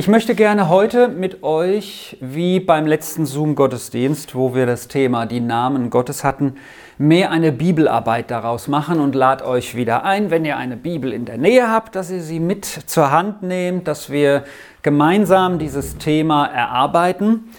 Ich 0.00 0.08
möchte 0.08 0.34
gerne 0.34 0.70
heute 0.70 1.08
mit 1.08 1.42
euch, 1.42 2.16
wie 2.22 2.58
beim 2.58 2.86
letzten 2.86 3.26
Zoom-Gottesdienst, 3.26 4.34
wo 4.34 4.54
wir 4.54 4.64
das 4.64 4.88
Thema 4.88 5.26
die 5.26 5.40
Namen 5.40 5.90
Gottes 5.90 6.24
hatten, 6.24 6.54
mehr 6.96 7.30
eine 7.30 7.52
Bibelarbeit 7.52 8.30
daraus 8.30 8.66
machen 8.66 8.98
und 8.98 9.14
lade 9.14 9.44
euch 9.44 9.74
wieder 9.74 10.02
ein, 10.02 10.30
wenn 10.30 10.46
ihr 10.46 10.56
eine 10.56 10.78
Bibel 10.78 11.12
in 11.12 11.26
der 11.26 11.36
Nähe 11.36 11.70
habt, 11.70 11.96
dass 11.96 12.10
ihr 12.10 12.22
sie 12.22 12.40
mit 12.40 12.64
zur 12.64 13.10
Hand 13.10 13.42
nehmt, 13.42 13.88
dass 13.88 14.08
wir 14.08 14.44
gemeinsam 14.80 15.58
dieses 15.58 15.98
Thema 15.98 16.46
erarbeiten 16.46 17.50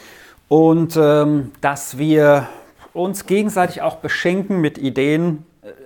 und 0.48 0.98
ähm, 0.98 1.52
dass 1.62 2.00
wir 2.00 2.48
uns 2.94 3.28
gegenseitig 3.28 3.84
auch 3.84 3.98
beschenken 3.98 4.62
mit 4.62 4.80
Ideen, 4.80 5.46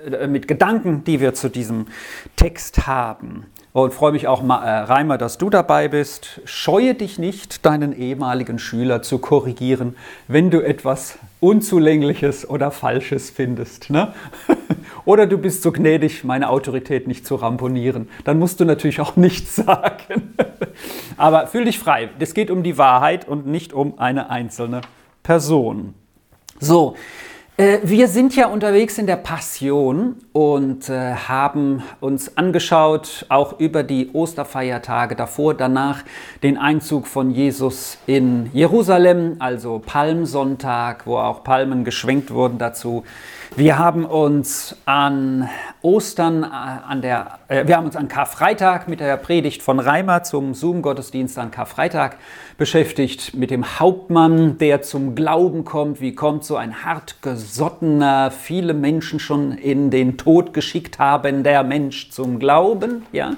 äh, 0.10 0.28
mit 0.28 0.48
Gedanken, 0.48 1.04
die 1.04 1.20
wir 1.20 1.34
zu 1.34 1.50
diesem 1.50 1.88
Text 2.38 2.88
haben. 2.88 3.46
Und 3.76 3.94
freue 3.94 4.14
mich 4.14 4.26
auch, 4.30 4.42
äh, 4.42 4.54
Reimer, 4.54 5.18
dass 5.18 5.38
du 5.38 5.50
dabei 5.50 5.90
bist. 5.90 6.40
Scheue 6.46 6.96
dich 6.96 7.20
nicht, 7.20 7.66
deinen 7.66 7.92
ehemaligen 7.92 8.58
Schüler 8.58 9.02
zu 9.02 9.18
korrigieren, 9.18 9.98
wenn 10.30 10.50
du 10.50 10.62
etwas 10.62 11.18
Unzulängliches 11.42 12.50
oder 12.50 12.72
Falsches 12.72 13.30
findest. 13.30 13.90
Ne? 13.90 14.14
oder 15.06 15.28
du 15.28 15.38
bist 15.38 15.62
so 15.62 15.74
gnädig, 15.74 16.24
meine 16.24 16.52
Autorität 16.52 17.06
nicht 17.06 17.28
zu 17.28 17.36
ramponieren. 17.36 18.08
Dann 18.24 18.40
musst 18.40 18.62
du 18.62 18.64
natürlich 18.64 19.02
auch 19.02 19.18
nichts 19.18 19.56
sagen. 19.58 20.34
Aber 21.18 21.48
fühl 21.48 21.66
dich 21.66 21.78
frei. 21.78 22.08
Es 22.18 22.34
geht 22.34 22.52
um 22.52 22.64
die 22.64 22.78
Wahrheit 22.78 23.28
und 23.28 23.46
nicht 23.46 23.74
um 23.74 24.00
eine 24.00 24.30
einzelne 24.30 24.80
Person. 25.22 25.96
So, 26.62 26.96
wir 27.58 28.10
sind 28.10 28.36
ja 28.36 28.48
unterwegs 28.48 28.98
in 28.98 29.08
der 29.08 29.16
Passion 29.16 30.18
und 30.34 30.90
äh, 30.90 31.14
haben 31.14 31.84
uns 32.02 32.36
angeschaut, 32.36 33.26
auch 33.30 33.62
über 33.62 33.84
die 33.84 34.10
Osterfeiertage 34.12 35.16
davor, 35.16 35.54
danach 35.54 36.04
den 36.44 36.58
Einzug 36.58 37.08
von 37.08 37.32
Jesus 37.32 37.98
in 38.08 38.50
Jerusalem, 38.52 39.38
also 39.40 39.82
Palmsonntag, 39.86 41.08
wo 41.08 41.18
auch 41.18 41.46
Palmen 41.46 41.86
geschwenkt 41.86 42.32
wurden 42.32 42.58
dazu. 42.58 43.06
Wir 43.58 43.80
haben 43.80 44.04
uns 44.04 44.76
an 44.84 45.48
Ostern, 45.82 46.44
äh, 46.44 46.48
an 46.48 47.02
der, 47.02 47.40
äh, 47.48 47.66
wir 47.66 47.78
haben 47.78 47.86
uns 47.86 47.96
an 47.96 48.10
Karfreitag 48.10 48.90
mit 48.90 49.00
der 49.00 49.16
Predigt 49.16 49.64
von 49.64 49.80
Reimer 49.80 50.24
zum 50.24 50.54
Zoom-Gottesdienst 50.54 51.40
an 51.40 51.52
Karfreitag 51.52 52.18
beschäftigt, 52.58 53.34
mit 53.34 53.52
dem 53.52 53.80
Hauptmann, 53.80 54.58
der 54.58 54.82
zum 54.82 55.16
Glauben 55.16 55.64
kommt. 55.64 56.02
Wie 56.02 56.14
kommt 56.14 56.44
so 56.44 56.58
ein 56.58 56.84
hartgesottener, 56.84 58.30
viele 58.30 58.74
Menschen 58.74 59.22
schon 59.22 59.54
in 59.54 59.90
den 59.90 60.18
Tod 60.18 60.54
geschickt 60.54 61.00
haben, 61.00 61.44
der 61.44 61.64
Mensch 61.64 62.10
zum 62.10 62.40
Glauben? 62.40 63.06
Ja. 63.14 63.36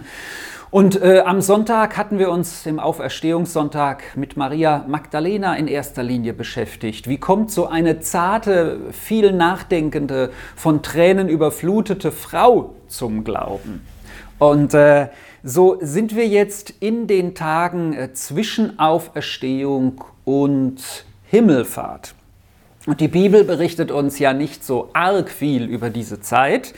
Und 0.70 1.02
äh, 1.02 1.20
am 1.20 1.40
Sonntag 1.40 1.96
hatten 1.96 2.20
wir 2.20 2.30
uns 2.30 2.66
im 2.66 2.78
Auferstehungssonntag 2.78 4.18
mit 4.18 4.36
Maria 4.36 4.84
Magdalena 4.86 5.56
in 5.56 5.70
erster 5.70 6.04
Linie 6.04 6.34
beschäftigt. 6.34 7.08
Wie 7.08 7.18
kommt 7.18 7.52
so 7.52 7.68
eine 7.68 8.02
zarte, 8.02 8.82
viel 8.92 9.32
nachdenkende, 9.32 10.32
von 10.58 10.84
Tränen 10.84 11.30
überflutete 11.30 12.12
Frau 12.12 12.76
zum 12.90 13.24
Glauben? 13.24 13.86
Und 14.40 14.74
äh, 14.74 15.08
so 15.42 15.78
sind 15.80 16.18
wir 16.18 16.28
jetzt 16.28 16.74
in 16.82 17.08
den 17.08 17.34
Tagen 17.34 17.94
äh, 17.94 18.14
zwischen 18.14 18.78
Auferstehung 18.78 20.04
und 20.26 21.06
Himmelfahrt. 21.30 22.14
Und 22.86 23.00
die 23.00 23.08
Bibel 23.08 23.46
berichtet 23.46 23.90
uns 23.90 24.20
ja 24.20 24.34
nicht 24.34 24.66
so 24.66 24.90
arg 24.92 25.30
viel 25.30 25.64
über 25.64 25.90
diese 25.90 26.20
Zeit. 26.20 26.74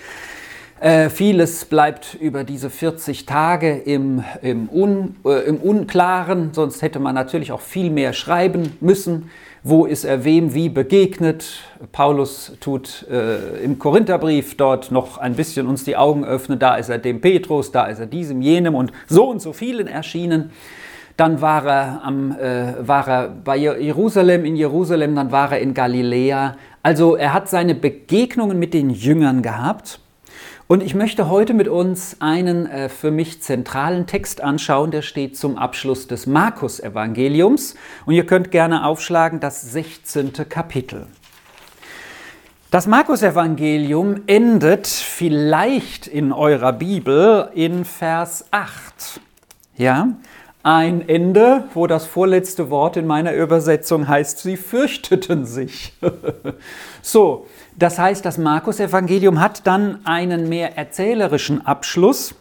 Äh, 0.80 1.10
vieles 1.10 1.66
bleibt 1.66 2.14
über 2.14 2.46
diese 2.46 2.70
40 2.70 3.26
Tage 3.26 3.76
im, 3.78 4.24
im, 4.42 4.70
Un, 4.70 5.18
äh, 5.26 5.46
im, 5.46 5.58
Unklaren, 5.58 6.54
sonst 6.54 6.82
hätte 6.82 7.00
man 7.00 7.16
natürlich 7.16 7.52
auch 7.52 7.60
viel 7.60 7.90
mehr 7.90 8.14
schreiben 8.14 8.78
müssen. 8.80 9.30
Wo 9.62 9.86
ist 9.86 10.06
er 10.06 10.24
wem 10.24 10.54
wie 10.54 10.70
begegnet? 10.70 11.64
Paulus 11.92 12.54
tut 12.62 13.06
äh, 13.12 13.62
im 13.62 13.78
Korintherbrief 13.78 14.56
dort 14.56 14.90
noch 14.90 15.18
ein 15.18 15.34
bisschen 15.34 15.68
uns 15.68 15.84
die 15.84 15.98
Augen 15.98 16.24
öffnen. 16.24 16.60
Da 16.60 16.76
ist 16.76 16.88
er 16.88 16.98
dem 16.98 17.20
Petrus, 17.20 17.74
da 17.74 17.88
ist 17.88 18.00
er 18.00 18.06
diesem, 18.06 18.42
jenem 18.42 18.74
und 18.74 18.94
so 19.06 19.30
und 19.30 19.42
so 19.42 19.52
vielen 19.52 19.88
erschienen. 19.88 20.52
Dann 21.18 21.42
war 21.42 21.66
er, 21.66 22.02
am, 22.06 22.32
äh, 22.40 22.88
war 22.88 23.06
er 23.06 23.28
bei 23.28 23.58
Jerusalem, 23.58 24.46
in 24.46 24.56
Jerusalem, 24.56 25.14
dann 25.14 25.34
war 25.34 25.52
er 25.52 25.60
in 25.60 25.74
Galiläa. 25.74 26.56
Also 26.82 27.18
er 27.18 27.34
hat 27.34 27.50
seine 27.50 27.76
Begegnungen 27.76 28.58
mit 28.58 28.74
den 28.74 28.90
Jüngern 28.90 29.42
gehabt. 29.42 30.00
Und 30.72 30.84
ich 30.84 30.94
möchte 30.94 31.32
heute 31.32 31.56
mit 31.56 31.68
uns 31.68 32.18
einen 32.20 32.68
äh, 32.68 32.90
für 32.90 33.10
mich 33.10 33.42
zentralen 33.42 34.06
Text 34.06 34.42
anschauen, 34.42 34.92
der 34.92 35.02
steht 35.02 35.36
zum 35.36 35.58
Abschluss 35.58 36.06
des 36.06 36.28
Markus-Evangeliums. 36.28 37.74
Und 38.06 38.14
ihr 38.14 38.28
könnt 38.28 38.52
gerne 38.52 38.86
aufschlagen 38.86 39.40
das 39.40 39.64
16. 39.72 40.32
Kapitel. 40.48 41.08
Das 42.70 42.86
Markus-Evangelium 42.86 44.22
endet 44.28 44.86
vielleicht 44.86 46.06
in 46.06 46.32
eurer 46.32 46.74
Bibel 46.74 47.50
in 47.56 47.84
Vers 47.84 48.46
8. 48.52 49.22
Ja, 49.76 50.10
ein 50.62 51.10
Ende, 51.10 51.64
wo 51.74 51.88
das 51.88 52.06
vorletzte 52.06 52.70
Wort 52.70 52.96
in 52.96 53.08
meiner 53.08 53.34
Übersetzung 53.34 54.08
heißt, 54.08 54.38
sie 54.38 54.56
fürchteten 54.56 55.48
sich. 55.48 55.94
so, 57.02 57.48
das 57.80 57.98
heißt, 57.98 58.26
das 58.26 58.38
Markus-Evangelium 58.38 59.40
hat 59.40 59.66
dann 59.66 60.06
einen 60.06 60.50
mehr 60.50 60.78
erzählerischen 60.78 61.66
Abschluss, 61.66 62.36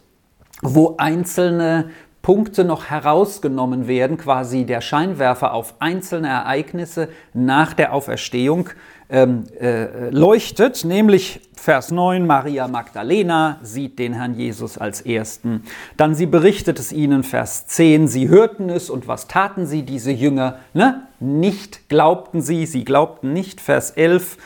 wo 0.61 0.95
einzelne 0.97 1.89
Punkte 2.21 2.65
noch 2.65 2.85
herausgenommen 2.85 3.87
werden, 3.87 4.17
quasi 4.17 4.65
der 4.65 4.81
Scheinwerfer 4.81 5.53
auf 5.53 5.75
einzelne 5.79 6.27
Ereignisse 6.27 7.07
nach 7.33 7.73
der 7.73 7.93
Auferstehung 7.93 8.69
ähm, 9.09 9.45
äh, 9.59 10.09
leuchtet, 10.09 10.83
nämlich 10.83 11.49
Vers 11.55 11.91
9, 11.91 12.27
Maria 12.27 12.67
Magdalena 12.67 13.59
sieht 13.63 13.97
den 13.97 14.13
Herrn 14.13 14.35
Jesus 14.35 14.77
als 14.77 15.01
Ersten. 15.01 15.63
Dann 15.97 16.13
sie 16.13 16.25
berichtet 16.25 16.79
es 16.79 16.91
ihnen, 16.91 17.23
Vers 17.23 17.65
10, 17.67 18.07
sie 18.07 18.27
hörten 18.27 18.69
es 18.69 18.89
und 18.89 19.07
was 19.07 19.27
taten 19.27 19.65
sie, 19.65 19.83
diese 19.83 20.11
Jünger? 20.11 20.59
Ne? 20.73 21.07
Nicht 21.19 21.89
glaubten 21.89 22.41
sie, 22.41 22.65
sie 22.65 22.85
glaubten 22.85 23.33
nicht, 23.33 23.61
Vers 23.61 23.91
11. 23.91 24.37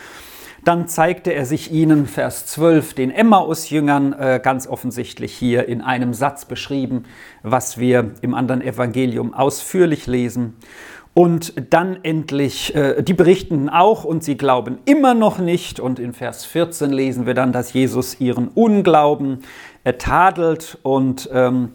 Dann 0.64 0.88
zeigte 0.88 1.34
er 1.34 1.46
sich 1.46 1.72
ihnen, 1.72 2.06
Vers 2.06 2.46
12, 2.46 2.94
den 2.94 3.12
Emmaus-Jüngern 3.12 4.14
äh, 4.14 4.40
ganz 4.42 4.66
offensichtlich 4.66 5.34
hier 5.34 5.68
in 5.68 5.82
einem 5.82 6.14
Satz 6.14 6.46
beschrieben, 6.46 7.04
was 7.42 7.78
wir 7.78 8.12
im 8.22 8.34
anderen 8.34 8.62
Evangelium 8.62 9.34
ausführlich 9.34 10.08
lesen. 10.08 10.54
Und 11.14 11.54
dann 11.72 12.00
endlich, 12.04 12.74
äh, 12.76 13.04
die 13.04 13.14
berichten 13.14 13.68
auch 13.68 14.06
und 14.06 14.24
sie 14.24 14.38
glauben 14.38 14.80
immer 14.86 15.14
noch 15.14 15.38
nicht. 15.38 15.82
Und 15.82 16.00
in 16.00 16.14
Vers 16.14 16.46
14 16.46 16.92
lesen 16.92 17.26
wir 17.26 17.34
dann, 17.34 17.52
dass 17.52 17.74
Jesus 17.74 18.22
ihren 18.22 18.48
Unglauben 18.48 19.40
äh, 19.84 19.94
tadelt 19.94 20.78
und 20.82 21.30
ähm, 21.34 21.74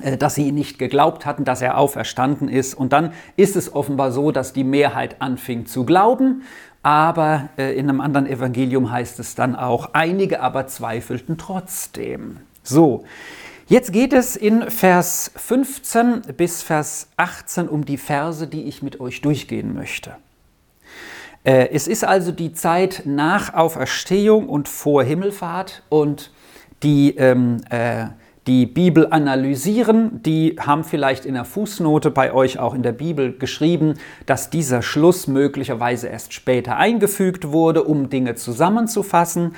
äh, 0.00 0.16
dass 0.16 0.34
sie 0.34 0.50
nicht 0.50 0.78
geglaubt 0.78 1.24
hatten, 1.24 1.44
dass 1.44 1.62
er 1.62 1.78
auferstanden 1.78 2.48
ist. 2.48 2.74
Und 2.74 2.92
dann 2.92 3.12
ist 3.36 3.54
es 3.54 3.72
offenbar 3.72 4.10
so, 4.10 4.32
dass 4.32 4.52
die 4.52 4.64
Mehrheit 4.64 5.20
anfing 5.20 5.66
zu 5.66 5.84
glauben 5.84 6.42
aber 6.84 7.48
äh, 7.56 7.76
in 7.76 7.88
einem 7.88 8.02
anderen 8.02 8.26
Evangelium 8.26 8.92
heißt 8.92 9.18
es 9.18 9.34
dann 9.34 9.56
auch, 9.56 9.90
einige 9.94 10.40
aber 10.40 10.66
zweifelten 10.66 11.38
trotzdem. 11.38 12.40
So, 12.62 13.04
jetzt 13.66 13.92
geht 13.92 14.12
es 14.12 14.36
in 14.36 14.70
Vers 14.70 15.32
15 15.34 16.22
bis 16.36 16.62
Vers 16.62 17.08
18 17.16 17.68
um 17.68 17.86
die 17.86 17.96
Verse, 17.96 18.46
die 18.46 18.64
ich 18.64 18.82
mit 18.82 19.00
euch 19.00 19.22
durchgehen 19.22 19.74
möchte. 19.74 20.16
Äh, 21.42 21.70
es 21.72 21.88
ist 21.88 22.04
also 22.04 22.32
die 22.32 22.52
Zeit 22.52 23.02
nach 23.06 23.54
Auferstehung 23.54 24.46
und 24.46 24.68
vor 24.68 25.02
Himmelfahrt 25.02 25.82
und 25.88 26.32
die 26.82 27.16
ähm, 27.16 27.62
äh, 27.70 28.08
die 28.46 28.66
Bibel 28.66 29.06
analysieren, 29.10 30.22
die 30.22 30.56
haben 30.60 30.84
vielleicht 30.84 31.24
in 31.24 31.34
der 31.34 31.46
Fußnote 31.46 32.10
bei 32.10 32.32
euch 32.32 32.58
auch 32.58 32.74
in 32.74 32.82
der 32.82 32.92
Bibel 32.92 33.32
geschrieben, 33.36 33.94
dass 34.26 34.50
dieser 34.50 34.82
Schluss 34.82 35.26
möglicherweise 35.26 36.08
erst 36.08 36.34
später 36.34 36.76
eingefügt 36.76 37.52
wurde, 37.52 37.84
um 37.84 38.10
Dinge 38.10 38.34
zusammenzufassen, 38.34 39.54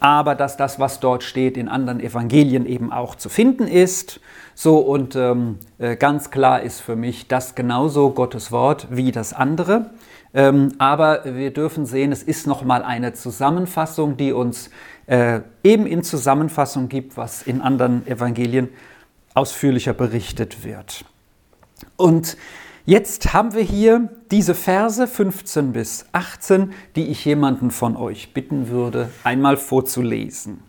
aber 0.00 0.34
dass 0.34 0.56
das, 0.56 0.80
was 0.80 0.98
dort 0.98 1.22
steht, 1.22 1.56
in 1.56 1.68
anderen 1.68 2.00
Evangelien 2.00 2.66
eben 2.66 2.90
auch 2.90 3.14
zu 3.14 3.28
finden 3.28 3.68
ist. 3.68 4.20
So 4.54 4.78
und 4.78 5.14
ähm, 5.14 5.58
äh, 5.78 5.96
ganz 5.96 6.30
klar 6.30 6.62
ist 6.62 6.80
für 6.80 6.96
mich 6.96 7.28
das 7.28 7.54
genauso 7.54 8.10
Gottes 8.10 8.50
Wort 8.50 8.88
wie 8.90 9.12
das 9.12 9.32
andere. 9.32 9.90
Ähm, 10.34 10.72
aber 10.78 11.22
wir 11.24 11.52
dürfen 11.52 11.84
sehen, 11.84 12.10
es 12.10 12.22
ist 12.22 12.46
nochmal 12.46 12.82
eine 12.82 13.12
Zusammenfassung, 13.12 14.16
die 14.16 14.32
uns 14.32 14.70
äh, 15.06 15.40
eben 15.64 15.86
in 15.86 16.02
Zusammenfassung 16.02 16.88
gibt, 16.88 17.16
was 17.16 17.42
in 17.42 17.60
anderen 17.60 18.06
Evangelien 18.06 18.68
ausführlicher 19.34 19.94
berichtet 19.94 20.64
wird. 20.64 21.04
Und 21.96 22.36
jetzt 22.84 23.32
haben 23.32 23.54
wir 23.54 23.62
hier 23.62 24.08
diese 24.30 24.54
Verse 24.54 25.06
15 25.06 25.72
bis 25.72 26.06
18, 26.12 26.72
die 26.96 27.08
ich 27.08 27.24
jemanden 27.24 27.70
von 27.70 27.96
euch 27.96 28.34
bitten 28.34 28.68
würde, 28.68 29.10
einmal 29.24 29.56
vorzulesen. 29.56 30.62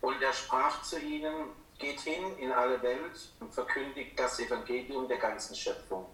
Und 0.00 0.22
er 0.22 0.32
sprach 0.32 0.82
zu 0.82 0.98
ihnen, 0.98 1.34
geht 1.78 2.00
hin 2.00 2.36
in 2.38 2.52
alle 2.52 2.82
Welt 2.82 3.32
und 3.40 3.52
verkündigt 3.54 4.18
das 4.18 4.38
Evangelium 4.40 5.08
der 5.08 5.18
ganzen 5.18 5.54
Schöpfung. 5.54 6.06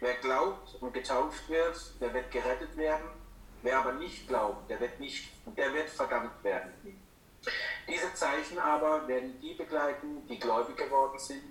Wer 0.00 0.14
glaubt 0.14 0.76
und 0.80 0.92
getauft 0.92 1.48
wird, 1.48 2.00
der 2.00 2.12
wird 2.12 2.30
gerettet 2.30 2.76
werden. 2.76 3.08
Wer 3.62 3.78
aber 3.78 3.92
nicht 3.92 4.26
glaubt, 4.26 4.68
der 4.68 4.80
wird, 4.80 4.98
nicht, 4.98 5.28
der 5.56 5.72
wird 5.72 5.88
verdammt 5.88 6.42
werden. 6.42 6.72
Diese 7.88 8.12
Zeichen 8.14 8.58
aber 8.58 9.06
werden 9.06 9.40
die 9.40 9.54
begleiten, 9.54 10.26
die 10.28 10.38
gläubig 10.38 10.76
geworden 10.76 11.18
sind. 11.18 11.42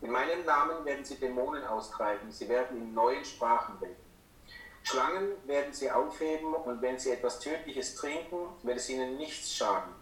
In 0.00 0.10
meinem 0.10 0.44
Namen 0.44 0.84
werden 0.84 1.04
sie 1.04 1.16
Dämonen 1.16 1.64
austreiben. 1.64 2.32
Sie 2.32 2.48
werden 2.48 2.76
in 2.76 2.94
neuen 2.94 3.24
Sprachen 3.24 3.76
reden. 3.78 3.96
Schlangen 4.82 5.32
werden 5.46 5.72
sie 5.72 5.90
aufheben 5.90 6.54
und 6.54 6.82
wenn 6.82 6.98
sie 6.98 7.10
etwas 7.12 7.38
Tödliches 7.38 7.94
trinken, 7.94 8.48
wird 8.62 8.78
es 8.78 8.88
ihnen 8.88 9.16
nichts 9.16 9.54
schaden. 9.54 9.92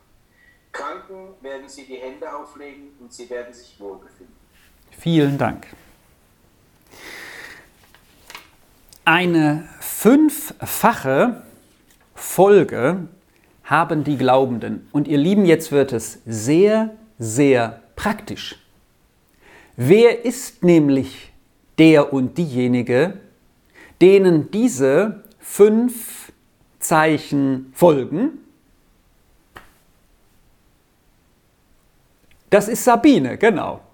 Kranken 0.72 1.34
werden 1.40 1.69
sie 1.69 1.84
die 1.84 1.96
Hände 1.96 2.32
auflegen 2.34 2.88
und 3.00 3.12
sie 3.12 3.28
werden 3.28 3.52
sich 3.52 3.78
wohlbefinden. 3.78 4.34
Vielen 4.90 5.38
Dank. 5.38 5.67
Eine 9.05 9.69
fünffache 9.81 11.43
Folge 12.14 13.08
haben 13.64 14.05
die 14.05 14.17
Glaubenden. 14.17 14.88
Und 14.93 15.08
ihr 15.08 15.19
Lieben, 15.19 15.44
jetzt 15.44 15.72
wird 15.72 15.93
es 15.93 16.20
sehr, 16.26 16.96
sehr 17.19 17.82
praktisch. 17.96 18.56
Wer 19.76 20.25
ist 20.25 20.62
nämlich 20.62 21.32
der 21.78 22.12
und 22.12 22.37
diejenige, 22.37 23.19
denen 24.00 24.50
diese 24.50 25.25
fünf 25.38 26.32
Zeichen 26.78 27.72
folgen? 27.75 28.38
Das 32.50 32.69
ist 32.69 32.85
Sabine, 32.85 33.38
genau. 33.38 33.81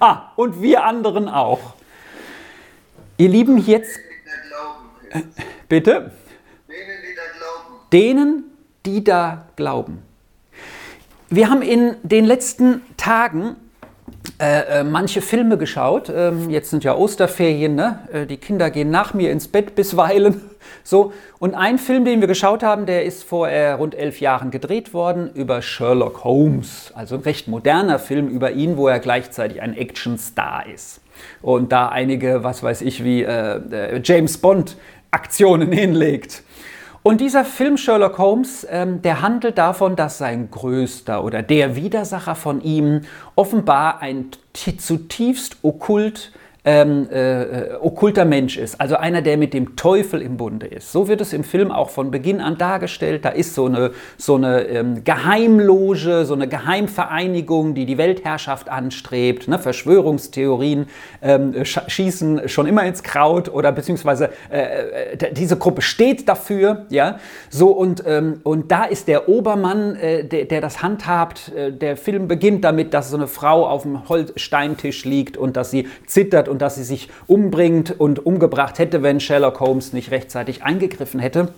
Ah, 0.00 0.32
und 0.36 0.60
wir 0.60 0.84
anderen 0.84 1.28
auch. 1.28 1.74
Ihr 3.18 3.28
Lieben, 3.28 3.56
jetzt. 3.56 3.98
Bitte? 5.68 6.12
Denen, 6.68 7.02
die 7.02 7.14
da 7.14 7.22
glauben. 7.38 7.86
Denen, 7.92 8.44
die 8.84 9.04
da 9.04 9.48
glauben. 9.56 10.02
Wir 11.28 11.48
haben 11.48 11.62
in 11.62 11.96
den 12.02 12.24
letzten 12.24 12.82
Tagen 12.96 13.56
äh, 14.38 14.80
äh, 14.80 14.84
manche 14.84 15.22
Filme 15.22 15.56
geschaut. 15.56 16.12
Ähm, 16.14 16.50
jetzt 16.50 16.68
sind 16.68 16.84
ja 16.84 16.94
Osterferien, 16.94 17.74
ne? 17.74 18.00
Äh, 18.12 18.26
die 18.26 18.36
Kinder 18.36 18.70
gehen 18.70 18.90
nach 18.90 19.14
mir 19.14 19.30
ins 19.30 19.48
Bett 19.48 19.74
bisweilen. 19.74 20.42
So, 20.82 21.12
und 21.38 21.54
ein 21.54 21.78
Film, 21.78 22.04
den 22.04 22.20
wir 22.20 22.28
geschaut 22.28 22.62
haben, 22.62 22.86
der 22.86 23.04
ist 23.04 23.24
vor 23.24 23.48
rund 23.48 23.94
elf 23.94 24.20
Jahren 24.20 24.50
gedreht 24.52 24.94
worden 24.94 25.30
über 25.32 25.62
Sherlock 25.62 26.22
Holmes. 26.22 26.92
Also 26.94 27.16
ein 27.16 27.22
recht 27.22 27.48
moderner 27.48 27.98
Film 27.98 28.28
über 28.28 28.52
ihn, 28.52 28.76
wo 28.76 28.86
er 28.86 29.00
gleichzeitig 29.00 29.60
ein 29.62 29.76
Actionstar 29.76 30.66
ist. 30.72 31.00
Und 31.40 31.72
da 31.72 31.88
einige, 31.88 32.44
was 32.44 32.62
weiß 32.62 32.82
ich, 32.82 33.02
wie 33.02 33.22
äh 33.22 34.00
James 34.02 34.38
Bond 34.38 34.76
Aktionen 35.10 35.72
hinlegt. 35.72 36.42
Und 37.06 37.20
dieser 37.20 37.44
Film 37.44 37.76
Sherlock 37.76 38.18
Holmes, 38.18 38.66
ähm, 38.68 39.00
der 39.00 39.22
handelt 39.22 39.58
davon, 39.58 39.94
dass 39.94 40.18
sein 40.18 40.50
größter 40.50 41.22
oder 41.22 41.40
der 41.40 41.76
Widersacher 41.76 42.34
von 42.34 42.60
ihm 42.60 43.02
offenbar 43.36 44.02
ein 44.02 44.32
zutiefst 44.52 45.58
okkult 45.62 46.32
ähm, 46.66 47.08
äh, 47.12 47.42
äh, 47.42 47.74
okkulter 47.80 48.24
Mensch 48.24 48.56
ist, 48.56 48.80
also 48.80 48.96
einer, 48.96 49.22
der 49.22 49.36
mit 49.36 49.54
dem 49.54 49.76
Teufel 49.76 50.20
im 50.20 50.36
Bunde 50.36 50.66
ist. 50.66 50.90
So 50.90 51.06
wird 51.06 51.20
es 51.20 51.32
im 51.32 51.44
Film 51.44 51.70
auch 51.70 51.90
von 51.90 52.10
Beginn 52.10 52.40
an 52.40 52.58
dargestellt. 52.58 53.24
Da 53.24 53.28
ist 53.28 53.54
so 53.54 53.66
eine, 53.66 53.92
so 54.18 54.34
eine 54.34 54.62
ähm, 54.62 55.04
Geheimloge, 55.04 56.24
so 56.24 56.34
eine 56.34 56.48
Geheimvereinigung, 56.48 57.74
die 57.74 57.86
die 57.86 57.98
Weltherrschaft 57.98 58.68
anstrebt. 58.68 59.46
Ne? 59.46 59.60
Verschwörungstheorien 59.60 60.86
ähm, 61.22 61.64
schießen 61.64 62.48
schon 62.48 62.66
immer 62.66 62.84
ins 62.84 63.04
Kraut 63.04 63.48
oder 63.48 63.70
beziehungsweise 63.70 64.30
äh, 64.50 65.12
äh 65.12 65.32
diese 65.32 65.56
Gruppe 65.56 65.82
steht 65.82 66.28
dafür. 66.28 66.86
Ja? 66.90 67.20
So, 67.48 67.68
und, 67.68 68.02
ähm, 68.04 68.40
und 68.42 68.72
da 68.72 68.84
ist 68.84 69.06
der 69.06 69.28
Obermann, 69.28 69.94
äh, 69.94 70.24
der, 70.24 70.46
der, 70.46 70.60
das 70.60 70.82
handhabt. 70.82 71.52
Äh, 71.54 71.70
der 71.70 71.96
Film 71.96 72.26
beginnt 72.26 72.64
damit, 72.64 72.92
dass 72.92 73.10
so 73.10 73.16
eine 73.16 73.28
Frau 73.28 73.68
auf 73.68 73.82
dem 73.82 74.08
Holzsteintisch 74.08 75.04
liegt 75.04 75.36
und 75.36 75.56
dass 75.56 75.70
sie 75.70 75.86
zittert 76.06 76.48
und 76.56 76.62
dass 76.62 76.76
sie 76.76 76.84
sich 76.84 77.10
umbringt 77.26 78.00
und 78.00 78.24
umgebracht 78.24 78.78
hätte, 78.78 79.02
wenn 79.02 79.20
Sherlock 79.20 79.60
Holmes 79.60 79.92
nicht 79.92 80.10
rechtzeitig 80.10 80.62
eingegriffen 80.62 81.20
hätte. 81.20 81.48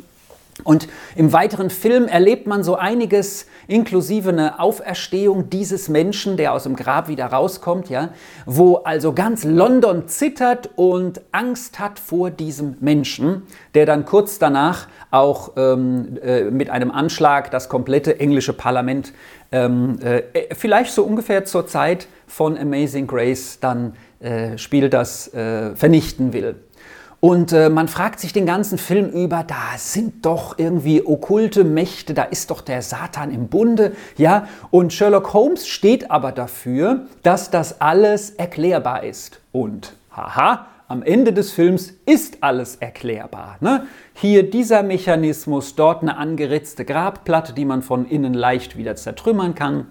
Und 0.64 0.88
im 1.14 1.32
weiteren 1.32 1.70
Film 1.70 2.06
erlebt 2.06 2.46
man 2.46 2.62
so 2.62 2.75
einiges, 2.75 3.46
inklusive 3.69 4.31
eine 4.31 4.60
Auferstehung 4.60 5.50
dieses 5.50 5.88
Menschen, 5.88 6.37
der 6.37 6.52
aus 6.52 6.64
dem 6.64 6.75
Grab 6.75 7.08
wieder 7.08 7.26
rauskommt, 7.26 7.88
ja, 7.90 8.10
wo 8.44 8.76
also 8.76 9.12
ganz 9.12 9.44
London 9.44 10.08
zittert 10.08 10.70
und 10.76 11.20
Angst 11.32 11.78
hat 11.78 11.99
vor 11.99 12.31
diesem 12.31 12.76
Menschen, 12.81 13.43
der 13.75 13.87
dann 13.87 14.05
kurz 14.05 14.38
danach 14.38 14.88
auch 15.10 15.52
ähm, 15.56 16.19
äh, 16.22 16.44
mit 16.44 16.70
einem 16.70 16.90
Anschlag 16.90 17.50
das 17.50 17.69
komplette 17.69 18.19
englische 18.19 18.52
Parlament 18.52 19.12
ähm, 19.52 19.99
äh, 20.02 20.22
vielleicht 20.55 20.93
so 20.93 21.05
ungefähr 21.05 21.44
zur 21.44 21.66
Zeit 21.66 22.08
von 22.26 22.58
Amazing 22.58 23.06
Grace 23.06 23.58
dann 23.60 23.94
äh, 24.20 24.58
Spiel 24.58 24.90
das 24.90 25.32
äh, 25.32 25.75
vernichten 25.75 26.32
will. 26.32 26.56
Und 27.20 27.53
äh, 27.53 27.69
man 27.69 27.88
fragt 27.88 28.20
sich 28.20 28.32
den 28.32 28.47
ganzen 28.47 28.79
Film 28.79 29.11
über, 29.11 29.43
da 29.43 29.76
sind 29.76 30.25
doch 30.25 30.56
irgendwie 30.56 31.05
okkulte 31.05 31.65
Mächte, 31.65 32.15
da 32.15 32.23
ist 32.23 32.50
doch 32.50 32.61
der 32.61 32.81
Satan 32.81 33.32
im 33.32 33.49
Bunde, 33.49 33.93
ja. 34.17 34.47
Und 34.70 34.93
Sherlock 34.93 35.32
Holmes 35.32 35.67
steht 35.67 36.12
aber 36.12 36.31
dafür, 36.31 37.06
dass 37.25 37.50
das 37.50 37.81
alles 37.81 38.31
erklärbar 38.31 39.03
ist. 39.03 39.41
Und 39.50 39.94
haha, 40.12 40.67
am 40.87 41.03
Ende 41.03 41.32
des 41.32 41.50
Films 41.50 41.93
ist 42.06 42.38
alles 42.43 42.76
erklärbar. 42.76 43.56
Ne? 43.61 43.87
Hier 44.15 44.49
dieser 44.49 44.82
Mechanismus, 44.82 45.75
dort 45.75 46.03
eine 46.03 46.17
angeritzte 46.17 46.85
Grabplatte, 46.85 47.53
die 47.53 47.65
man 47.65 47.82
von 47.82 48.06
innen 48.06 48.32
leicht 48.32 48.79
wieder 48.79 48.97
zertrümmern 48.97 49.55
kann. 49.55 49.88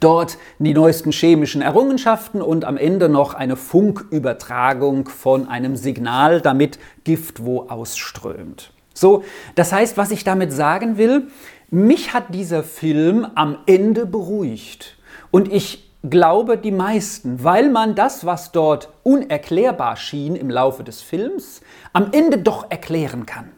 Dort 0.00 0.38
die 0.58 0.74
neuesten 0.74 1.12
chemischen 1.12 1.62
Errungenschaften 1.62 2.42
und 2.42 2.64
am 2.64 2.76
Ende 2.76 3.08
noch 3.08 3.34
eine 3.34 3.56
Funkübertragung 3.56 5.08
von 5.08 5.48
einem 5.48 5.76
Signal, 5.76 6.40
damit 6.40 6.78
Gift 7.04 7.44
wo 7.44 7.62
ausströmt. 7.68 8.72
So, 8.94 9.24
das 9.54 9.72
heißt, 9.72 9.96
was 9.96 10.10
ich 10.10 10.24
damit 10.24 10.52
sagen 10.52 10.96
will, 10.96 11.28
mich 11.70 12.14
hat 12.14 12.34
dieser 12.34 12.62
Film 12.62 13.26
am 13.34 13.58
Ende 13.66 14.06
beruhigt. 14.06 14.96
Und 15.30 15.52
ich 15.52 15.90
glaube, 16.08 16.56
die 16.56 16.70
meisten, 16.70 17.42
weil 17.42 17.70
man 17.70 17.94
das, 17.94 18.24
was 18.24 18.52
dort 18.52 18.90
unerklärbar 19.02 19.96
schien 19.96 20.36
im 20.36 20.50
Laufe 20.50 20.84
des 20.84 21.02
Films, 21.02 21.60
am 21.92 22.08
Ende 22.12 22.38
doch 22.38 22.70
erklären 22.70 23.26
kann. 23.26 23.50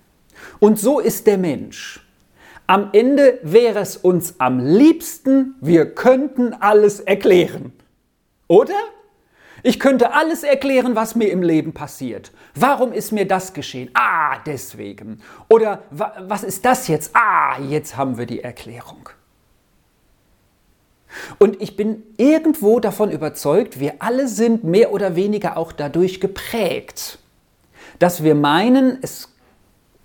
Und 0.58 0.78
so 0.78 0.98
ist 1.00 1.26
der 1.26 1.38
Mensch. 1.38 2.07
Am 2.68 2.90
Ende 2.92 3.38
wäre 3.42 3.78
es 3.78 3.96
uns 3.96 4.34
am 4.36 4.60
liebsten, 4.60 5.54
wir 5.62 5.94
könnten 5.94 6.52
alles 6.52 7.00
erklären. 7.00 7.72
Oder? 8.46 8.76
Ich 9.62 9.80
könnte 9.80 10.12
alles 10.12 10.42
erklären, 10.42 10.94
was 10.94 11.14
mir 11.14 11.32
im 11.32 11.42
Leben 11.42 11.72
passiert. 11.72 12.30
Warum 12.54 12.92
ist 12.92 13.10
mir 13.10 13.26
das 13.26 13.54
geschehen? 13.54 13.88
Ah, 13.94 14.40
deswegen. 14.44 15.22
Oder 15.48 15.82
was 15.90 16.44
ist 16.44 16.66
das 16.66 16.88
jetzt? 16.88 17.16
Ah, 17.16 17.58
jetzt 17.58 17.96
haben 17.96 18.18
wir 18.18 18.26
die 18.26 18.42
Erklärung. 18.42 19.08
Und 21.38 21.62
ich 21.62 21.74
bin 21.74 22.02
irgendwo 22.18 22.80
davon 22.80 23.10
überzeugt, 23.10 23.80
wir 23.80 23.94
alle 24.00 24.28
sind 24.28 24.64
mehr 24.64 24.92
oder 24.92 25.16
weniger 25.16 25.56
auch 25.56 25.72
dadurch 25.72 26.20
geprägt, 26.20 27.18
dass 27.98 28.22
wir 28.22 28.34
meinen, 28.34 28.98
es 29.00 29.34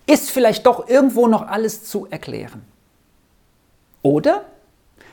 ist 0.06 0.32
vielleicht 0.32 0.66
doch 0.66 0.88
irgendwo 0.88 1.28
noch 1.28 1.48
alles 1.48 1.84
zu 1.84 2.08
erklären. 2.10 2.64
Oder? 4.02 4.46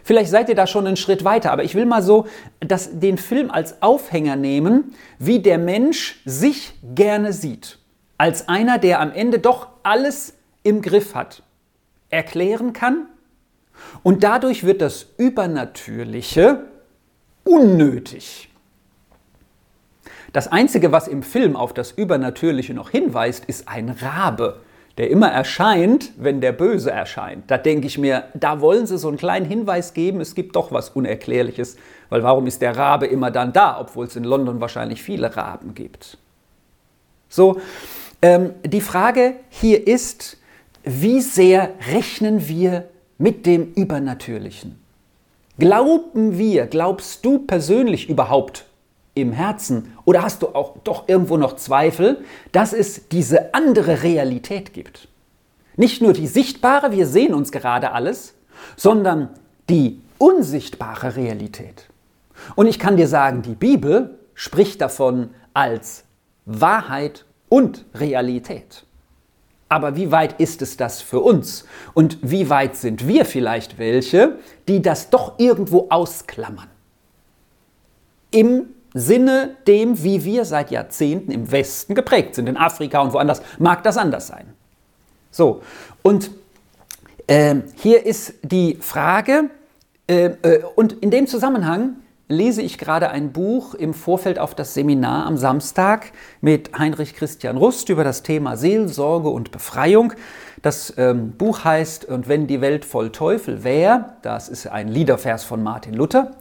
Vielleicht 0.03 0.31
seid 0.31 0.49
ihr 0.49 0.55
da 0.55 0.67
schon 0.67 0.87
einen 0.87 0.97
Schritt 0.97 1.25
weiter, 1.25 1.53
aber 1.53 1.63
ich 1.63 1.75
will 1.75 1.87
mal 1.87 2.03
so 2.03 2.27
das, 2.61 2.99
den 2.99 3.19
Film 3.19 3.51
als 3.51 3.83
Aufhänger 3.83 4.37
nehmen, 4.37 4.95
wie 5.19 5.41
der 5.41 5.59
Mensch 5.59 6.21
sich 6.25 6.75
gerne 6.95 7.33
sieht. 7.33 7.79
Als 8.19 8.49
einer, 8.49 8.79
der 8.79 9.01
am 9.01 9.13
Ende 9.13 9.39
doch 9.39 9.69
alles 9.83 10.35
im 10.63 10.83
Griff 10.83 11.15
hat, 11.15 11.43
erklären 12.09 12.73
kann. 12.73 13.07
Und 14.03 14.25
dadurch 14.25 14.65
wird 14.65 14.83
das 14.83 15.07
Übernatürliche 15.17 16.65
unnötig. 17.45 18.49
Das 20.33 20.49
Einzige, 20.49 20.93
was 20.93 21.09
im 21.09 21.23
Film 21.23 21.57
auf 21.57 21.73
das 21.73 21.93
Übernatürliche 21.93 22.75
noch 22.75 22.91
hinweist, 22.91 23.45
ist 23.47 23.69
ein 23.69 23.89
Rabe, 23.89 24.61
der 24.99 25.11
immer 25.11 25.29
erscheint, 25.29 26.13
wenn 26.17 26.41
der 26.41 26.53
Böse 26.53 26.91
erscheint. 26.91 27.51
Da 27.51 27.59
denke 27.59 27.87
ich 27.87 27.99
mir, 27.99 28.25
da 28.35 28.61
wollen 28.61 28.87
sie 28.87 28.99
so 28.99 29.09
einen 29.09 29.17
kleinen 29.17 29.47
Hinweis 29.47 29.95
geben, 29.95 30.21
es 30.21 30.35
gibt 30.35 30.57
doch 30.57 30.73
was 30.73 30.91
Unerklärliches, 30.91 31.77
weil 32.09 32.23
warum 32.23 32.47
ist 32.47 32.61
der 32.61 32.77
Rabe 32.77 33.07
immer 33.07 33.31
dann 33.31 33.53
da, 33.53 33.81
obwohl 33.81 34.07
es 34.07 34.17
in 34.17 34.25
London 34.25 34.61
wahrscheinlich 34.61 35.03
viele 35.03 35.37
Raben 35.37 35.75
gibt? 35.75 36.19
So, 37.29 37.61
ähm, 38.23 38.55
die 38.65 38.81
Frage 38.81 39.37
hier 39.49 39.87
ist, 39.87 40.37
wie 40.83 41.21
sehr 41.21 41.71
rechnen 41.93 42.49
wir 42.49 42.89
mit 43.19 43.47
dem 43.47 43.73
Übernatürlichen? 43.75 44.81
Glauben 45.59 46.39
wir, 46.39 46.67
glaubst 46.67 47.25
du 47.25 47.41
persönlich 47.41 48.09
überhaupt 48.09 48.65
im 49.15 49.33
Herzen 49.33 49.93
oder 50.05 50.23
hast 50.23 50.43
du 50.43 50.49
auch 50.49 50.77
doch 50.85 51.09
irgendwo 51.09 51.37
noch 51.37 51.57
Zweifel, 51.57 52.25
dass 52.53 52.73
es 52.73 53.09
diese 53.09 53.55
andere 53.55 54.03
Realität 54.03 54.73
gibt? 54.73 55.09
Nicht 55.77 56.03
nur 56.03 56.13
die 56.13 56.27
sichtbare, 56.27 56.93
wir 56.93 57.07
sehen 57.07 57.35
uns 57.35 57.53
gerade 57.53 57.93
alles, 57.93 58.35
sondern 58.77 59.31
die 59.69 60.01
unsichtbare 60.19 61.17
Realität. 61.17 61.89
Und 62.55 62.67
ich 62.67 62.79
kann 62.79 62.97
dir 62.97 63.09
sagen, 63.09 63.43
die 63.43 63.55
Bibel 63.55 64.19
spricht 64.35 64.81
davon 64.81 65.31
als 65.55 66.05
Wahrheit 66.45 67.25
und 67.49 67.85
Realität. 67.95 68.85
Aber 69.69 69.95
wie 69.97 70.11
weit 70.11 70.41
ist 70.41 70.63
es 70.63 70.77
das 70.77 71.01
für 71.01 71.21
uns? 71.21 71.65
Und 71.95 72.19
wie 72.23 72.51
weit 72.51 72.77
sind 72.77 73.07
wir 73.07 73.25
vielleicht 73.25 73.79
welche, 73.79 74.39
die 74.67 74.83
das 74.83 75.11
doch 75.11 75.39
irgendwo 75.39 75.87
ausklammern? 75.91 76.69
Im 78.33 78.71
Sinne 78.95 79.57
dem, 79.67 80.03
wie 80.03 80.25
wir 80.25 80.45
seit 80.45 80.71
Jahrzehnten 80.71 81.31
im 81.31 81.51
Westen 81.53 81.95
geprägt 81.95 82.35
sind. 82.35 82.49
In 82.49 82.57
Afrika 82.57 83.01
und 83.01 83.13
woanders 83.13 83.43
mag 83.59 83.83
das 83.85 83.97
anders 83.97 84.27
sein. 84.27 84.47
So, 85.31 85.63
und 86.03 86.31
äh, 87.27 87.57
hier 87.77 88.05
ist 88.05 88.35
die 88.43 88.77
Frage, 88.81 89.51
äh, 90.09 90.31
äh, 90.43 90.65
und 90.75 90.95
in 90.95 91.13
dem 91.13 91.29
Zusammenhang 91.29 91.97
lese 92.27 92.63
ich 92.63 92.79
gerade 92.79 93.11
ein 93.11 93.33
Buch 93.33 93.75
im 93.75 93.93
Vorfeld 93.93 94.39
auf 94.39 94.55
das 94.55 94.75
Seminar 94.75 95.27
am 95.27 95.37
Samstag 95.37 96.13
mit 96.41 96.79
Heinrich 96.79 97.15
Christian 97.15 97.57
Rust 97.57 97.89
über 97.89 98.05
das 98.05 98.23
Thema 98.23 98.57
Seelsorge 98.57 99.29
und 99.29 99.51
Befreiung. 99.51 100.13
Das 100.63 100.95
ähm, 100.97 101.33
Buch 101.33 101.65
heißt 101.65 102.05
Und 102.05 102.29
wenn 102.29 102.47
die 102.47 102.61
Welt 102.61 102.85
voll 102.85 103.11
Teufel 103.11 103.65
wäre, 103.65 104.15
das 104.23 104.49
ist 104.49 104.67
ein 104.67 104.89
Liedervers 104.89 105.45
von 105.45 105.63
Martin 105.63 105.95
Luther. 105.95 106.33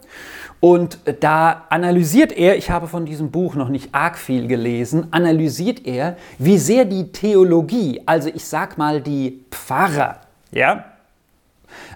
Und 0.60 0.98
da 1.20 1.64
analysiert 1.70 2.32
er, 2.32 2.58
ich 2.58 2.70
habe 2.70 2.86
von 2.86 3.06
diesem 3.06 3.30
Buch 3.30 3.54
noch 3.54 3.70
nicht 3.70 3.94
arg 3.94 4.18
viel 4.18 4.46
gelesen, 4.46 5.06
analysiert 5.10 5.86
er, 5.86 6.16
wie 6.38 6.58
sehr 6.58 6.84
die 6.84 7.12
Theologie, 7.12 8.02
also 8.04 8.28
ich 8.28 8.44
sag 8.44 8.76
mal 8.76 9.00
die 9.00 9.40
Pfarrer, 9.50 10.20
ja, 10.52 10.84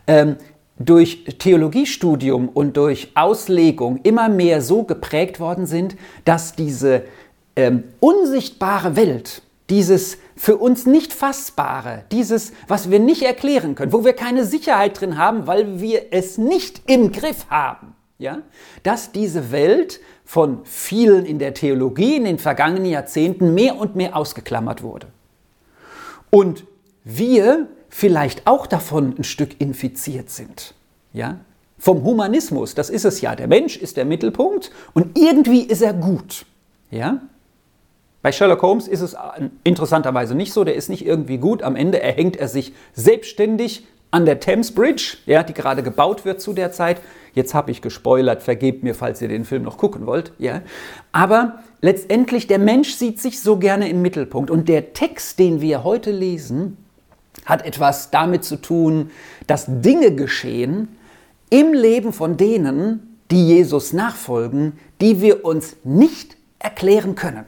ähm, 0.07 0.37
durch 0.79 1.25
Theologiestudium 1.39 2.49
und 2.49 2.77
durch 2.77 3.13
Auslegung 3.15 4.01
immer 4.03 4.29
mehr 4.29 4.61
so 4.61 4.83
geprägt 4.83 5.41
worden 5.41 5.67
sind, 5.67 5.97
dass 6.25 6.55
diese 6.55 7.03
ähm, 7.57 7.85
unsichtbare 8.01 8.97
Welt, 8.97 9.43
dieses 9.71 10.19
für 10.37 10.57
uns 10.57 10.85
nicht 10.85 11.13
fassbare, 11.13 12.05
dieses, 12.11 12.53
was 12.67 12.91
wir 12.91 12.99
nicht 12.99 13.23
erklären 13.23 13.75
können, 13.75 13.93
wo 13.93 14.05
wir 14.05 14.15
keine 14.15 14.45
Sicherheit 14.45 15.01
drin 15.01 15.17
haben, 15.17 15.47
weil 15.47 15.81
wir 15.81 16.07
es 16.11 16.39
nicht 16.39 16.83
im 16.87 17.13
Griff 17.13 17.47
haben, 17.51 17.94
ja, 18.19 18.43
dass 18.83 19.13
diese 19.13 19.51
Welt 19.53 20.01
von 20.25 20.65
vielen 20.65 21.27
in 21.27 21.39
der 21.39 21.55
Theologie 21.55 22.17
in 22.17 22.25
den 22.25 22.39
vergangenen 22.39 22.87
Jahrzehnten 22.87 23.55
mehr 23.55 23.77
und 23.77 23.97
mehr 23.97 24.17
ausgeklammert 24.17 24.83
wurde. 24.83 25.09
Und 26.31 26.65
wir 27.05 27.69
vielleicht 27.89 28.47
auch 28.47 28.67
davon 28.67 29.15
ein 29.19 29.25
Stück 29.25 29.61
infiziert 29.61 30.31
sind. 30.31 30.75
Ja? 31.13 31.41
Vom 31.79 32.03
Humanismus, 32.03 32.75
das 32.75 32.91
ist 32.91 33.05
es 33.05 33.21
ja. 33.21 33.37
Der 33.37 33.47
Mensch 33.47 33.77
ist 33.77 33.97
der 33.97 34.05
Mittelpunkt 34.05 34.71
und 34.95 35.19
irgendwie 35.19 35.63
ist 35.63 35.83
er 35.83 35.93
gut. 35.93 36.47
Ja? 36.91 37.21
Bei 38.23 38.33
Sherlock 38.33 38.63
Holmes 38.63 38.89
ist 38.89 39.03
es 39.03 39.15
interessanterweise 39.65 40.35
nicht 40.35 40.55
so, 40.55 40.65
der 40.65 40.77
ist 40.77 40.89
nicht 40.89 41.05
irgendwie 41.05 41.37
gut. 41.37 41.63
Am 41.63 41.77
Ende 41.77 42.01
erhängt 42.01 42.37
er 42.37 42.49
sich 42.49 42.73
selbstständig 42.95 43.87
an 44.15 44.27
der 44.27 44.39
Thames 44.39 44.73
Bridge, 44.73 45.17
ja, 45.27 45.43
die 45.43 45.55
gerade 45.55 45.83
gebaut 45.83 46.25
wird 46.25 46.41
zu 46.41 46.53
der 46.53 46.71
Zeit. 46.71 47.01
Jetzt 47.33 47.53
habe 47.53 47.73
ich 47.73 47.83
gespoilert, 47.83 48.45
vergebt 48.45 48.85
mir, 48.85 48.95
falls 48.95 49.21
ihr 49.21 49.27
den 49.27 49.45
Film 49.45 49.65
noch 49.65 49.77
gucken 49.77 50.07
wollt. 50.07 50.33
Ja. 50.39 50.63
Aber 51.11 51.65
letztendlich, 51.81 52.47
der 52.47 52.61
Mensch 52.61 52.95
sieht 52.95 53.21
sich 53.21 53.41
so 53.41 53.57
gerne 53.59 53.89
im 53.89 54.03
Mittelpunkt. 54.03 54.53
Und 54.53 54.69
der 54.69 54.93
Text, 54.93 55.41
den 55.41 55.61
wir 55.61 55.83
heute 55.83 56.13
lesen, 56.13 56.77
hat 57.45 57.67
etwas 57.67 58.13
damit 58.13 58.45
zu 58.45 58.55
tun, 58.55 59.11
dass 59.49 59.65
Dinge 59.67 60.15
geschehen 60.15 60.97
im 61.51 61.73
Leben 61.73 62.13
von 62.13 62.37
denen, 62.37 63.19
die 63.33 63.49
Jesus 63.49 63.93
nachfolgen, 63.93 64.75
die 65.01 65.21
wir 65.21 65.45
uns 65.45 65.75
nicht 65.83 66.37
erklären 66.61 67.17
können. 67.17 67.47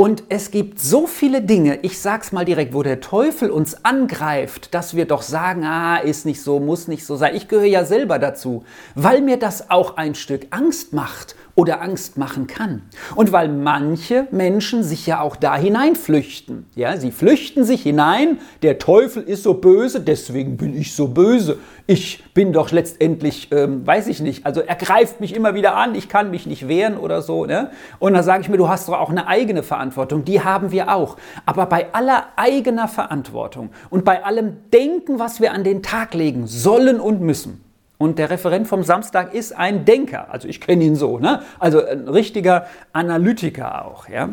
Und 0.00 0.22
es 0.28 0.52
gibt 0.52 0.78
so 0.78 1.08
viele 1.08 1.42
Dinge, 1.42 1.80
ich 1.82 1.98
sag's 1.98 2.30
mal 2.30 2.44
direkt, 2.44 2.72
wo 2.72 2.84
der 2.84 3.00
Teufel 3.00 3.50
uns 3.50 3.84
angreift, 3.84 4.72
dass 4.72 4.94
wir 4.94 5.06
doch 5.06 5.22
sagen, 5.22 5.64
ah, 5.64 5.96
ist 5.96 6.24
nicht 6.24 6.40
so, 6.40 6.60
muss 6.60 6.86
nicht 6.86 7.04
so 7.04 7.16
sein. 7.16 7.34
Ich 7.34 7.48
gehöre 7.48 7.64
ja 7.64 7.84
selber 7.84 8.20
dazu, 8.20 8.62
weil 8.94 9.22
mir 9.22 9.38
das 9.40 9.70
auch 9.70 9.96
ein 9.96 10.14
Stück 10.14 10.46
Angst 10.50 10.92
macht 10.92 11.34
oder 11.58 11.82
Angst 11.82 12.16
machen 12.16 12.46
kann. 12.46 12.82
Und 13.16 13.32
weil 13.32 13.48
manche 13.48 14.28
Menschen 14.30 14.84
sich 14.84 15.08
ja 15.08 15.20
auch 15.20 15.34
da 15.34 15.56
hineinflüchten. 15.56 16.66
Ja, 16.76 16.96
sie 16.96 17.10
flüchten 17.10 17.64
sich 17.64 17.82
hinein, 17.82 18.38
der 18.62 18.78
Teufel 18.78 19.24
ist 19.24 19.42
so 19.42 19.54
böse, 19.54 20.00
deswegen 20.00 20.56
bin 20.56 20.78
ich 20.78 20.94
so 20.94 21.08
böse. 21.08 21.58
Ich 21.88 22.22
bin 22.32 22.52
doch 22.52 22.70
letztendlich, 22.70 23.48
ähm, 23.50 23.84
weiß 23.84 24.06
ich 24.06 24.20
nicht, 24.20 24.46
also 24.46 24.60
er 24.60 24.76
greift 24.76 25.20
mich 25.20 25.34
immer 25.34 25.56
wieder 25.56 25.74
an, 25.74 25.96
ich 25.96 26.08
kann 26.08 26.30
mich 26.30 26.46
nicht 26.46 26.68
wehren 26.68 26.96
oder 26.96 27.22
so. 27.22 27.44
Ne? 27.44 27.72
Und 27.98 28.12
dann 28.12 28.22
sage 28.22 28.42
ich 28.42 28.48
mir, 28.48 28.56
du 28.56 28.68
hast 28.68 28.86
doch 28.86 29.00
auch 29.00 29.10
eine 29.10 29.26
eigene 29.26 29.64
Verantwortung, 29.64 30.24
die 30.24 30.40
haben 30.40 30.70
wir 30.70 30.94
auch. 30.94 31.16
Aber 31.44 31.66
bei 31.66 31.92
aller 31.92 32.26
eigener 32.36 32.86
Verantwortung 32.86 33.70
und 33.90 34.04
bei 34.04 34.24
allem 34.24 34.58
Denken, 34.72 35.18
was 35.18 35.40
wir 35.40 35.52
an 35.52 35.64
den 35.64 35.82
Tag 35.82 36.14
legen 36.14 36.46
sollen 36.46 37.00
und 37.00 37.20
müssen, 37.20 37.67
und 37.98 38.18
der 38.18 38.30
Referent 38.30 38.68
vom 38.68 38.84
Samstag 38.84 39.34
ist 39.34 39.56
ein 39.56 39.84
Denker, 39.84 40.30
also 40.30 40.48
ich 40.48 40.60
kenne 40.60 40.84
ihn 40.84 40.94
so, 40.94 41.18
ne? 41.18 41.42
also 41.58 41.84
ein 41.84 42.08
richtiger 42.08 42.66
Analytiker 42.92 43.84
auch. 43.84 44.08
Ja? 44.08 44.30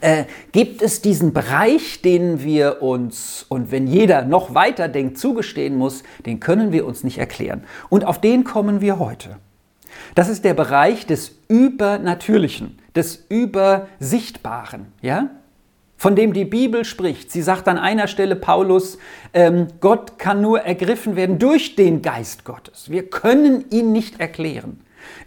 Äh, 0.00 0.24
gibt 0.52 0.80
es 0.80 1.02
diesen 1.02 1.32
Bereich, 1.32 2.02
den 2.02 2.42
wir 2.42 2.82
uns, 2.82 3.44
und 3.48 3.72
wenn 3.72 3.86
jeder 3.86 4.24
noch 4.24 4.54
weiter 4.54 4.88
denkt, 4.88 5.18
zugestehen 5.18 5.76
muss, 5.76 6.04
den 6.24 6.40
können 6.40 6.72
wir 6.72 6.86
uns 6.86 7.04
nicht 7.04 7.18
erklären. 7.18 7.64
Und 7.88 8.04
auf 8.04 8.20
den 8.20 8.44
kommen 8.44 8.80
wir 8.80 8.98
heute. 8.98 9.36
Das 10.14 10.28
ist 10.28 10.44
der 10.44 10.54
Bereich 10.54 11.06
des 11.06 11.36
Übernatürlichen, 11.48 12.78
des 12.94 13.26
Übersichtbaren. 13.28 14.86
Ja? 15.02 15.30
Von 16.04 16.16
dem 16.16 16.34
die 16.34 16.44
Bibel 16.44 16.84
spricht. 16.84 17.32
Sie 17.32 17.40
sagt 17.40 17.66
an 17.66 17.78
einer 17.78 18.08
Stelle 18.08 18.36
Paulus, 18.36 18.98
ähm, 19.32 19.68
Gott 19.80 20.18
kann 20.18 20.42
nur 20.42 20.60
ergriffen 20.60 21.16
werden 21.16 21.38
durch 21.38 21.76
den 21.76 22.02
Geist 22.02 22.44
Gottes. 22.44 22.90
Wir 22.90 23.08
können 23.08 23.64
ihn 23.70 23.90
nicht 23.92 24.20
erklären. 24.20 24.80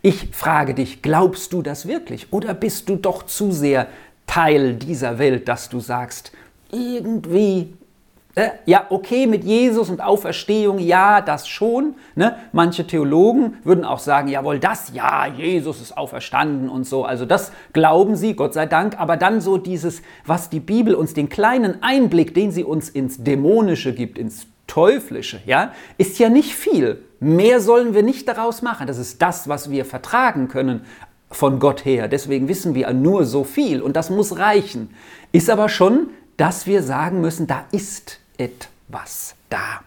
Ich 0.04 0.30
frage 0.34 0.76
dich, 0.76 1.02
glaubst 1.02 1.52
du 1.52 1.64
das 1.64 1.88
wirklich 1.88 2.32
oder 2.32 2.54
bist 2.54 2.90
du 2.90 2.96
doch 2.96 3.24
zu 3.24 3.52
sehr 3.52 3.88
Teil 4.28 4.76
dieser 4.76 5.18
Welt, 5.18 5.48
dass 5.48 5.68
du 5.70 5.80
sagst, 5.80 6.32
irgendwie 6.72 7.74
äh, 8.38 8.52
ja, 8.66 8.86
okay, 8.92 9.26
mit 9.26 9.44
Jesus 9.44 9.90
und 9.90 10.00
Auferstehung, 10.00 10.78
ja, 10.78 11.22
das 11.22 11.48
schon. 11.48 11.96
Ne? 12.14 12.36
Manche 12.52 12.86
Theologen 12.86 13.58
würden 13.64 13.84
auch 13.84 13.98
sagen, 13.98 14.28
jawohl, 14.28 14.60
das, 14.60 14.92
ja, 14.94 15.26
Jesus 15.26 15.82
ist 15.82 15.98
auferstanden 15.98 16.70
und 16.70 16.86
so. 16.86 17.04
Also 17.04 17.26
das 17.26 17.52
glauben 17.74 18.16
sie, 18.16 18.36
Gott 18.36 18.54
sei 18.54 18.68
Dank. 18.68 19.00
Aber 19.00 19.18
dann 19.18 19.42
so 19.42 19.58
dieses, 19.58 20.04
was 20.24 20.52
die 20.52 20.60
Bibel 20.60 20.94
uns, 20.94 21.16
den 21.16 21.30
kleinen 21.30 21.82
Einblick, 21.82 22.36
den 22.36 22.52
sie 22.52 22.64
uns 22.64 22.90
ins 22.90 23.24
Dämonische 23.24 23.96
gibt, 23.96 24.20
ins 24.20 24.46
Teuflische, 24.68 25.40
ja, 25.48 25.72
ist 25.98 26.20
ja 26.20 26.30
nicht 26.30 26.54
viel. 26.54 27.02
Mehr 27.20 27.60
sollen 27.60 27.96
wir 27.96 28.04
nicht 28.04 28.28
daraus 28.28 28.62
machen. 28.62 28.86
Das 28.86 29.00
ist 29.00 29.20
das, 29.24 29.50
was 29.50 29.72
wir 29.72 29.84
vertragen 29.84 30.48
können 30.48 30.82
von 31.32 31.58
Gott 31.58 31.86
her. 31.86 32.08
Deswegen 32.08 32.48
wissen 32.48 32.76
wir 32.76 32.94
nur 32.94 33.26
so 33.26 33.44
viel 33.44 33.82
und 33.82 33.96
das 33.96 34.12
muss 34.12 34.38
reichen. 34.38 34.92
Ist 35.32 35.50
aber 35.50 35.70
schon, 35.70 36.12
dass 36.38 36.68
wir 36.68 36.84
sagen 36.84 37.20
müssen, 37.20 37.48
da 37.48 37.66
ist 37.72 38.20
etwas 38.38 39.36
da. 39.50 39.82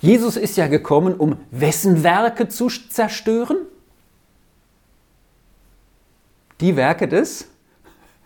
Jesus 0.00 0.36
ist 0.36 0.56
ja 0.56 0.66
gekommen, 0.66 1.14
um 1.14 1.36
wessen 1.50 2.02
Werke 2.02 2.48
zu 2.48 2.68
zerstören? 2.68 3.58
Die 6.60 6.76
Werke 6.76 7.08
des 7.08 7.46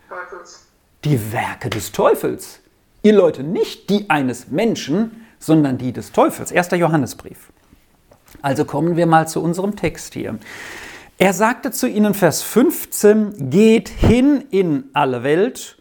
Teufels. 0.07 0.67
Die 1.03 1.31
Werke 1.31 1.69
des 1.69 1.91
Teufels. 1.91 2.59
Ihr 3.01 3.13
Leute, 3.13 3.43
nicht 3.43 3.89
die 3.89 4.09
eines 4.09 4.47
Menschen, 4.47 5.25
sondern 5.39 5.77
die 5.77 5.93
des 5.93 6.11
Teufels. 6.11 6.51
Erster 6.51 6.77
Johannesbrief. 6.77 7.51
Also 8.41 8.65
kommen 8.65 8.95
wir 8.95 9.05
mal 9.05 9.27
zu 9.27 9.41
unserem 9.41 9.75
Text 9.75 10.13
hier. 10.13 10.39
Er 11.17 11.33
sagte 11.33 11.71
zu 11.71 11.87
ihnen, 11.87 12.13
Vers 12.13 12.41
15, 12.41 13.49
geht 13.49 13.89
hin 13.89 14.43
in 14.49 14.89
alle 14.93 15.23
Welt 15.23 15.74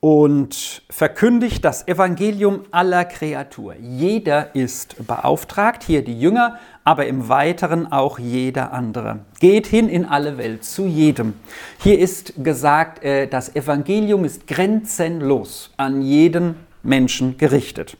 und 0.00 0.80
verkündigt 0.88 1.62
das 1.62 1.86
Evangelium 1.86 2.64
aller 2.70 3.04
Kreatur. 3.04 3.74
Jeder 3.80 4.54
ist 4.54 5.06
beauftragt, 5.06 5.82
hier 5.82 6.02
die 6.02 6.18
Jünger, 6.18 6.58
aber 6.84 7.06
im 7.06 7.28
Weiteren 7.28 7.92
auch 7.92 8.18
jeder 8.18 8.72
andere. 8.72 9.20
Geht 9.40 9.66
hin 9.66 9.90
in 9.90 10.06
alle 10.06 10.38
Welt, 10.38 10.64
zu 10.64 10.86
jedem. 10.86 11.34
Hier 11.82 11.98
ist 11.98 12.32
gesagt, 12.42 13.04
äh, 13.04 13.26
das 13.26 13.54
Evangelium 13.54 14.24
ist 14.24 14.46
grenzenlos 14.46 15.70
an 15.76 16.00
jeden 16.00 16.54
Menschen 16.82 17.36
gerichtet. 17.36 17.98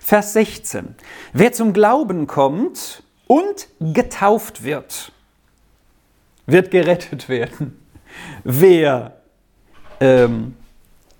Vers 0.00 0.32
16. 0.32 0.96
Wer 1.32 1.52
zum 1.52 1.72
Glauben 1.72 2.26
kommt 2.26 3.04
und 3.28 3.68
getauft 3.78 4.64
wird, 4.64 5.12
wird 6.46 6.72
gerettet 6.72 7.28
werden. 7.28 7.78
Wer 8.42 9.12
ähm, 10.00 10.56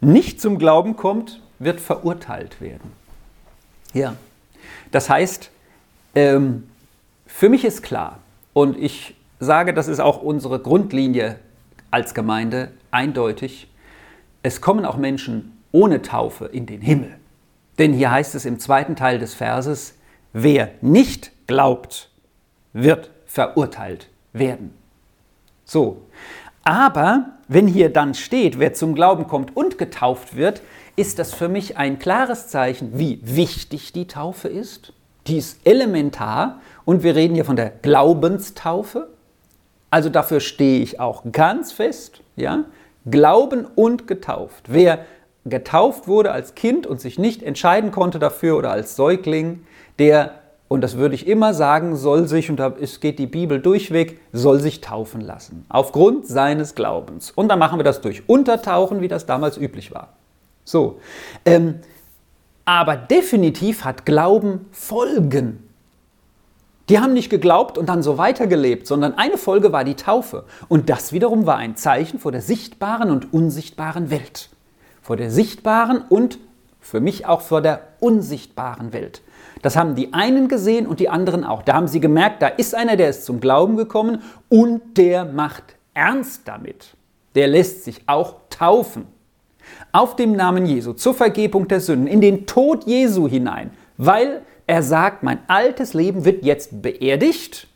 nicht 0.01 0.41
zum 0.41 0.59
Glauben 0.59 0.97
kommt, 0.97 1.41
wird 1.59 1.81
verurteilt 1.81 2.61
werden. 2.61 2.93
Ja, 3.93 4.17
das 4.91 5.11
heißt, 5.11 5.51
ähm, 6.15 6.69
für 7.27 7.49
mich 7.49 7.65
ist 7.65 7.83
klar, 7.83 8.19
und 8.53 8.77
ich 8.77 9.15
sage, 9.39 9.73
das 9.75 9.89
ist 9.89 10.01
auch 10.01 10.23
unsere 10.23 10.59
Grundlinie 10.59 11.39
als 11.91 12.15
Gemeinde 12.15 12.71
eindeutig, 12.91 13.69
es 14.43 14.61
kommen 14.61 14.85
auch 14.85 14.97
Menschen 14.97 15.59
ohne 15.73 16.03
Taufe 16.03 16.47
in 16.47 16.67
den 16.67 16.81
Himmel. 16.81 17.17
Denn 17.79 17.93
hier 17.93 18.11
heißt 18.11 18.35
es 18.35 18.45
im 18.45 18.59
zweiten 18.59 18.97
Teil 18.97 19.19
des 19.19 19.35
Verses, 19.35 19.95
wer 20.33 20.71
nicht 20.81 21.33
glaubt, 21.47 22.11
wird 22.73 23.11
verurteilt 23.27 24.09
werden. 24.33 24.75
So, 25.65 26.03
aber 26.65 27.33
wenn 27.49 27.67
hier 27.67 27.93
dann 27.93 28.15
steht, 28.15 28.59
wer 28.59 28.75
zum 28.75 28.95
Glauben 28.95 29.27
kommt 29.27 29.57
und 29.57 29.79
getauft 29.79 30.37
wird, 30.37 30.63
ist 30.97 31.19
das 31.19 31.35
für 31.35 31.49
mich 31.49 31.77
ein 31.77 31.99
klares 31.99 32.49
Zeichen, 32.49 32.99
wie 32.99 33.21
wichtig 33.23 33.93
die 33.93 34.07
Taufe 34.07 34.49
ist. 34.49 34.93
Die 35.27 35.39
ist 35.39 35.67
elementar 35.67 36.61
und 36.85 37.03
wir 37.03 37.15
reden 37.15 37.35
hier 37.35 37.45
von 37.45 37.57
der 37.57 37.71
Glaubenstaufe. 37.71 39.09
Also 39.91 40.09
dafür 40.09 40.41
stehe 40.41 40.83
ich 40.83 41.01
auch 41.01 41.25
ganz 41.33 41.73
fest, 41.73 42.21
ja? 42.37 42.65
Glauben 43.07 43.65
und 43.65 44.07
getauft. 44.07 44.67
Wer 44.69 45.07
getauft 45.47 46.07
wurde 46.07 46.33
als 46.33 46.55
Kind 46.55 46.87
und 46.87 47.01
sich 47.01 47.19
nicht 47.19 47.43
entscheiden 47.43 47.91
konnte 47.91 48.19
dafür 48.19 48.59
oder 48.59 48.71
als 48.71 48.95
Säugling, 48.97 49.65
der, 49.99 50.40
und 50.71 50.83
das 50.83 50.97
würde 50.97 51.17
ich 51.17 51.27
immer 51.27 51.53
sagen, 51.53 51.97
soll 51.97 52.29
sich, 52.29 52.49
und 52.49 52.59
da 52.59 52.73
geht 53.01 53.19
die 53.19 53.27
Bibel 53.27 53.61
durchweg, 53.61 54.21
soll 54.33 54.61
sich 54.61 54.81
taufen 54.81 55.21
lassen. 55.21 55.67
Aufgrund 55.69 56.29
seines 56.29 56.77
Glaubens. 56.77 57.33
Und 57.33 57.49
dann 57.49 57.59
machen 57.59 57.81
wir 57.81 57.83
das 57.83 58.03
durch 58.03 58.29
Untertauchen, 58.29 59.01
wie 59.01 59.09
das 59.09 59.27
damals 59.27 59.59
üblich 59.59 59.93
war. 59.93 60.11
So. 60.63 61.01
Ähm, 61.45 61.81
aber 62.65 62.95
definitiv 62.95 63.85
hat 63.85 64.07
Glauben 64.07 64.67
Folgen. 64.71 65.69
Die 66.89 67.01
haben 67.01 67.15
nicht 67.15 67.31
geglaubt 67.31 67.77
und 67.77 67.89
dann 67.89 68.05
so 68.05 68.17
weitergelebt, 68.17 68.87
sondern 68.87 69.15
eine 69.19 69.39
Folge 69.39 69.73
war 69.73 69.83
die 69.83 69.97
Taufe. 69.97 70.45
Und 70.69 70.89
das 70.89 71.13
wiederum 71.13 71.47
war 71.47 71.57
ein 71.57 71.75
Zeichen 71.75 72.21
vor 72.21 72.31
der 72.31 72.43
sichtbaren 72.43 73.11
und 73.11 73.33
unsichtbaren 73.33 74.13
Welt. 74.13 74.51
Vor 75.03 75.17
der 75.17 75.33
sichtbaren 75.33 76.05
und 76.09 76.39
für 76.79 77.01
mich 77.01 77.27
auch 77.27 77.41
vor 77.41 77.61
der 77.61 77.89
unsichtbaren 77.99 78.93
Welt. 78.93 79.21
Das 79.63 79.77
haben 79.77 79.95
die 79.95 80.13
einen 80.15 80.49
gesehen 80.49 80.87
und 80.87 81.01
die 81.01 81.09
anderen 81.09 81.45
auch. 81.45 81.63
Da 81.63 81.75
haben 81.75 81.89
sie 81.89 82.01
gemerkt, 82.01 82.43
da 82.43 82.49
ist 82.49 82.75
einer, 82.75 82.97
der 82.97 83.11
ist 83.11 83.25
zum 83.25 83.41
Glauben 83.41 83.77
gekommen 83.77 84.23
und 84.49 84.97
der 84.97 85.25
macht 85.25 85.77
ernst 85.95 86.43
damit. 86.47 86.95
Der 87.35 87.49
lässt 87.49 87.85
sich 87.85 88.03
auch 88.07 88.37
taufen. 88.49 89.07
Auf 89.93 90.17
dem 90.17 90.33
Namen 90.33 90.67
Jesu, 90.67 90.95
zur 90.95 91.15
Vergebung 91.15 91.69
der 91.69 91.81
Sünden, 91.81 92.07
in 92.07 92.21
den 92.21 92.47
Tod 92.47 92.87
Jesu 92.87 93.29
hinein, 93.29 93.71
weil 93.97 94.43
er 94.67 94.83
sagt, 94.83 95.23
mein 95.23 95.39
altes 95.49 95.95
Leben 95.95 96.25
wird 96.25 96.45
jetzt 96.45 96.83
beerdigt, 96.83 97.67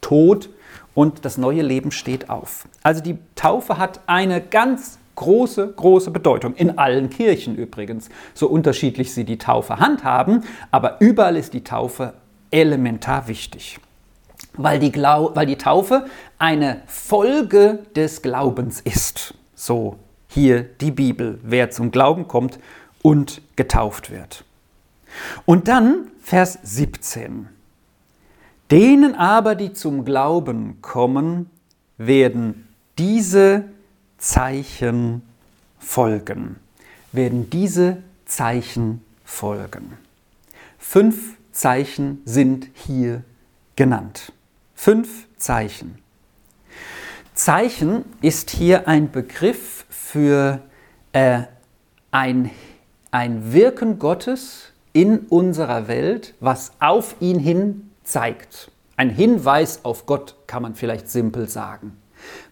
tot 0.00 0.50
und 0.94 1.24
das 1.24 1.38
neue 1.38 1.62
Leben 1.62 1.90
steht 1.90 2.28
auf. 2.30 2.66
Also 2.82 3.02
die 3.02 3.18
Taufe 3.34 3.78
hat 3.78 4.00
eine 4.06 4.40
ganz 4.40 4.98
große, 5.22 5.74
große 5.76 6.10
Bedeutung. 6.10 6.54
In 6.56 6.78
allen 6.78 7.08
Kirchen 7.08 7.54
übrigens, 7.54 8.08
so 8.34 8.48
unterschiedlich 8.48 9.14
sie 9.14 9.24
die 9.24 9.38
Taufe 9.38 9.78
handhaben, 9.78 10.42
aber 10.72 11.00
überall 11.00 11.36
ist 11.36 11.54
die 11.54 11.62
Taufe 11.62 12.14
elementar 12.50 13.28
wichtig. 13.28 13.78
Weil 14.54 14.80
die, 14.80 14.90
Glau 14.90 15.30
weil 15.34 15.46
die 15.46 15.56
Taufe 15.56 16.06
eine 16.38 16.82
Folge 16.86 17.84
des 17.94 18.20
Glaubens 18.22 18.80
ist. 18.80 19.34
So 19.54 19.96
hier 20.26 20.62
die 20.62 20.90
Bibel, 20.90 21.38
wer 21.44 21.70
zum 21.70 21.92
Glauben 21.92 22.26
kommt 22.26 22.58
und 23.00 23.42
getauft 23.54 24.10
wird. 24.10 24.44
Und 25.46 25.68
dann 25.68 26.08
Vers 26.20 26.58
17. 26.64 27.48
Denen 28.72 29.14
aber, 29.14 29.54
die 29.54 29.72
zum 29.72 30.04
Glauben 30.04 30.78
kommen, 30.82 31.48
werden 31.96 32.66
diese 32.98 33.64
Zeichen 34.22 35.22
folgen. 35.80 36.54
Werden 37.10 37.50
diese 37.50 38.04
Zeichen 38.24 39.04
folgen. 39.24 39.98
Fünf 40.78 41.36
Zeichen 41.50 42.22
sind 42.24 42.68
hier 42.72 43.24
genannt. 43.74 44.32
Fünf 44.76 45.26
Zeichen. 45.38 45.98
Zeichen 47.34 48.04
ist 48.20 48.50
hier 48.50 48.86
ein 48.86 49.10
Begriff 49.10 49.86
für 49.90 50.60
äh, 51.12 51.40
ein, 52.12 52.50
ein 53.10 53.52
Wirken 53.52 53.98
Gottes 53.98 54.70
in 54.92 55.18
unserer 55.18 55.88
Welt, 55.88 56.34
was 56.38 56.70
auf 56.78 57.16
ihn 57.18 57.40
hin 57.40 57.90
zeigt. 58.04 58.70
Ein 58.96 59.10
Hinweis 59.10 59.84
auf 59.84 60.06
Gott 60.06 60.36
kann 60.46 60.62
man 60.62 60.76
vielleicht 60.76 61.08
simpel 61.10 61.48
sagen. 61.48 61.96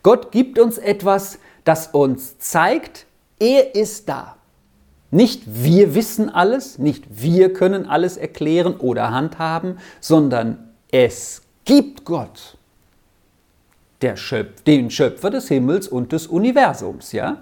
Gott 0.03 0.33
gibt 0.33 0.59
uns 0.59 0.79
etwas, 0.79 1.39
das 1.65 1.89
uns 1.89 2.39
zeigt, 2.39 3.07
er 3.39 3.75
ist 3.75 4.09
da. 4.09 4.37
Nicht 5.11 5.43
wir 5.47 5.95
wissen 5.95 6.31
alles, 6.31 6.79
nicht 6.79 7.05
wir 7.11 7.53
können 7.53 7.87
alles 7.87 8.17
erklären 8.17 8.75
oder 8.77 9.11
handhaben, 9.11 9.79
sondern 10.01 10.71
es 10.93 11.43
gibt 11.65 12.05
Gott, 12.05 12.57
Schöpf, 14.17 14.63
den 14.63 14.91
Schöpfer 14.91 15.31
des 15.31 15.49
Himmels 15.49 15.89
und 15.89 16.13
des 16.13 16.27
Universums, 16.27 17.13
ja? 17.13 17.39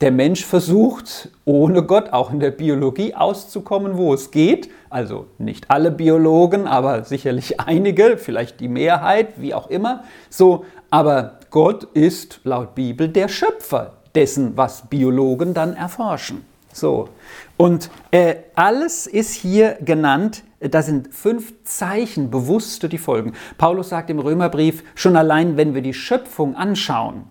der 0.00 0.10
Mensch 0.10 0.44
versucht, 0.44 1.28
ohne 1.44 1.82
Gott 1.82 2.12
auch 2.12 2.32
in 2.32 2.40
der 2.40 2.50
Biologie 2.50 3.14
auszukommen, 3.14 3.98
wo 3.98 4.14
es 4.14 4.30
geht. 4.30 4.70
Also 4.88 5.26
nicht 5.38 5.70
alle 5.70 5.90
Biologen, 5.90 6.66
aber 6.66 7.04
sicherlich 7.04 7.60
einige, 7.60 8.16
vielleicht 8.16 8.60
die 8.60 8.68
Mehrheit, 8.68 9.40
wie 9.40 9.52
auch 9.52 9.68
immer. 9.68 10.04
So, 10.30 10.64
aber 10.90 11.39
Gott 11.50 11.84
ist 11.94 12.40
laut 12.44 12.74
Bibel 12.74 13.08
der 13.08 13.28
Schöpfer 13.28 13.94
dessen, 14.14 14.56
was 14.56 14.88
Biologen 14.88 15.52
dann 15.52 15.74
erforschen. 15.74 16.44
So. 16.72 17.08
Und 17.56 17.90
äh, 18.12 18.36
alles 18.54 19.06
ist 19.08 19.34
hier 19.34 19.76
genannt, 19.80 20.44
da 20.60 20.82
sind 20.82 21.12
fünf 21.12 21.52
Zeichen, 21.64 22.30
bewusste, 22.30 22.88
die 22.88 22.98
folgen. 22.98 23.32
Paulus 23.58 23.88
sagt 23.88 24.10
im 24.10 24.20
Römerbrief, 24.20 24.84
schon 24.94 25.16
allein, 25.16 25.56
wenn 25.56 25.74
wir 25.74 25.82
die 25.82 25.94
Schöpfung 25.94 26.54
anschauen, 26.54 27.24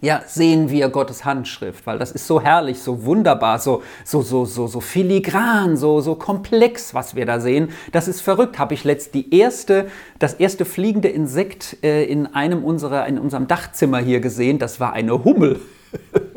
ja, 0.00 0.22
sehen 0.26 0.70
wir 0.70 0.88
Gottes 0.90 1.24
Handschrift, 1.24 1.86
weil 1.86 1.98
das 1.98 2.12
ist 2.12 2.26
so 2.26 2.40
herrlich, 2.40 2.78
so 2.78 3.04
wunderbar, 3.04 3.58
so, 3.58 3.82
so, 4.04 4.22
so, 4.22 4.44
so, 4.44 4.68
so 4.68 4.80
filigran, 4.80 5.76
so, 5.76 6.00
so 6.00 6.14
komplex, 6.14 6.94
was 6.94 7.16
wir 7.16 7.26
da 7.26 7.40
sehen. 7.40 7.70
Das 7.90 8.06
ist 8.06 8.20
verrückt. 8.20 8.58
Habe 8.58 8.74
ich 8.74 8.84
letzt 8.84 9.14
die 9.14 9.34
erste, 9.36 9.88
das 10.18 10.34
erste 10.34 10.64
fliegende 10.64 11.08
Insekt 11.08 11.78
äh, 11.82 12.04
in 12.04 12.26
einem 12.26 12.64
unserer, 12.64 13.06
in 13.06 13.18
unserem 13.18 13.48
Dachzimmer 13.48 13.98
hier 13.98 14.20
gesehen. 14.20 14.58
Das 14.58 14.78
war 14.78 14.92
eine 14.92 15.24
Hummel. 15.24 15.60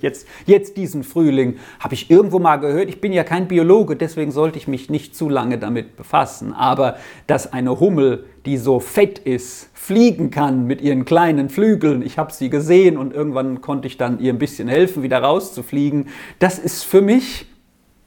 jetzt, 0.00 0.26
jetzt 0.46 0.76
diesen 0.76 1.04
Frühling 1.04 1.56
habe 1.80 1.94
ich 1.94 2.10
irgendwo 2.10 2.38
mal 2.38 2.56
gehört. 2.56 2.88
Ich 2.88 3.00
bin 3.00 3.12
ja 3.12 3.24
kein 3.24 3.48
Biologe, 3.48 3.96
deswegen 3.96 4.32
sollte 4.32 4.58
ich 4.58 4.68
mich 4.68 4.90
nicht 4.90 5.16
zu 5.16 5.28
lange 5.28 5.58
damit 5.58 5.96
befassen. 5.96 6.52
Aber 6.52 6.96
dass 7.26 7.52
eine 7.52 7.78
Hummel, 7.80 8.24
die 8.46 8.56
so 8.56 8.80
fett 8.80 9.18
ist, 9.18 9.70
fliegen 9.74 10.30
kann 10.30 10.66
mit 10.66 10.80
ihren 10.80 11.04
kleinen 11.04 11.48
Flügeln. 11.48 12.02
Ich 12.02 12.18
habe 12.18 12.32
sie 12.32 12.50
gesehen 12.50 12.96
und 12.96 13.12
irgendwann 13.12 13.60
konnte 13.60 13.86
ich 13.86 13.96
dann 13.96 14.20
ihr 14.20 14.32
ein 14.32 14.38
bisschen 14.38 14.68
helfen, 14.68 15.02
wieder 15.02 15.18
rauszufliegen. 15.18 16.08
Das 16.38 16.58
ist 16.58 16.84
für 16.84 17.02
mich, 17.02 17.46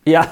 ja, 0.06 0.28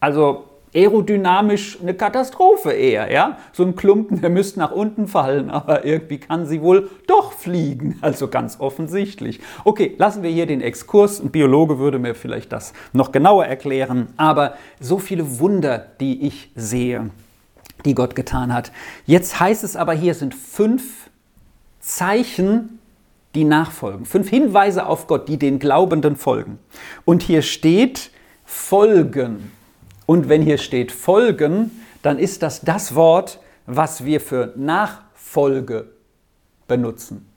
also 0.00 0.49
aerodynamisch 0.74 1.78
eine 1.80 1.94
Katastrophe 1.94 2.72
eher, 2.72 3.10
ja? 3.12 3.38
So 3.52 3.64
ein 3.64 3.76
Klumpen, 3.76 4.20
der 4.22 4.30
müsste 4.30 4.58
nach 4.58 4.70
unten 4.70 5.08
fallen, 5.08 5.50
aber 5.50 5.84
irgendwie 5.84 6.18
kann 6.18 6.46
sie 6.46 6.62
wohl 6.62 6.90
doch 7.06 7.32
fliegen, 7.32 7.98
also 8.00 8.28
ganz 8.28 8.60
offensichtlich. 8.60 9.40
Okay, 9.64 9.94
lassen 9.98 10.22
wir 10.22 10.30
hier 10.30 10.46
den 10.46 10.60
Exkurs. 10.60 11.20
Ein 11.20 11.30
Biologe 11.30 11.78
würde 11.78 11.98
mir 11.98 12.14
vielleicht 12.14 12.52
das 12.52 12.72
noch 12.92 13.12
genauer 13.12 13.46
erklären, 13.46 14.08
aber 14.16 14.54
so 14.78 14.98
viele 14.98 15.40
Wunder, 15.40 15.78
die 16.00 16.26
ich 16.26 16.50
sehe 16.54 17.10
die 17.84 17.94
Gott 17.94 18.14
getan 18.14 18.52
hat. 18.52 18.72
Jetzt 19.06 19.40
heißt 19.40 19.64
es 19.64 19.74
aber 19.74 19.94
hier 19.94 20.14
sind 20.14 20.34
fünf 20.34 21.08
Zeichen, 21.80 22.78
die 23.34 23.44
nachfolgen. 23.44 24.04
Fünf 24.04 24.28
Hinweise 24.28 24.86
auf 24.86 25.06
Gott, 25.06 25.28
die 25.28 25.38
den 25.38 25.58
Glaubenden 25.58 26.16
folgen. 26.16 26.58
Und 27.04 27.22
hier 27.22 27.42
steht 27.42 28.10
folgen. 28.44 29.52
Und 30.10 30.28
wenn 30.28 30.42
hier 30.42 30.58
steht 30.58 30.90
folgen, 30.90 31.70
dann 32.02 32.18
ist 32.18 32.42
das 32.42 32.62
das 32.62 32.96
Wort, 32.96 33.38
was 33.66 34.04
wir 34.04 34.20
für 34.20 34.52
Nachfolge 34.56 35.92
benutzen. 36.66 37.28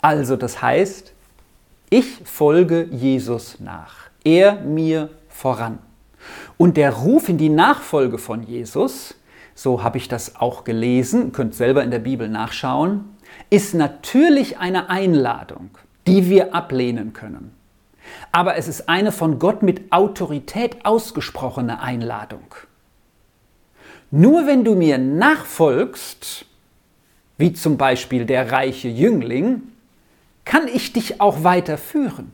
Also 0.00 0.36
das 0.36 0.62
heißt, 0.62 1.12
ich 1.90 2.20
folge 2.22 2.84
Jesus 2.92 3.58
nach. 3.58 4.08
Er 4.22 4.60
mir 4.60 5.10
voran. 5.28 5.80
Und 6.58 6.76
der 6.76 6.92
Ruf 6.92 7.28
in 7.28 7.38
die 7.38 7.48
Nachfolge 7.48 8.18
von 8.18 8.44
Jesus, 8.44 9.16
so 9.56 9.82
habe 9.82 9.98
ich 9.98 10.06
das 10.06 10.36
auch 10.36 10.62
gelesen, 10.62 11.32
könnt 11.32 11.56
selber 11.56 11.82
in 11.82 11.90
der 11.90 11.98
Bibel 11.98 12.28
nachschauen, 12.28 13.16
ist 13.50 13.74
natürlich 13.74 14.58
eine 14.58 14.90
Einladung, 14.90 15.70
die 16.06 16.30
wir 16.30 16.54
ablehnen 16.54 17.14
können. 17.14 17.57
Aber 18.32 18.56
es 18.56 18.68
ist 18.68 18.88
eine 18.88 19.12
von 19.12 19.38
Gott 19.38 19.62
mit 19.62 19.92
Autorität 19.92 20.84
ausgesprochene 20.84 21.80
Einladung. 21.80 22.54
Nur 24.10 24.46
wenn 24.46 24.64
du 24.64 24.74
mir 24.74 24.98
nachfolgst, 24.98 26.46
wie 27.36 27.52
zum 27.52 27.76
Beispiel 27.76 28.24
der 28.24 28.52
reiche 28.52 28.88
Jüngling, 28.88 29.62
kann 30.44 30.66
ich 30.66 30.92
dich 30.92 31.20
auch 31.20 31.44
weiterführen. 31.44 32.32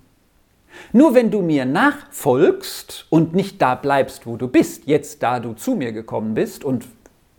Nur 0.92 1.14
wenn 1.14 1.30
du 1.30 1.42
mir 1.42 1.64
nachfolgst 1.64 3.06
und 3.10 3.34
nicht 3.34 3.60
da 3.60 3.74
bleibst, 3.74 4.26
wo 4.26 4.36
du 4.36 4.48
bist, 4.48 4.86
jetzt 4.86 5.22
da 5.22 5.40
du 5.40 5.52
zu 5.54 5.74
mir 5.74 5.92
gekommen 5.92 6.34
bist 6.34 6.64
und 6.64 6.86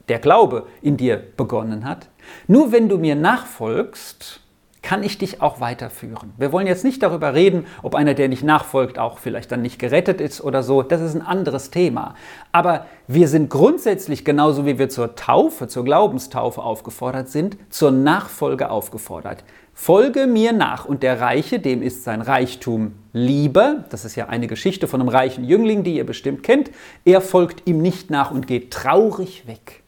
der 0.08 0.20
Glaube 0.20 0.68
in 0.82 0.98
dir 0.98 1.18
begonnen 1.18 1.86
hat, 1.86 2.10
nur 2.48 2.72
wenn 2.72 2.90
du 2.90 2.98
mir 2.98 3.16
nachfolgst, 3.16 4.42
kann 4.86 5.02
ich 5.02 5.18
dich 5.18 5.42
auch 5.42 5.60
weiterführen. 5.60 6.34
Wir 6.38 6.52
wollen 6.52 6.68
jetzt 6.68 6.84
nicht 6.84 7.02
darüber 7.02 7.34
reden, 7.34 7.66
ob 7.82 7.96
einer, 7.96 8.14
der 8.14 8.30
nicht 8.30 8.44
nachfolgt, 8.44 9.00
auch 9.00 9.18
vielleicht 9.18 9.52
dann 9.52 9.64
nicht 9.64 9.80
gerettet 9.80 10.22
ist 10.22 10.42
oder 10.42 10.62
so. 10.62 10.84
Das 10.84 11.02
ist 11.02 11.16
ein 11.16 11.24
anderes 11.24 11.72
Thema. 11.72 12.14
Aber 12.52 12.86
wir 13.08 13.28
sind 13.28 13.50
grundsätzlich, 13.50 14.24
genauso 14.24 14.68
wie 14.68 14.78
wir 14.78 14.88
zur 14.88 15.16
Taufe, 15.16 15.68
zur 15.68 15.86
Glaubenstaufe 15.86 16.62
aufgefordert 16.62 17.30
sind, 17.30 17.58
zur 17.72 17.90
Nachfolge 17.90 18.70
aufgefordert. 18.70 19.44
Folge 19.74 20.28
mir 20.28 20.54
nach. 20.54 20.86
Und 20.86 21.02
der 21.02 21.20
Reiche, 21.20 21.58
dem 21.60 21.82
ist 21.82 22.04
sein 22.04 22.22
Reichtum 22.22 22.94
lieber. 23.12 23.86
Das 23.90 24.06
ist 24.06 24.16
ja 24.16 24.28
eine 24.28 24.46
Geschichte 24.46 24.88
von 24.88 25.02
einem 25.02 25.10
reichen 25.10 25.46
Jüngling, 25.46 25.84
die 25.84 25.96
ihr 25.96 26.06
bestimmt 26.06 26.44
kennt. 26.44 26.70
Er 27.06 27.22
folgt 27.22 27.68
ihm 27.68 27.82
nicht 27.82 28.12
nach 28.12 28.30
und 28.30 28.46
geht 28.46 28.70
traurig 28.70 29.48
weg. 29.48 29.82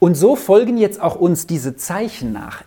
Und 0.00 0.16
so 0.16 0.34
folgen 0.34 0.76
jetzt 0.76 1.00
auch 1.00 1.14
uns 1.14 1.46
diese 1.46 1.76
Zeichen 1.76 2.32
nach. 2.32 2.64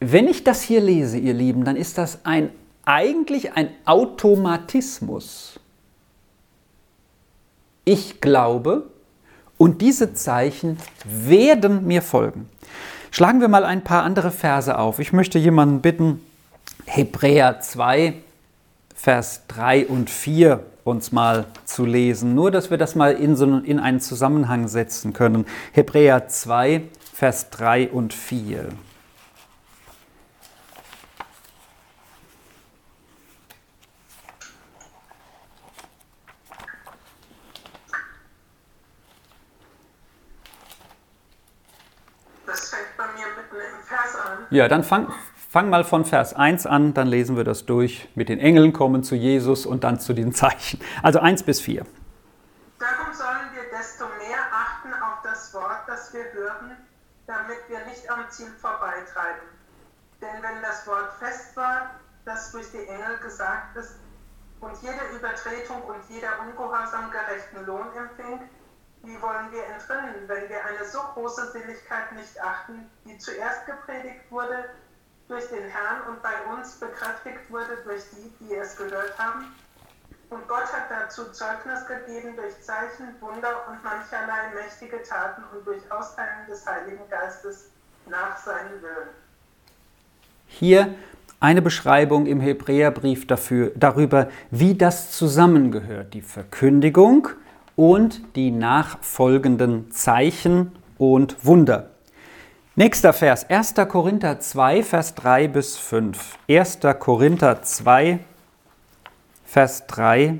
Wenn 0.00 0.28
ich 0.28 0.44
das 0.44 0.62
hier 0.62 0.80
lese, 0.80 1.18
ihr 1.18 1.34
Lieben, 1.34 1.64
dann 1.64 1.76
ist 1.76 1.98
das 1.98 2.24
ein, 2.24 2.50
eigentlich 2.84 3.52
ein 3.54 3.70
Automatismus. 3.84 5.58
Ich 7.84 8.20
glaube 8.20 8.84
und 9.58 9.82
diese 9.82 10.14
Zeichen 10.14 10.78
werden 11.04 11.86
mir 11.86 12.00
folgen. 12.00 12.48
Schlagen 13.10 13.40
wir 13.40 13.48
mal 13.48 13.64
ein 13.64 13.82
paar 13.82 14.04
andere 14.04 14.30
Verse 14.30 14.78
auf. 14.78 15.00
Ich 15.00 15.12
möchte 15.12 15.38
jemanden 15.38 15.80
bitten, 15.80 16.20
Hebräer 16.86 17.60
2, 17.60 18.14
Vers 18.94 19.42
3 19.48 19.86
und 19.86 20.10
4 20.10 20.64
uns 20.84 21.12
mal 21.12 21.46
zu 21.64 21.84
lesen. 21.84 22.34
Nur, 22.34 22.50
dass 22.50 22.70
wir 22.70 22.78
das 22.78 22.94
mal 22.94 23.12
in, 23.12 23.36
so, 23.36 23.58
in 23.58 23.80
einen 23.80 24.00
Zusammenhang 24.00 24.68
setzen 24.68 25.12
können. 25.12 25.44
Hebräer 25.72 26.28
2, 26.28 26.82
Vers 27.12 27.50
3 27.50 27.88
und 27.88 28.14
4. 28.14 28.68
Ja, 44.50 44.66
dann 44.66 44.82
fang, 44.82 45.12
fang 45.50 45.68
mal 45.68 45.84
von 45.84 46.04
Vers 46.04 46.34
1 46.34 46.66
an, 46.66 46.94
dann 46.94 47.06
lesen 47.06 47.36
wir 47.36 47.44
das 47.44 47.66
durch. 47.66 48.08
Mit 48.14 48.28
den 48.28 48.38
Engeln 48.38 48.72
kommen 48.72 49.02
zu 49.02 49.14
Jesus 49.14 49.66
und 49.66 49.84
dann 49.84 50.00
zu 50.00 50.14
den 50.14 50.32
Zeichen. 50.32 50.80
Also 51.02 51.20
1 51.20 51.42
bis 51.42 51.60
4. 51.60 51.84
Darum 52.78 53.12
sollen 53.12 53.50
wir 53.54 53.76
desto 53.76 54.04
mehr 54.06 54.38
achten 54.52 54.92
auf 54.94 55.18
das 55.22 55.52
Wort, 55.52 55.82
das 55.86 56.14
wir 56.14 56.32
hören, 56.32 56.76
damit 57.26 57.58
wir 57.68 57.84
nicht 57.86 58.10
am 58.10 58.24
Ziel 58.30 58.50
vorbeitreiben. 58.60 59.48
Denn 60.22 60.42
wenn 60.42 60.62
das 60.62 60.86
Wort 60.86 61.12
fest 61.18 61.56
war, 61.56 61.90
das 62.24 62.50
durch 62.52 62.70
die 62.72 62.86
Engel 62.88 63.18
gesagt 63.18 63.76
ist, 63.76 63.96
und 64.60 64.72
jede 64.82 65.16
Übertretung 65.16 65.82
und 65.82 66.02
jeder 66.08 66.40
Ungehorsam 66.40 67.10
gerechten 67.10 67.64
Lohn 67.66 67.86
empfing, 67.96 68.40
wie 69.02 69.22
wollen 69.22 69.52
wir 69.52 69.64
entrinnen, 69.66 70.26
wenn 70.26 70.48
wir 70.48 70.64
eine 70.64 70.84
so 70.84 70.98
große 71.14 71.52
Seligkeit 71.52 72.12
nicht 72.12 72.40
achten, 72.42 72.90
die 73.04 73.16
zuerst 73.18 73.66
gepredigt 73.66 74.30
wurde 74.30 74.64
durch 75.28 75.48
den 75.50 75.64
Herrn 75.68 76.08
und 76.08 76.22
bei 76.22 76.42
uns 76.52 76.80
bekräftigt 76.80 77.50
wurde 77.68 77.82
durch 77.84 78.02
die, 78.12 78.44
die 78.44 78.54
es 78.54 78.76
gehört 78.76 79.18
haben? 79.18 79.44
Und 80.30 80.46
Gott 80.46 80.72
hat 80.72 80.90
dazu 80.90 81.24
Zeugnis 81.32 81.86
gegeben 81.86 82.36
durch 82.36 82.60
Zeichen, 82.60 83.14
Wunder 83.20 83.66
und 83.68 83.82
mancherlei 83.82 84.54
mächtige 84.54 85.02
Taten 85.02 85.42
und 85.54 85.66
durch 85.66 85.80
Austeilen 85.90 86.46
des 86.48 86.66
Heiligen 86.66 87.08
Geistes 87.08 87.70
nach 88.08 88.36
seinem 88.36 88.82
Willen. 88.82 89.08
Hier 90.46 90.94
eine 91.40 91.62
Beschreibung 91.62 92.26
im 92.26 92.40
Hebräerbrief 92.40 93.26
dafür, 93.26 93.72
darüber, 93.74 94.28
wie 94.50 94.74
das 94.74 95.12
zusammengehört. 95.12 96.12
Die 96.12 96.22
Verkündigung, 96.22 97.28
und 97.78 98.20
die 98.34 98.50
nachfolgenden 98.50 99.92
Zeichen 99.92 100.72
und 100.98 101.46
Wunder. 101.46 101.90
Nächster 102.78 103.12
Vers, 103.12 103.50
1. 103.50 103.74
Korinther 103.88 104.38
2, 104.38 104.84
Vers 104.84 105.16
3 105.16 105.48
bis 105.48 105.76
5. 105.76 106.38
1. 106.48 106.78
Korinther 107.00 107.60
2, 107.60 108.20
Vers 109.44 109.88
3 109.88 110.38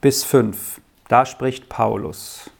bis 0.00 0.24
5. 0.24 0.80
Da 1.06 1.24
spricht 1.24 1.68
Paulus. 1.68 2.50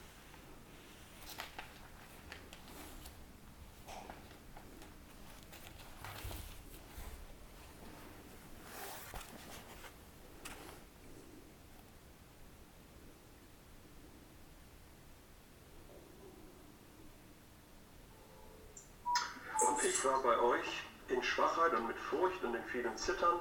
Vielen 22.72 22.96
Zittern, 22.96 23.36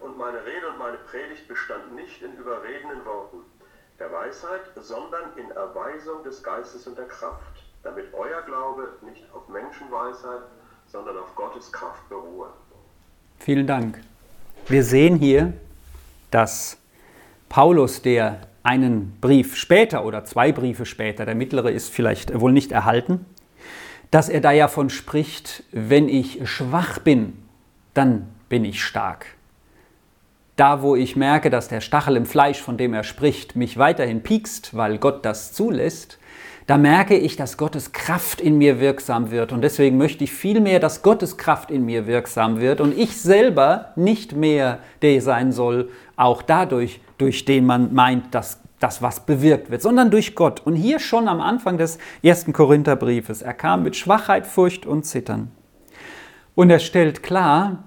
und 0.00 0.18
meine 0.18 0.38
Rede 0.44 0.68
und 0.68 0.78
meine 0.78 0.96
Predigt 1.10 1.46
bestand 1.46 1.94
nicht 1.94 2.22
in 2.22 2.32
überredenden 2.34 3.04
Worten 3.04 3.38
der 3.98 4.10
Weisheit, 4.10 4.62
sondern 4.80 5.36
in 5.36 5.50
Erweisung 5.52 6.24
des 6.24 6.42
Geistes 6.42 6.86
und 6.86 6.98
der 6.98 7.06
Kraft, 7.06 7.62
damit 7.84 8.12
euer 8.12 8.42
Glaube 8.42 8.88
nicht 9.02 9.24
auf 9.32 9.48
Menschenweisheit, 9.48 10.42
sondern 10.90 11.18
auf 11.18 11.34
Gottes 11.36 11.70
Kraft 11.70 12.08
beruhe. 12.08 12.48
Vielen 13.38 13.66
Dank. 13.66 14.00
Wir 14.66 14.82
sehen 14.82 15.16
hier, 15.16 15.52
dass 16.30 16.78
Paulus, 17.48 18.02
der 18.02 18.48
einen 18.64 19.18
Brief 19.20 19.56
später 19.56 20.04
oder 20.04 20.24
zwei 20.24 20.50
Briefe 20.52 20.86
später, 20.86 21.26
der 21.26 21.34
mittlere 21.34 21.70
ist 21.70 21.90
vielleicht 21.90 22.38
wohl 22.40 22.52
nicht 22.52 22.72
erhalten, 22.72 23.26
dass 24.12 24.28
er 24.28 24.42
da 24.42 24.52
ja 24.52 24.68
von 24.68 24.90
spricht, 24.90 25.64
wenn 25.72 26.08
ich 26.08 26.46
schwach 26.48 26.98
bin, 26.98 27.32
dann 27.94 28.28
bin 28.50 28.64
ich 28.64 28.84
stark. 28.84 29.26
Da, 30.56 30.82
wo 30.82 30.94
ich 30.94 31.16
merke, 31.16 31.48
dass 31.48 31.68
der 31.68 31.80
Stachel 31.80 32.16
im 32.16 32.26
Fleisch, 32.26 32.60
von 32.60 32.76
dem 32.76 32.92
er 32.92 33.04
spricht, 33.04 33.56
mich 33.56 33.78
weiterhin 33.78 34.22
piekst, 34.22 34.76
weil 34.76 34.98
Gott 34.98 35.24
das 35.24 35.54
zulässt, 35.54 36.18
da 36.66 36.76
merke 36.76 37.16
ich, 37.16 37.36
dass 37.36 37.56
Gottes 37.56 37.92
Kraft 37.92 38.42
in 38.42 38.58
mir 38.58 38.80
wirksam 38.80 39.30
wird. 39.30 39.50
Und 39.50 39.62
deswegen 39.62 39.96
möchte 39.96 40.24
ich 40.24 40.32
vielmehr, 40.32 40.78
dass 40.78 41.02
Gottes 41.02 41.38
Kraft 41.38 41.70
in 41.70 41.86
mir 41.86 42.06
wirksam 42.06 42.60
wird 42.60 42.82
und 42.82 42.96
ich 42.96 43.16
selber 43.16 43.92
nicht 43.96 44.36
mehr 44.36 44.78
der 45.00 45.22
sein 45.22 45.52
soll, 45.52 45.88
auch 46.16 46.42
dadurch, 46.42 47.00
durch 47.16 47.46
den 47.46 47.64
man 47.64 47.94
meint, 47.94 48.34
dass 48.34 48.61
das 48.82 49.02
was 49.02 49.20
bewirkt 49.20 49.70
wird, 49.70 49.82
sondern 49.82 50.10
durch 50.10 50.34
Gott. 50.34 50.60
Und 50.60 50.74
hier 50.74 50.98
schon 50.98 51.28
am 51.28 51.40
Anfang 51.40 51.78
des 51.78 51.98
ersten 52.22 52.52
Korintherbriefes, 52.52 53.42
er 53.42 53.54
kam 53.54 53.82
mit 53.82 53.96
Schwachheit, 53.96 54.46
Furcht 54.46 54.86
und 54.86 55.04
Zittern. 55.04 55.50
Und 56.54 56.70
er 56.70 56.80
stellt 56.80 57.22
klar, 57.22 57.84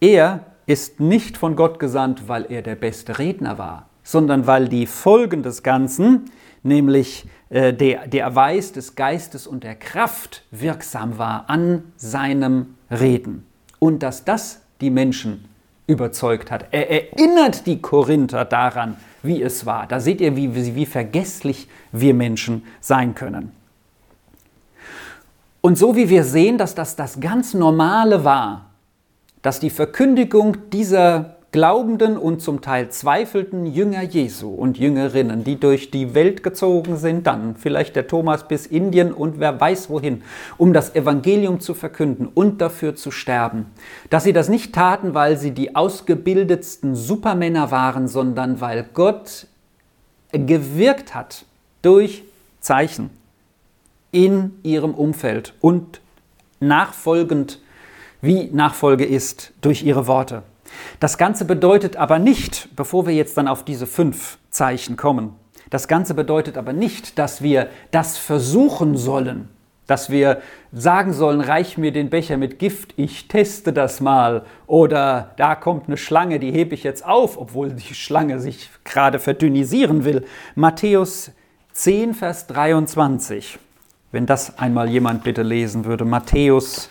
er 0.00 0.46
ist 0.66 1.00
nicht 1.00 1.36
von 1.36 1.56
Gott 1.56 1.78
gesandt, 1.78 2.28
weil 2.28 2.46
er 2.50 2.62
der 2.62 2.74
beste 2.74 3.18
Redner 3.18 3.58
war, 3.58 3.88
sondern 4.02 4.46
weil 4.46 4.68
die 4.68 4.86
Folgen 4.86 5.42
des 5.42 5.62
Ganzen, 5.62 6.30
nämlich 6.62 7.26
äh, 7.50 7.72
der, 7.72 8.06
der 8.06 8.24
Erweis 8.24 8.72
des 8.72 8.94
Geistes 8.94 9.46
und 9.46 9.64
der 9.64 9.74
Kraft 9.74 10.44
wirksam 10.50 11.18
war 11.18 11.48
an 11.48 11.92
seinem 11.96 12.74
Reden. 12.90 13.46
Und 13.78 14.02
dass 14.02 14.24
das 14.24 14.62
die 14.80 14.90
Menschen 14.90 15.44
überzeugt 15.86 16.50
hat. 16.50 16.66
Er 16.70 16.90
erinnert 16.90 17.66
die 17.66 17.80
Korinther 17.80 18.44
daran, 18.44 18.96
wie 19.28 19.40
es 19.40 19.64
war. 19.64 19.86
Da 19.86 20.00
seht 20.00 20.20
ihr, 20.20 20.34
wie, 20.34 20.74
wie 20.74 20.86
vergesslich 20.86 21.68
wir 21.92 22.14
Menschen 22.14 22.64
sein 22.80 23.14
können. 23.14 23.52
Und 25.60 25.78
so 25.78 25.94
wie 25.94 26.08
wir 26.08 26.24
sehen, 26.24 26.58
dass 26.58 26.74
das 26.74 26.96
das 26.96 27.20
ganz 27.20 27.54
Normale 27.54 28.24
war, 28.24 28.70
dass 29.42 29.60
die 29.60 29.70
Verkündigung 29.70 30.70
dieser 30.70 31.37
glaubenden 31.50 32.18
und 32.18 32.42
zum 32.42 32.60
Teil 32.60 32.90
zweifelnden 32.90 33.64
Jünger 33.64 34.02
Jesu 34.02 34.50
und 34.50 34.78
Jüngerinnen, 34.78 35.44
die 35.44 35.58
durch 35.58 35.90
die 35.90 36.14
Welt 36.14 36.42
gezogen 36.42 36.96
sind, 36.96 37.26
dann 37.26 37.56
vielleicht 37.56 37.96
der 37.96 38.06
Thomas 38.06 38.46
bis 38.46 38.66
Indien 38.66 39.12
und 39.12 39.40
wer 39.40 39.58
weiß 39.58 39.88
wohin, 39.88 40.22
um 40.58 40.74
das 40.74 40.94
Evangelium 40.94 41.60
zu 41.60 41.72
verkünden 41.72 42.28
und 42.28 42.60
dafür 42.60 42.96
zu 42.96 43.10
sterben, 43.10 43.66
dass 44.10 44.24
sie 44.24 44.34
das 44.34 44.50
nicht 44.50 44.74
taten, 44.74 45.14
weil 45.14 45.38
sie 45.38 45.52
die 45.52 45.74
ausgebildetsten 45.74 46.94
Supermänner 46.94 47.70
waren, 47.70 48.08
sondern 48.08 48.60
weil 48.60 48.86
Gott 48.92 49.46
gewirkt 50.32 51.14
hat 51.14 51.46
durch 51.80 52.24
Zeichen 52.60 53.08
in 54.12 54.58
ihrem 54.62 54.92
Umfeld 54.92 55.54
und 55.62 56.00
nachfolgend, 56.60 57.60
wie 58.20 58.50
Nachfolge 58.52 59.06
ist, 59.06 59.52
durch 59.62 59.82
ihre 59.82 60.06
Worte. 60.06 60.42
Das 61.00 61.18
Ganze 61.18 61.44
bedeutet 61.44 61.96
aber 61.96 62.18
nicht, 62.18 62.68
bevor 62.76 63.06
wir 63.06 63.14
jetzt 63.14 63.36
dann 63.36 63.48
auf 63.48 63.64
diese 63.64 63.86
fünf 63.86 64.38
Zeichen 64.50 64.96
kommen, 64.96 65.34
das 65.70 65.88
Ganze 65.88 66.14
bedeutet 66.14 66.56
aber 66.56 66.72
nicht, 66.72 67.18
dass 67.18 67.42
wir 67.42 67.68
das 67.90 68.16
versuchen 68.16 68.96
sollen, 68.96 69.48
dass 69.86 70.10
wir 70.10 70.40
sagen 70.72 71.12
sollen, 71.12 71.40
reich 71.40 71.78
mir 71.78 71.92
den 71.92 72.10
Becher 72.10 72.36
mit 72.36 72.58
Gift, 72.58 72.94
ich 72.96 73.28
teste 73.28 73.72
das 73.72 74.00
mal. 74.00 74.44
Oder 74.66 75.32
da 75.36 75.54
kommt 75.54 75.86
eine 75.86 75.96
Schlange, 75.96 76.38
die 76.38 76.52
hebe 76.52 76.74
ich 76.74 76.84
jetzt 76.84 77.04
auf, 77.04 77.38
obwohl 77.38 77.72
die 77.72 77.94
Schlange 77.94 78.38
sich 78.38 78.70
gerade 78.84 79.18
verdünnisieren 79.18 80.04
will. 80.04 80.26
Matthäus 80.54 81.32
10, 81.72 82.14
Vers 82.14 82.46
23. 82.48 83.58
Wenn 84.12 84.26
das 84.26 84.58
einmal 84.58 84.90
jemand 84.90 85.24
bitte 85.24 85.42
lesen 85.42 85.84
würde. 85.84 86.04
Matthäus 86.04 86.90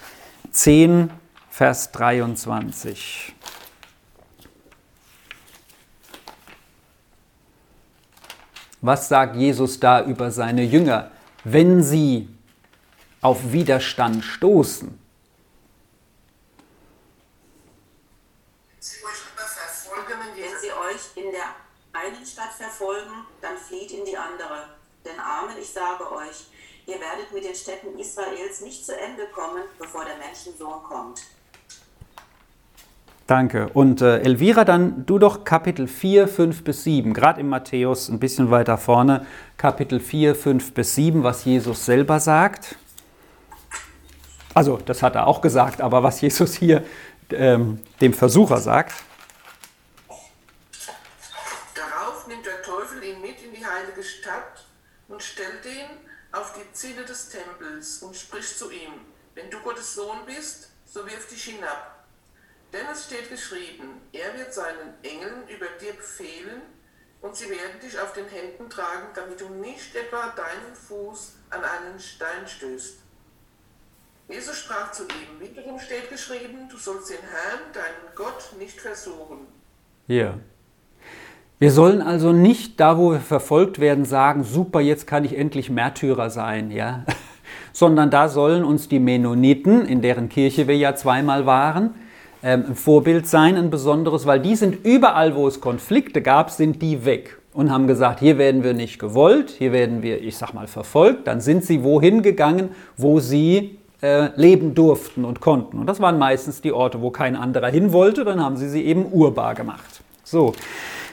10, 0.51 1.09
Vers 1.49 1.91
23. 1.91 3.35
Was 8.81 9.09
sagt 9.09 9.35
Jesus 9.35 9.79
da 9.79 10.03
über 10.03 10.29
seine 10.29 10.63
Jünger, 10.63 11.11
wenn 11.43 11.81
sie 11.81 12.29
auf 13.21 13.51
Widerstand 13.51 14.23
stoßen? 14.23 14.99
Wenn 20.35 20.61
sie 20.61 20.71
euch 20.71 21.25
in 21.25 21.31
der 21.31 21.55
einen 21.93 22.25
Stadt 22.25 22.53
verfolgen, 22.53 23.25
dann 23.41 23.57
flieht 23.57 23.91
in 23.91 24.05
die 24.05 24.15
andere. 24.15 24.77
Denn 25.03 25.19
Amen, 25.19 25.57
ich 25.59 25.69
sage 25.69 26.11
euch, 26.11 26.45
ihr 26.85 26.99
werdet 26.99 27.31
mit 27.33 27.43
den 27.43 27.55
Städten 27.55 27.97
Israels 27.97 28.61
nicht 28.61 28.85
zu 28.85 28.95
Ende 28.95 29.27
kommen, 29.29 29.63
bevor 29.79 30.05
der 30.05 30.17
Menschensohn 30.17 30.83
kommt. 30.83 31.21
Danke. 33.27 33.67
Und 33.73 34.01
äh, 34.01 34.19
Elvira, 34.19 34.63
dann 34.63 35.05
du 35.05 35.19
doch 35.19 35.43
Kapitel 35.43 35.87
4, 35.87 36.29
5 36.29 36.63
bis 36.63 36.85
7, 36.85 37.13
gerade 37.13 37.41
im 37.41 37.49
Matthäus 37.49 38.07
ein 38.07 38.19
bisschen 38.19 38.51
weiter 38.51 38.77
vorne, 38.77 39.27
Kapitel 39.57 39.99
4, 39.99 40.33
5 40.33 40.73
bis 40.73 40.95
7, 40.95 41.23
was 41.23 41.43
Jesus 41.43 41.85
selber 41.85 42.21
sagt. 42.21 42.77
Also, 44.53 44.77
das 44.77 45.03
hat 45.03 45.15
er 45.15 45.27
auch 45.27 45.41
gesagt, 45.41 45.81
aber 45.81 46.03
was 46.03 46.21
Jesus 46.21 46.55
hier 46.55 46.85
ähm, 47.31 47.81
dem 47.99 48.13
Versucher 48.13 48.57
sagt. 48.59 48.93
Darauf 51.75 52.27
nimmt 52.27 52.45
der 52.45 52.61
Teufel 52.61 53.03
ihn 53.03 53.19
mit 53.21 53.43
in 53.43 53.53
die 53.53 53.65
heilige 53.65 54.03
Stadt 54.03 54.65
und 55.09 55.21
stellt 55.21 55.65
ihn 55.65 55.97
auf 56.31 56.53
die 56.53 56.71
Ziele 56.71 57.03
des 57.03 57.27
Tempels 57.27 58.01
und 58.03 58.15
spricht 58.15 58.57
zu 58.57 58.71
ihm, 58.71 58.93
wenn 59.35 59.49
du 59.49 59.59
Gottes 59.59 59.95
Sohn 59.95 60.19
bist, 60.25 60.69
so 60.85 61.05
wirf 61.05 61.27
dich 61.27 61.43
hinab. 61.43 61.96
Denn 62.73 62.85
es 62.91 63.05
steht 63.05 63.29
geschrieben, 63.29 64.01
er 64.11 64.37
wird 64.37 64.53
seinen 64.53 64.93
Engeln 65.03 65.47
über 65.47 65.67
dir 65.79 65.93
befehlen 65.93 66.61
und 67.21 67.35
sie 67.35 67.49
werden 67.49 67.79
dich 67.81 67.99
auf 67.99 68.13
den 68.13 68.27
Händen 68.27 68.69
tragen, 68.69 69.07
damit 69.15 69.39
du 69.39 69.49
nicht 69.49 69.95
etwa 69.95 70.33
deinen 70.35 70.75
Fuß 70.75 71.35
an 71.49 71.61
einen 71.63 71.99
Stein 71.99 72.45
stößt. 72.45 72.99
Jesus 74.29 74.57
sprach 74.57 74.91
zu 74.91 75.03
ihm, 75.03 75.39
wiederum 75.39 75.79
steht 75.79 76.09
geschrieben, 76.09 76.67
du 76.69 76.77
sollst 76.77 77.09
den 77.09 77.21
Herrn, 77.21 77.61
deinen 77.73 78.13
Gott, 78.15 78.51
nicht 78.59 78.79
versuchen. 78.79 79.47
Ja. 80.07 80.33
Wir 81.59 81.71
sollen 81.71 82.01
also 82.01 82.33
nicht 82.33 82.79
da, 82.79 82.97
wo 82.97 83.13
wir 83.13 83.19
verfolgt 83.19 83.79
werden, 83.79 84.03
sagen, 84.03 84.43
super, 84.43 84.81
jetzt 84.81 85.07
kann 85.07 85.23
ich 85.23 85.37
endlich 85.37 85.69
Märtyrer 85.69 86.29
sein, 86.29 86.71
ja. 86.71 87.05
Sondern 87.73 88.11
da 88.11 88.27
sollen 88.27 88.65
uns 88.65 88.89
die 88.89 88.99
Mennoniten, 88.99 89.85
in 89.85 90.01
deren 90.01 90.27
Kirche 90.27 90.67
wir 90.67 90.75
ja 90.77 90.95
zweimal 90.95 91.45
waren, 91.45 91.95
ein 92.41 92.75
Vorbild 92.75 93.27
sein, 93.27 93.55
ein 93.57 93.69
besonderes, 93.69 94.25
weil 94.25 94.39
die 94.39 94.55
sind 94.55 94.85
überall, 94.85 95.35
wo 95.35 95.47
es 95.47 95.59
Konflikte 95.59 96.21
gab, 96.21 96.51
sind 96.51 96.81
die 96.81 97.05
weg 97.05 97.37
und 97.53 97.71
haben 97.71 97.87
gesagt, 97.87 98.19
hier 98.19 98.37
werden 98.37 98.63
wir 98.63 98.73
nicht 98.73 98.99
gewollt, 98.99 99.49
hier 99.49 99.71
werden 99.71 100.03
wir, 100.03 100.21
ich 100.21 100.37
sag 100.37 100.53
mal, 100.53 100.67
verfolgt. 100.67 101.25
Dann 101.25 101.41
sind 101.41 101.63
sie 101.63 101.83
wohin 101.83 102.21
gegangen, 102.21 102.69
wo 102.97 103.19
sie 103.19 103.79
äh, 104.01 104.29
leben 104.35 104.75
durften 104.75 105.25
und 105.25 105.39
konnten. 105.39 105.79
Und 105.79 105.87
das 105.87 105.99
waren 105.99 106.19
meistens 106.19 106.61
die 106.61 106.71
Orte, 106.71 107.01
wo 107.01 107.09
kein 107.09 107.35
anderer 107.35 107.69
hin 107.69 107.93
wollte, 107.93 108.23
dann 108.23 108.43
haben 108.43 108.57
sie 108.57 108.69
sie 108.69 108.85
eben 108.85 109.11
urbar 109.11 109.55
gemacht. 109.55 110.01
So. 110.23 110.53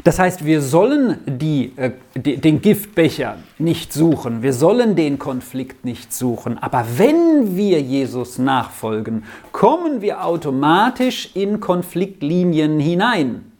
Das 0.02 0.18
heißt, 0.18 0.44
wir 0.44 0.61
sollen 0.61 1.18
die, 1.26 1.72
äh, 1.76 1.92
die, 2.16 2.38
den 2.38 2.61
Giftbecher 2.61 3.38
nicht 3.59 3.92
suchen, 3.92 4.42
wir 4.42 4.52
sollen 4.52 4.96
den 4.96 5.18
Konflikt 5.18 5.85
nicht 5.85 6.12
suchen, 6.12 6.59
aber 6.59 6.85
wenn 6.96 7.57
wir 7.57 7.80
Jesus 7.80 8.38
nachfolgen, 8.38 9.24
kommen 9.52 10.00
wir 10.00 10.24
automatisch 10.24 11.30
in 11.35 11.61
Konfliktlinien 11.61 12.80
hinein, 12.80 13.52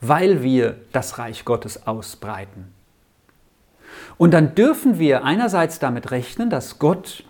weil 0.00 0.42
wir 0.42 0.76
das 0.92 1.18
Reich 1.18 1.44
Gottes 1.44 1.86
ausbreiten. 1.86 2.72
Und 4.18 4.32
dann 4.32 4.54
dürfen 4.54 4.98
wir 4.98 5.24
einerseits 5.24 5.78
damit 5.78 6.10
rechnen, 6.10 6.50
dass 6.50 6.78
Gott 6.78 7.24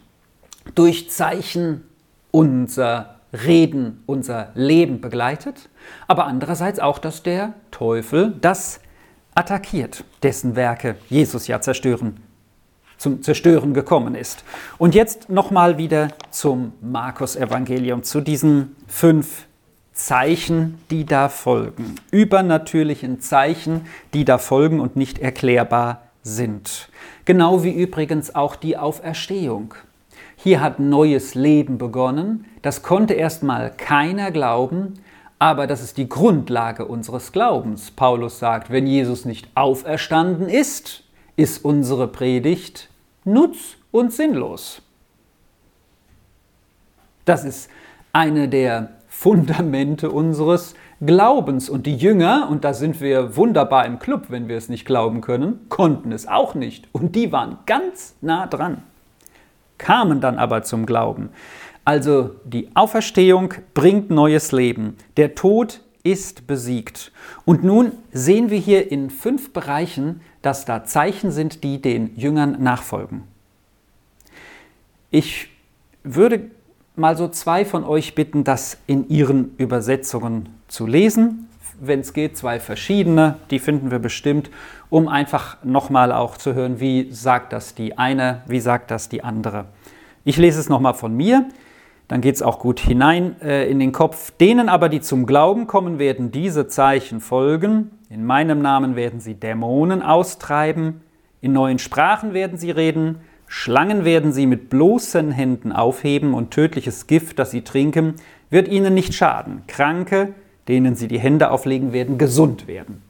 durch 0.74 1.10
Zeichen 1.10 1.84
unser 2.30 3.19
Reden, 3.32 4.02
unser 4.06 4.50
Leben 4.54 5.00
begleitet, 5.00 5.68
aber 6.08 6.26
andererseits 6.26 6.80
auch, 6.80 6.98
dass 6.98 7.22
der 7.22 7.54
Teufel 7.70 8.34
das 8.40 8.80
attackiert, 9.34 10.04
dessen 10.22 10.56
Werke 10.56 10.96
Jesus 11.08 11.46
ja 11.46 11.60
zerstören, 11.60 12.20
zum 12.98 13.22
Zerstören 13.22 13.72
gekommen 13.72 14.14
ist. 14.14 14.44
Und 14.78 14.94
jetzt 14.94 15.30
nochmal 15.30 15.78
wieder 15.78 16.08
zum 16.30 16.72
Markus-Evangelium, 16.80 18.02
zu 18.02 18.20
diesen 18.20 18.76
fünf 18.86 19.46
Zeichen, 19.92 20.78
die 20.90 21.04
da 21.04 21.28
folgen. 21.28 21.94
Übernatürlichen 22.10 23.20
Zeichen, 23.20 23.86
die 24.14 24.24
da 24.24 24.38
folgen 24.38 24.80
und 24.80 24.96
nicht 24.96 25.18
erklärbar 25.18 26.02
sind. 26.22 26.88
Genau 27.24 27.64
wie 27.64 27.72
übrigens 27.72 28.34
auch 28.34 28.56
die 28.56 28.76
Auferstehung. 28.76 29.74
Hier 30.42 30.62
hat 30.62 30.80
neues 30.80 31.34
Leben 31.34 31.76
begonnen. 31.76 32.46
Das 32.62 32.82
konnte 32.82 33.12
erstmal 33.12 33.70
keiner 33.70 34.30
glauben, 34.30 34.94
aber 35.38 35.66
das 35.66 35.82
ist 35.82 35.98
die 35.98 36.08
Grundlage 36.08 36.86
unseres 36.86 37.32
Glaubens. 37.32 37.90
Paulus 37.90 38.38
sagt, 38.38 38.70
wenn 38.70 38.86
Jesus 38.86 39.26
nicht 39.26 39.50
auferstanden 39.54 40.48
ist, 40.48 41.04
ist 41.36 41.62
unsere 41.62 42.08
Predigt 42.08 42.88
nutz- 43.26 43.76
und 43.90 44.14
sinnlos. 44.14 44.80
Das 47.26 47.44
ist 47.44 47.68
eine 48.14 48.48
der 48.48 48.92
Fundamente 49.08 50.10
unseres 50.10 50.74
Glaubens. 51.04 51.68
Und 51.68 51.84
die 51.84 51.96
Jünger, 51.96 52.48
und 52.50 52.64
da 52.64 52.72
sind 52.72 53.02
wir 53.02 53.36
wunderbar 53.36 53.84
im 53.84 53.98
Club, 53.98 54.28
wenn 54.30 54.48
wir 54.48 54.56
es 54.56 54.70
nicht 54.70 54.86
glauben 54.86 55.20
können, 55.20 55.66
konnten 55.68 56.12
es 56.12 56.26
auch 56.26 56.54
nicht. 56.54 56.88
Und 56.92 57.14
die 57.14 57.30
waren 57.30 57.58
ganz 57.66 58.14
nah 58.22 58.46
dran 58.46 58.82
kamen 59.80 60.20
dann 60.20 60.38
aber 60.38 60.62
zum 60.62 60.86
Glauben. 60.86 61.30
Also 61.84 62.36
die 62.44 62.68
Auferstehung 62.74 63.54
bringt 63.74 64.10
neues 64.10 64.52
Leben. 64.52 64.96
Der 65.16 65.34
Tod 65.34 65.80
ist 66.04 66.46
besiegt. 66.46 67.10
Und 67.44 67.64
nun 67.64 67.92
sehen 68.12 68.50
wir 68.50 68.58
hier 68.58 68.92
in 68.92 69.10
fünf 69.10 69.52
Bereichen, 69.52 70.20
dass 70.42 70.64
da 70.64 70.84
Zeichen 70.84 71.32
sind, 71.32 71.64
die 71.64 71.82
den 71.82 72.16
Jüngern 72.16 72.62
nachfolgen. 72.62 73.24
Ich 75.10 75.48
würde 76.04 76.50
mal 76.94 77.16
so 77.16 77.28
zwei 77.28 77.64
von 77.64 77.82
euch 77.82 78.14
bitten, 78.14 78.44
das 78.44 78.78
in 78.86 79.08
ihren 79.08 79.56
Übersetzungen 79.56 80.50
zu 80.68 80.86
lesen 80.86 81.49
wenn 81.80 82.00
es 82.00 82.12
geht, 82.12 82.36
zwei 82.36 82.60
verschiedene, 82.60 83.36
die 83.50 83.58
finden 83.58 83.90
wir 83.90 83.98
bestimmt, 83.98 84.50
um 84.90 85.08
einfach 85.08 85.56
nochmal 85.64 86.12
auch 86.12 86.36
zu 86.36 86.54
hören, 86.54 86.80
wie 86.80 87.10
sagt 87.10 87.52
das 87.52 87.74
die 87.74 87.98
eine, 87.98 88.42
wie 88.46 88.60
sagt 88.60 88.90
das 88.90 89.08
die 89.08 89.24
andere. 89.24 89.66
Ich 90.24 90.36
lese 90.36 90.60
es 90.60 90.68
nochmal 90.68 90.94
von 90.94 91.16
mir, 91.16 91.46
dann 92.08 92.20
geht 92.20 92.34
es 92.34 92.42
auch 92.42 92.58
gut 92.58 92.80
hinein 92.80 93.40
äh, 93.40 93.70
in 93.70 93.78
den 93.78 93.92
Kopf. 93.92 94.32
Denen 94.32 94.68
aber, 94.68 94.88
die 94.88 95.00
zum 95.00 95.26
Glauben 95.26 95.66
kommen, 95.66 95.98
werden 95.98 96.32
diese 96.32 96.66
Zeichen 96.66 97.20
folgen. 97.20 97.92
In 98.10 98.26
meinem 98.26 98.60
Namen 98.60 98.96
werden 98.96 99.20
sie 99.20 99.34
Dämonen 99.34 100.02
austreiben, 100.02 101.02
in 101.40 101.52
neuen 101.52 101.78
Sprachen 101.78 102.34
werden 102.34 102.58
sie 102.58 102.70
reden, 102.70 103.20
Schlangen 103.46 104.04
werden 104.04 104.32
sie 104.32 104.46
mit 104.46 104.70
bloßen 104.70 105.32
Händen 105.32 105.72
aufheben 105.72 106.34
und 106.34 106.52
tödliches 106.52 107.08
Gift, 107.08 107.38
das 107.38 107.50
sie 107.50 107.62
trinken, 107.62 108.14
wird 108.48 108.68
ihnen 108.68 108.94
nicht 108.94 109.14
schaden. 109.14 109.62
Kranke 109.66 110.34
denen 110.70 110.94
sie 110.94 111.08
die 111.08 111.18
Hände 111.18 111.50
auflegen 111.50 111.92
werden, 111.92 112.16
gesund 112.16 112.68
werden. 112.68 113.02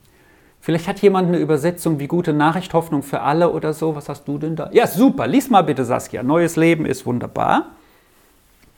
Vielleicht 0.63 0.89
hat 0.89 1.01
jemand 1.01 1.29
eine 1.29 1.39
Übersetzung 1.39 1.99
wie 2.01 2.07
gute 2.07 2.33
Nachricht, 2.33 2.73
Hoffnung 2.73 3.03
für 3.03 3.21
alle 3.21 3.51
oder 3.51 3.75
so. 3.75 3.95
Was 3.95 4.09
hast 4.09 4.27
du 4.27 4.39
denn 4.39 4.57
da? 4.57 4.71
Ja, 4.73 4.87
super. 4.87 5.27
Lies 5.27 5.51
mal 5.51 5.63
bitte, 5.63 5.85
Saskia. 5.85 6.23
Neues 6.23 6.57
Leben 6.57 6.87
ist 6.87 7.05
wunderbar. 7.05 7.77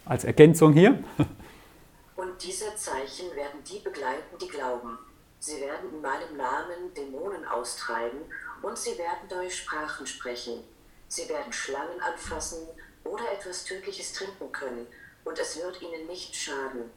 Als 0.05 0.25
Ergänzung 0.25 0.73
hier. 0.73 0.99
Und 2.17 2.43
diese 2.43 2.75
Zeichen 2.75 3.27
werden 3.37 3.61
die 3.71 3.79
begleiten, 3.79 4.37
die 4.41 4.49
glauben. 4.49 4.99
Sie 5.39 5.61
werden 5.61 5.95
in 5.95 6.01
meinem 6.01 6.37
Namen 6.37 6.95
Dämonen 6.97 7.45
austreiben 7.47 8.21
und 8.63 8.79
sie 8.79 8.97
werden 8.97 9.29
durch 9.29 9.57
Sprachen 9.57 10.07
sprechen. 10.07 10.63
Sie 11.09 11.29
werden 11.29 11.53
Schlangen 11.53 12.01
anfassen 12.01 12.59
oder 13.03 13.25
etwas 13.33 13.65
Tödliches 13.65 14.13
trinken 14.13 14.53
können 14.53 14.87
und 15.25 15.37
es 15.37 15.57
wird 15.57 15.83
ihnen 15.83 16.07
nicht 16.07 16.37
schaden. 16.37 16.91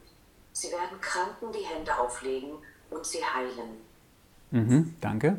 Sie 0.58 0.72
werden 0.72 0.98
Kranken 1.02 1.52
die 1.52 1.66
Hände 1.66 1.94
auflegen 1.98 2.52
und 2.88 3.04
sie 3.04 3.22
heilen. 3.22 3.76
Mhm, 4.50 4.96
danke. 5.02 5.36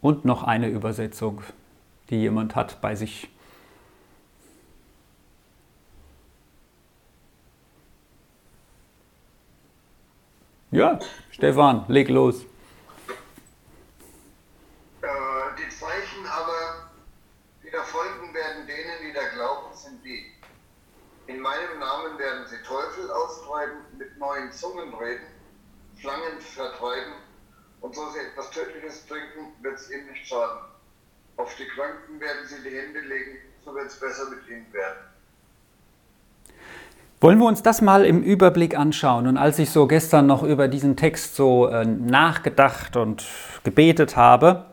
Und 0.00 0.24
noch 0.24 0.42
eine 0.42 0.68
Übersetzung, 0.68 1.44
die 2.10 2.16
jemand 2.16 2.56
hat 2.56 2.80
bei 2.80 2.96
sich. 2.96 3.30
Ja, 10.72 10.98
Stefan, 11.30 11.84
leg 11.86 12.08
los. 12.08 12.42
Äh, 15.02 15.06
die 15.56 15.68
Zeichen 15.68 16.26
aber, 16.26 16.90
die 17.62 17.70
da 17.70 17.84
folgen 17.84 18.34
werden 18.34 18.66
denen, 18.66 19.06
die 19.06 19.12
da 19.12 19.28
glauben, 19.34 19.72
sind 19.72 20.04
die. 20.04 20.26
In 21.28 21.38
meinem 21.38 21.78
Namen 21.78 22.18
werden 22.18 22.44
sie 22.48 22.60
Teufel 22.66 23.08
austreiben, 23.08 23.87
neuen 24.18 24.50
Zungen 24.52 24.92
reden, 24.94 25.26
Schlangen 25.98 26.40
vertreiben 26.40 27.14
und 27.80 27.94
so 27.94 28.02
sie 28.10 28.20
etwas 28.20 28.50
Tödliches 28.50 29.06
trinken, 29.06 29.52
wird 29.62 29.76
es 29.76 29.90
ihnen 29.90 30.06
nicht 30.10 30.26
schaden. 30.26 30.58
Auf 31.36 31.54
die 31.56 31.66
Kranken 31.66 32.20
werden 32.20 32.46
sie 32.46 32.62
die 32.62 32.76
Hände 32.76 33.00
legen, 33.00 33.38
so 33.64 33.74
wird 33.74 33.86
es 33.86 33.98
besser 33.98 34.28
mit 34.30 34.48
ihnen 34.48 34.72
werden. 34.72 34.98
Wollen 37.20 37.38
wir 37.38 37.46
uns 37.46 37.62
das 37.62 37.80
mal 37.80 38.04
im 38.04 38.22
Überblick 38.22 38.76
anschauen? 38.78 39.26
Und 39.26 39.36
als 39.36 39.58
ich 39.58 39.70
so 39.70 39.88
gestern 39.88 40.26
noch 40.26 40.44
über 40.44 40.68
diesen 40.68 40.96
Text 40.96 41.34
so 41.34 41.66
äh, 41.66 41.84
nachgedacht 41.84 42.96
und 42.96 43.24
gebetet 43.64 44.16
habe, 44.16 44.66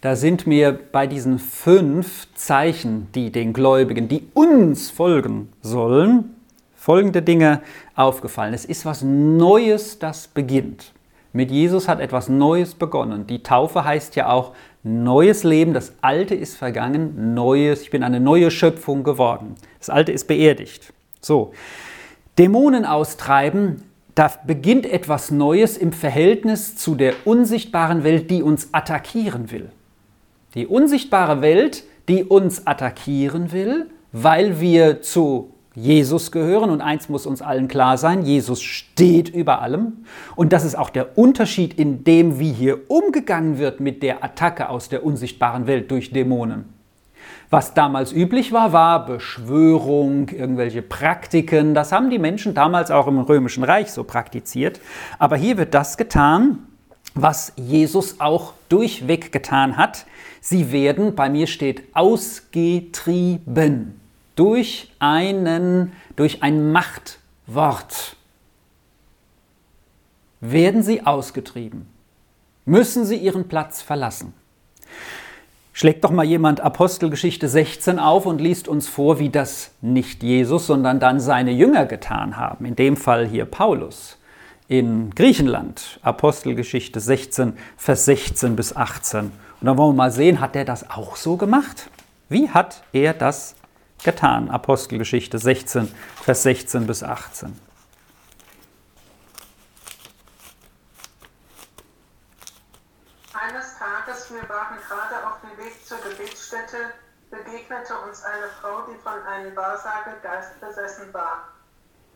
da 0.00 0.16
sind 0.16 0.46
mir 0.46 0.72
bei 0.72 1.06
diesen 1.06 1.38
fünf 1.38 2.26
Zeichen, 2.34 3.10
die 3.12 3.30
den 3.30 3.52
Gläubigen, 3.52 4.08
die 4.08 4.28
uns 4.34 4.90
folgen 4.90 5.52
sollen, 5.60 6.36
folgende 6.78 7.22
Dinge 7.22 7.60
aufgefallen. 7.96 8.54
Es 8.54 8.64
ist 8.64 8.86
was 8.86 9.02
Neues, 9.02 9.98
das 9.98 10.28
beginnt. 10.28 10.92
Mit 11.32 11.50
Jesus 11.50 11.88
hat 11.88 12.00
etwas 12.00 12.28
Neues 12.28 12.74
begonnen. 12.74 13.26
Die 13.26 13.42
Taufe 13.42 13.84
heißt 13.84 14.16
ja 14.16 14.30
auch 14.30 14.54
neues 14.84 15.42
Leben. 15.42 15.74
Das 15.74 15.92
Alte 16.00 16.34
ist 16.36 16.56
vergangen, 16.56 17.34
neues. 17.34 17.82
Ich 17.82 17.90
bin 17.90 18.04
eine 18.04 18.20
neue 18.20 18.50
Schöpfung 18.50 19.02
geworden. 19.02 19.56
Das 19.80 19.90
Alte 19.90 20.12
ist 20.12 20.28
beerdigt. 20.28 20.92
So. 21.20 21.52
Dämonen 22.38 22.84
austreiben, 22.84 23.82
da 24.14 24.30
beginnt 24.46 24.86
etwas 24.86 25.32
Neues 25.32 25.76
im 25.76 25.92
Verhältnis 25.92 26.76
zu 26.76 26.94
der 26.94 27.14
unsichtbaren 27.24 28.04
Welt, 28.04 28.30
die 28.30 28.42
uns 28.42 28.68
attackieren 28.72 29.50
will. 29.50 29.70
Die 30.54 30.66
unsichtbare 30.66 31.42
Welt, 31.42 31.82
die 32.08 32.22
uns 32.22 32.66
attackieren 32.68 33.50
will, 33.50 33.90
weil 34.12 34.60
wir 34.60 35.02
zu 35.02 35.52
Jesus 35.80 36.32
gehören 36.32 36.70
und 36.70 36.80
eins 36.80 37.08
muss 37.08 37.24
uns 37.24 37.40
allen 37.40 37.68
klar 37.68 37.98
sein, 37.98 38.24
Jesus 38.24 38.60
steht 38.60 39.28
über 39.28 39.62
allem 39.62 39.98
und 40.34 40.52
das 40.52 40.64
ist 40.64 40.76
auch 40.76 40.90
der 40.90 41.16
Unterschied 41.16 41.74
in 41.74 42.02
dem, 42.02 42.40
wie 42.40 42.52
hier 42.52 42.90
umgegangen 42.90 43.58
wird 43.58 43.78
mit 43.78 44.02
der 44.02 44.24
Attacke 44.24 44.70
aus 44.70 44.88
der 44.88 45.04
unsichtbaren 45.04 45.68
Welt 45.68 45.92
durch 45.92 46.10
Dämonen. 46.10 46.64
Was 47.48 47.74
damals 47.74 48.12
üblich 48.12 48.52
war, 48.52 48.72
war 48.72 49.06
Beschwörung, 49.06 50.30
irgendwelche 50.30 50.82
Praktiken. 50.82 51.74
Das 51.74 51.92
haben 51.92 52.10
die 52.10 52.18
Menschen 52.18 52.54
damals 52.54 52.90
auch 52.90 53.06
im 53.06 53.20
Römischen 53.20 53.62
Reich 53.62 53.92
so 53.92 54.02
praktiziert. 54.04 54.80
Aber 55.18 55.36
hier 55.36 55.58
wird 55.58 55.74
das 55.74 55.96
getan, 55.96 56.58
was 57.14 57.52
Jesus 57.56 58.20
auch 58.20 58.54
durchweg 58.68 59.32
getan 59.32 59.76
hat. 59.76 60.06
Sie 60.40 60.72
werden, 60.72 61.14
bei 61.14 61.30
mir 61.30 61.46
steht, 61.46 61.84
ausgetrieben 61.94 63.98
durch 64.38 64.88
einen, 65.00 65.92
durch 66.14 66.42
ein 66.42 66.70
Machtwort. 66.70 68.16
Werden 70.40 70.84
sie 70.84 71.04
ausgetrieben, 71.04 71.88
müssen 72.64 73.04
sie 73.04 73.16
ihren 73.16 73.48
Platz 73.48 73.82
verlassen. 73.82 74.32
Schlägt 75.72 76.04
doch 76.04 76.10
mal 76.10 76.24
jemand 76.24 76.60
Apostelgeschichte 76.60 77.48
16 77.48 77.98
auf 77.98 78.26
und 78.26 78.40
liest 78.40 78.68
uns 78.68 78.88
vor, 78.88 79.18
wie 79.18 79.30
das 79.30 79.72
nicht 79.80 80.22
Jesus, 80.22 80.66
sondern 80.66 81.00
dann 81.00 81.20
seine 81.20 81.52
Jünger 81.52 81.86
getan 81.86 82.36
haben. 82.36 82.64
In 82.64 82.76
dem 82.76 82.96
Fall 82.96 83.26
hier 83.26 83.44
Paulus 83.44 84.18
in 84.68 85.10
Griechenland. 85.14 85.98
Apostelgeschichte 86.02 87.00
16, 87.00 87.54
Vers 87.76 88.04
16 88.04 88.54
bis 88.54 88.76
18. 88.76 89.20
Und 89.20 89.32
dann 89.60 89.78
wollen 89.78 89.94
wir 89.94 90.04
mal 90.04 90.10
sehen, 90.10 90.40
hat 90.40 90.54
er 90.54 90.64
das 90.64 90.90
auch 90.90 91.16
so 91.16 91.36
gemacht? 91.36 91.90
Wie 92.28 92.50
hat 92.50 92.82
er 92.92 93.14
das 93.14 93.54
getan. 94.04 94.50
Apostelgeschichte 94.50 95.38
16, 95.38 95.94
Vers 96.22 96.42
16 96.42 96.86
bis 96.86 97.02
18. 97.02 97.60
Eines 103.34 103.78
Tages, 103.78 104.32
wir 104.32 104.48
waren 104.48 104.78
gerade 104.88 105.26
auf 105.26 105.40
dem 105.40 105.64
Weg 105.64 105.86
zur 105.86 105.98
Gebetsstätte, 105.98 106.92
begegnete 107.30 107.94
uns 108.06 108.22
eine 108.24 108.48
Frau, 108.60 108.82
die 108.82 108.98
von 108.98 109.22
einem 109.22 109.54
Wahrsagegeist 109.54 110.60
besessen 110.60 111.12
war. 111.14 111.48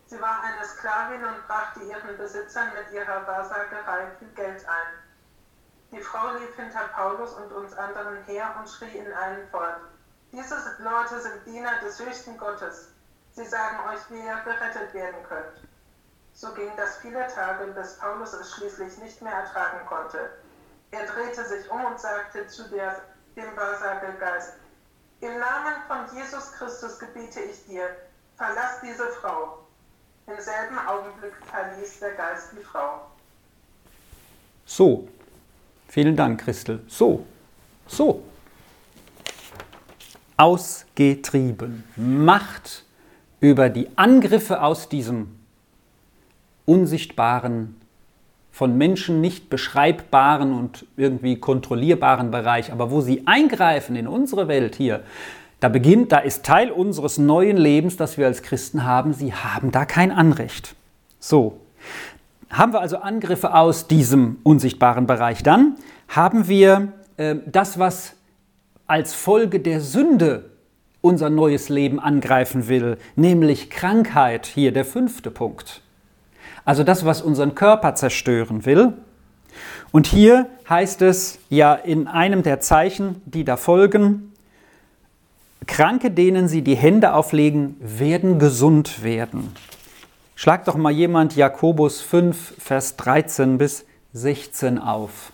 Sie 0.07 0.21
war 0.21 0.42
eine 0.42 0.66
Sklavin 0.66 1.25
und 1.25 1.47
brachte 1.47 1.81
ihren 1.81 2.18
Besitzern 2.18 2.68
mit 2.75 2.92
ihrer 2.92 3.27
Wahrsagerei 3.27 4.11
viel 4.18 4.29
Geld 4.35 4.66
ein. 4.68 5.03
Die 5.92 6.01
Frau 6.01 6.37
lief 6.38 6.55
hinter 6.57 6.88
Paulus 6.88 7.33
und 7.35 7.53
uns 7.53 7.73
anderen 7.75 8.23
her 8.25 8.55
und 8.59 8.68
schrie 8.68 8.99
in 8.99 9.12
einen 9.12 9.49
fort. 9.49 9.81
Diese 10.33 10.55
Leute 10.79 11.21
sind 11.21 11.45
Diener 11.45 11.79
des 11.85 12.01
höchsten 12.01 12.38
Gottes. 12.38 12.88
Sie 13.33 13.45
sagen 13.45 13.77
euch, 13.90 14.01
wie 14.09 14.27
ihr 14.27 14.40
gerettet 14.45 14.95
werden 14.95 15.23
könnt. 15.29 15.68
So 16.33 16.55
ging 16.55 16.71
das 16.79 16.97
viele 17.03 17.27
Tage, 17.29 17.66
bis 17.73 17.99
Paulus 17.99 18.33
es 18.33 18.51
schließlich 18.53 18.97
nicht 18.99 19.21
mehr 19.21 19.35
ertragen 19.35 19.85
konnte. 19.87 20.31
Er 20.90 21.07
drehte 21.07 21.45
sich 21.45 21.71
um 21.71 21.85
und 21.85 22.01
sagte 22.01 22.47
zu 22.47 22.66
der, 22.71 23.03
dem 23.37 23.55
Wahrsagegeist, 23.55 24.55
im 25.21 25.38
Namen 25.38 25.75
von 25.87 26.16
Jesus 26.16 26.51
Christus 26.53 26.99
gebiete 26.99 27.40
ich 27.40 27.66
dir, 27.66 27.88
verlass 28.37 28.81
diese 28.83 29.09
Frau. 29.21 29.59
Im 30.27 30.40
selben 30.40 30.79
Augenblick 30.79 31.35
verließ 31.51 32.01
der 32.01 32.14
Geist 32.14 32.49
die 32.53 32.64
Frau. 32.64 33.07
So. 34.64 35.09
Vielen 35.88 36.16
Dank, 36.16 36.40
Christel. 36.40 36.83
So. 36.88 37.27
So 37.87 38.32
ausgetrieben. 40.37 41.85
Macht 41.97 42.85
über 43.40 43.68
die 43.68 43.88
Angriffe 43.97 44.62
aus 44.62 44.88
diesem 44.88 45.29
unsichtbaren, 46.64 47.77
von 48.53 48.77
Menschen 48.77 49.21
nicht 49.21 49.49
beschreibbaren 49.49 50.53
und 50.53 50.87
irgendwie 50.97 51.37
kontrollierbaren 51.37 52.31
Bereich, 52.31 52.71
aber 52.71 52.90
wo 52.90 53.01
sie 53.01 53.27
eingreifen 53.27 53.97
in 53.97 54.07
unsere 54.07 54.47
Welt 54.47 54.77
hier, 54.77 55.03
da 55.61 55.68
beginnt, 55.68 56.12
da 56.12 56.18
ist 56.18 56.45
Teil 56.45 56.71
unseres 56.71 57.18
neuen 57.18 57.57
Lebens, 57.57 57.97
das 57.97 58.18
wir 58.18 58.27
als 58.27 58.42
Christen 58.42 58.85
haben, 58.85 59.14
sie 59.14 59.33
haben 59.33 59.71
da 59.71 59.85
kein 59.85 60.11
Anrecht. 60.11 60.74
So, 61.18 61.61
haben 62.51 62.72
wir 62.72 62.80
also 62.80 62.99
Angriffe 62.99 63.55
aus 63.55 63.87
diesem 63.87 64.39
unsichtbaren 64.43 65.07
Bereich. 65.07 65.43
Dann 65.43 65.76
haben 66.09 66.49
wir 66.49 66.93
äh, 67.16 67.37
das, 67.47 67.78
was 67.78 68.14
als 68.93 69.14
Folge 69.14 69.59
der 69.59 69.80
Sünde 69.80 70.51
unser 71.01 71.30
neues 71.30 71.70
Leben 71.70 71.99
angreifen 71.99 72.68
will, 72.68 72.99
nämlich 73.16 73.70
Krankheit, 73.70 74.45
hier 74.45 74.70
der 74.70 74.84
fünfte 74.84 75.30
Punkt. 75.30 75.80
Also 76.66 76.84
das, 76.84 77.07
was 77.07 77.22
unseren 77.22 77.55
Körper 77.55 77.95
zerstören 77.95 78.66
will. 78.66 78.93
Und 79.93 80.07
hier 80.07 80.47
heißt 80.68 81.01
es 81.01 81.38
ja 81.49 81.72
in 81.72 82.07
einem 82.07 82.43
der 82.43 82.61
Zeichen, 82.61 83.22
die 83.24 83.45
da 83.45 83.57
folgen, 83.57 84.34
Kranke, 85.66 86.11
denen 86.11 86.47
sie 86.47 86.61
die 86.61 86.76
Hände 86.76 87.14
auflegen, 87.14 87.76
werden 87.80 88.38
gesund 88.38 89.03
werden. 89.03 89.55
Schlag 90.34 90.66
doch 90.66 90.76
mal 90.76 90.93
jemand 90.93 91.34
Jakobus 91.34 92.03
5, 92.03 92.57
Vers 92.59 92.97
13 92.97 93.57
bis 93.57 93.86
16 94.12 94.78
auf. 94.78 95.32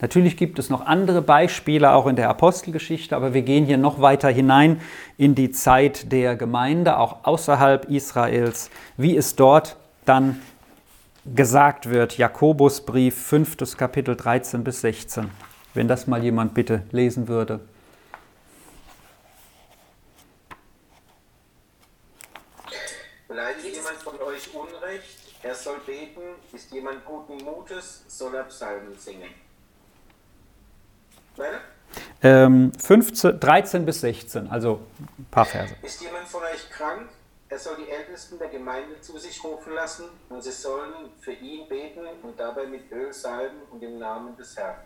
Natürlich 0.00 0.38
gibt 0.38 0.58
es 0.58 0.70
noch 0.70 0.86
andere 0.86 1.20
Beispiele, 1.20 1.92
auch 1.92 2.06
in 2.06 2.16
der 2.16 2.30
Apostelgeschichte, 2.30 3.14
aber 3.14 3.34
wir 3.34 3.42
gehen 3.42 3.66
hier 3.66 3.76
noch 3.76 4.00
weiter 4.00 4.30
hinein 4.30 4.80
in 5.18 5.34
die 5.34 5.50
Zeit 5.50 6.10
der 6.10 6.36
Gemeinde, 6.36 6.96
auch 6.98 7.24
außerhalb 7.24 7.84
Israels, 7.90 8.70
wie 8.96 9.16
es 9.16 9.36
dort 9.36 9.76
dann 10.06 10.40
gesagt 11.26 11.90
wird. 11.90 12.16
Jakobusbrief, 12.16 13.14
5. 13.26 13.76
Kapitel 13.76 14.16
13 14.16 14.64
bis 14.64 14.80
16. 14.80 15.30
Wenn 15.74 15.86
das 15.86 16.06
mal 16.06 16.22
jemand 16.22 16.54
bitte 16.54 16.82
lesen 16.92 17.28
würde. 17.28 17.60
Leidet 23.28 23.64
jemand 23.64 23.96
von 23.98 24.14
euch 24.22 24.48
Unrecht, 24.54 25.18
er 25.42 25.54
soll 25.54 25.78
beten, 25.86 26.20
ist 26.52 26.72
jemand 26.72 27.04
guten 27.04 27.44
Mutes, 27.44 28.04
soll 28.08 28.34
er 28.34 28.44
Psalmen 28.44 28.96
singen. 28.98 29.28
Ähm, 32.22 32.72
15, 32.78 33.40
13 33.40 33.86
bis 33.86 34.00
16, 34.02 34.48
also 34.48 34.80
ein 35.18 35.26
paar 35.30 35.46
Verse. 35.46 35.74
Ist 35.82 36.00
jemand 36.02 36.28
von 36.28 36.42
euch 36.42 36.70
krank, 36.70 37.08
er 37.48 37.58
soll 37.58 37.76
die 37.76 37.90
Ältesten 37.90 38.38
der 38.38 38.48
Gemeinde 38.48 39.00
zu 39.00 39.18
sich 39.18 39.42
rufen 39.42 39.74
lassen 39.74 40.04
und 40.28 40.42
sie 40.42 40.52
sollen 40.52 41.10
für 41.20 41.32
ihn 41.32 41.68
beten 41.68 42.06
und 42.22 42.38
dabei 42.38 42.66
mit 42.66 42.92
Öl 42.92 43.12
salben 43.12 43.62
und 43.70 43.82
im 43.82 43.98
Namen 43.98 44.36
des 44.36 44.56
Herrn. 44.56 44.76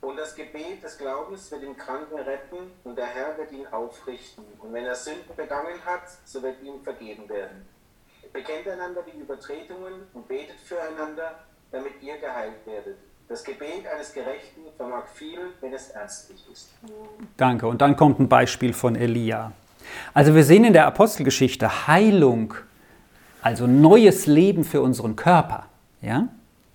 Und 0.00 0.16
das 0.16 0.36
Gebet 0.36 0.82
des 0.84 0.96
Glaubens 0.96 1.50
wird 1.50 1.62
den 1.62 1.76
Kranken 1.76 2.18
retten 2.18 2.70
und 2.84 2.96
der 2.96 3.06
Herr 3.06 3.36
wird 3.36 3.50
ihn 3.50 3.66
aufrichten. 3.66 4.44
Und 4.60 4.72
wenn 4.72 4.84
er 4.84 4.94
Sünden 4.94 5.34
begangen 5.34 5.84
hat, 5.84 6.02
so 6.24 6.40
wird 6.40 6.62
ihm 6.62 6.80
vergeben 6.84 7.28
werden. 7.28 7.66
Bekennt 8.32 8.68
einander 8.68 9.02
die 9.02 9.18
Übertretungen 9.18 10.06
und 10.12 10.28
betet 10.28 10.60
füreinander, 10.60 11.40
damit 11.72 12.00
ihr 12.00 12.16
geheilt 12.18 12.64
werdet. 12.64 12.98
Das 13.28 13.44
Gebet 13.44 13.86
eines 13.94 14.14
Gerechten 14.14 14.62
vermag 14.76 15.04
viel, 15.12 15.38
wenn 15.60 15.74
es 15.74 15.90
ernstlich 15.90 16.46
ist. 16.50 16.70
Danke. 17.36 17.66
Und 17.66 17.82
dann 17.82 17.94
kommt 17.94 18.18
ein 18.20 18.28
Beispiel 18.28 18.72
von 18.72 18.96
Elia. 18.96 19.52
Also 20.14 20.34
wir 20.34 20.44
sehen 20.44 20.64
in 20.64 20.72
der 20.72 20.86
Apostelgeschichte 20.86 21.86
Heilung, 21.86 22.54
also 23.42 23.66
neues 23.66 24.26
Leben 24.26 24.64
für 24.64 24.80
unseren 24.80 25.14
Körper. 25.14 25.66
Ja? 26.00 26.28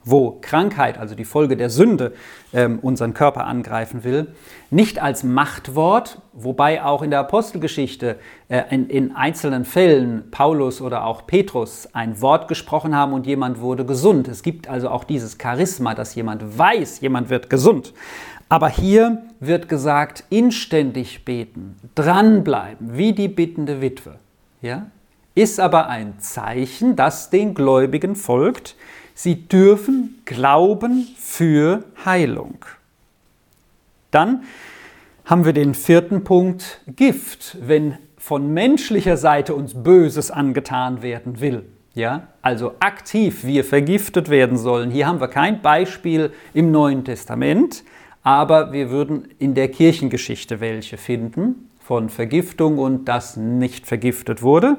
Wo 0.03 0.39
Krankheit, 0.41 0.97
also 0.97 1.15
die 1.15 1.25
Folge 1.25 1.57
der 1.57 1.69
Sünde, 1.69 2.13
ähm, 2.53 2.79
unseren 2.79 3.13
Körper 3.13 3.45
angreifen 3.45 4.03
will, 4.03 4.27
nicht 4.69 5.01
als 5.01 5.23
Machtwort, 5.23 6.19
wobei 6.33 6.83
auch 6.83 7.01
in 7.01 7.09
der 7.09 7.19
Apostelgeschichte 7.19 8.17
äh, 8.49 8.63
in, 8.69 8.89
in, 8.89 9.15
einzelnen 9.15 9.65
Fällen 9.65 10.29
Paulus 10.31 10.81
oder 10.81 11.05
auch 11.05 11.25
Petrus 11.25 11.87
ein 11.93 12.21
Wort 12.21 12.47
gesprochen 12.47 12.95
haben 12.95 13.13
und 13.13 13.25
jemand 13.27 13.59
wurde 13.59 13.85
gesund. 13.85 14.27
Es 14.27 14.43
gibt 14.43 14.67
also 14.67 14.89
auch 14.89 15.03
dieses 15.03 15.37
Charisma, 15.41 15.95
dass 15.95 16.15
jemand 16.15 16.57
weiß, 16.57 17.01
jemand 17.01 17.29
wird 17.29 17.49
gesund. 17.49 17.93
Aber 18.49 18.69
hier 18.69 19.23
wird 19.39 19.69
gesagt, 19.69 20.25
inständig 20.29 21.25
beten, 21.25 21.77
dranbleiben, 21.95 22.97
wie 22.97 23.13
die 23.13 23.27
bittende 23.27 23.81
Witwe. 23.81 24.19
Ja? 24.61 24.87
Ist 25.33 25.59
aber 25.59 25.87
ein 25.87 26.19
Zeichen, 26.19 26.95
das 26.95 27.31
den 27.31 27.55
Gläubigen 27.55 28.15
folgt, 28.15 28.75
Sie 29.15 29.47
dürfen 29.47 30.21
glauben 30.25 31.07
für 31.17 31.83
Heilung. 32.05 32.65
Dann 34.11 34.43
haben 35.25 35.45
wir 35.45 35.53
den 35.53 35.75
vierten 35.75 36.23
Punkt 36.23 36.81
Gift, 36.87 37.57
wenn 37.61 37.97
von 38.17 38.53
menschlicher 38.53 39.17
Seite 39.17 39.53
uns 39.53 39.73
Böses 39.73 40.31
angetan 40.31 41.01
werden 41.01 41.41
will. 41.41 41.65
Ja, 41.93 42.27
also 42.41 42.73
aktiv 42.79 43.43
wir 43.43 43.63
vergiftet 43.63 44.29
werden 44.29 44.57
sollen. 44.57 44.89
Hier 44.89 45.05
haben 45.05 45.19
wir 45.21 45.27
kein 45.27 45.61
Beispiel 45.61 46.31
im 46.53 46.71
Neuen 46.71 47.05
Testament, 47.05 47.83
aber 48.23 48.71
wir 48.71 48.89
würden 48.89 49.27
in 49.37 49.53
der 49.53 49.67
Kirchengeschichte 49.67 50.59
welche 50.59 50.97
finden 50.97 51.69
von 51.79 52.09
Vergiftung 52.09 52.79
und 52.79 53.05
das 53.05 53.37
nicht 53.37 53.85
vergiftet 53.85 54.41
wurde 54.41 54.77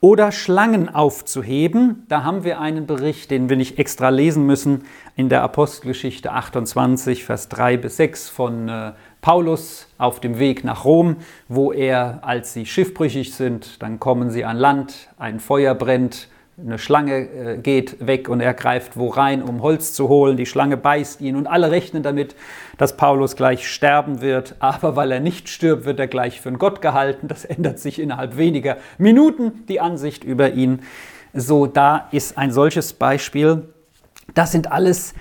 oder 0.00 0.30
Schlangen 0.30 0.88
aufzuheben. 0.94 2.04
Da 2.08 2.22
haben 2.22 2.44
wir 2.44 2.60
einen 2.60 2.86
Bericht, 2.86 3.30
den 3.30 3.48
wir 3.48 3.56
nicht 3.56 3.78
extra 3.78 4.10
lesen 4.10 4.46
müssen, 4.46 4.84
in 5.16 5.28
der 5.28 5.42
Apostelgeschichte 5.42 6.32
28, 6.32 7.24
Vers 7.24 7.48
3 7.48 7.76
bis 7.78 7.96
6 7.96 8.28
von 8.28 8.68
äh, 8.68 8.92
Paulus 9.20 9.88
auf 9.98 10.20
dem 10.20 10.38
Weg 10.38 10.62
nach 10.62 10.84
Rom, 10.84 11.16
wo 11.48 11.72
er, 11.72 12.20
als 12.22 12.52
sie 12.52 12.66
schiffbrüchig 12.66 13.34
sind, 13.34 13.82
dann 13.82 13.98
kommen 13.98 14.30
sie 14.30 14.44
an 14.44 14.56
Land, 14.56 15.08
ein 15.18 15.40
Feuer 15.40 15.74
brennt, 15.74 16.28
eine 16.60 16.78
Schlange 16.78 17.18
äh, 17.18 17.58
geht 17.58 18.04
weg 18.06 18.28
und 18.28 18.40
er 18.40 18.54
greift 18.54 18.96
wo 18.96 19.08
rein, 19.08 19.42
um 19.42 19.62
Holz 19.62 19.92
zu 19.92 20.08
holen. 20.08 20.36
Die 20.36 20.46
Schlange 20.46 20.76
beißt 20.76 21.20
ihn 21.20 21.36
und 21.36 21.46
alle 21.46 21.70
rechnen 21.70 22.02
damit, 22.02 22.34
dass 22.78 22.96
Paulus 22.96 23.36
gleich 23.36 23.68
sterben 23.68 24.20
wird. 24.20 24.56
Aber 24.58 24.96
weil 24.96 25.12
er 25.12 25.20
nicht 25.20 25.48
stirbt, 25.48 25.84
wird 25.84 26.00
er 26.00 26.08
gleich 26.08 26.40
für 26.40 26.48
einen 26.48 26.58
Gott 26.58 26.82
gehalten. 26.82 27.28
Das 27.28 27.44
ändert 27.44 27.78
sich 27.78 28.00
innerhalb 28.00 28.36
weniger 28.36 28.78
Minuten, 28.98 29.64
die 29.68 29.80
Ansicht 29.80 30.24
über 30.24 30.52
ihn. 30.52 30.80
So, 31.32 31.66
da 31.66 32.08
ist 32.10 32.36
ein 32.36 32.50
solches 32.50 32.92
Beispiel. 32.92 33.68
Das 34.34 34.52
sind 34.52 34.72
alles 34.72 35.14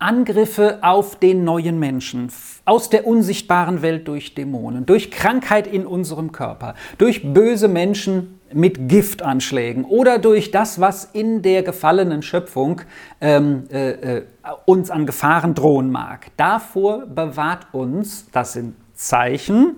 Angriffe 0.00 0.78
auf 0.80 1.16
den 1.16 1.44
neuen 1.44 1.78
Menschen 1.78 2.32
aus 2.64 2.88
der 2.88 3.06
unsichtbaren 3.06 3.82
Welt 3.82 4.08
durch 4.08 4.34
Dämonen, 4.34 4.86
durch 4.86 5.10
Krankheit 5.10 5.66
in 5.66 5.86
unserem 5.86 6.32
Körper, 6.32 6.74
durch 6.96 7.34
böse 7.34 7.68
Menschen 7.68 8.39
mit 8.52 8.88
Giftanschlägen 8.88 9.84
oder 9.84 10.18
durch 10.18 10.50
das, 10.50 10.80
was 10.80 11.04
in 11.04 11.42
der 11.42 11.62
gefallenen 11.62 12.22
Schöpfung 12.22 12.82
ähm, 13.20 13.64
äh, 13.70 13.90
äh, 13.90 14.22
uns 14.64 14.90
an 14.90 15.06
Gefahren 15.06 15.54
drohen 15.54 15.90
mag. 15.90 16.26
Davor 16.36 17.06
bewahrt 17.06 17.66
uns, 17.72 18.30
das 18.32 18.54
sind 18.54 18.74
Zeichen, 18.94 19.76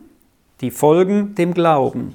die 0.60 0.70
folgen 0.70 1.34
dem 1.34 1.54
Glauben. 1.54 2.14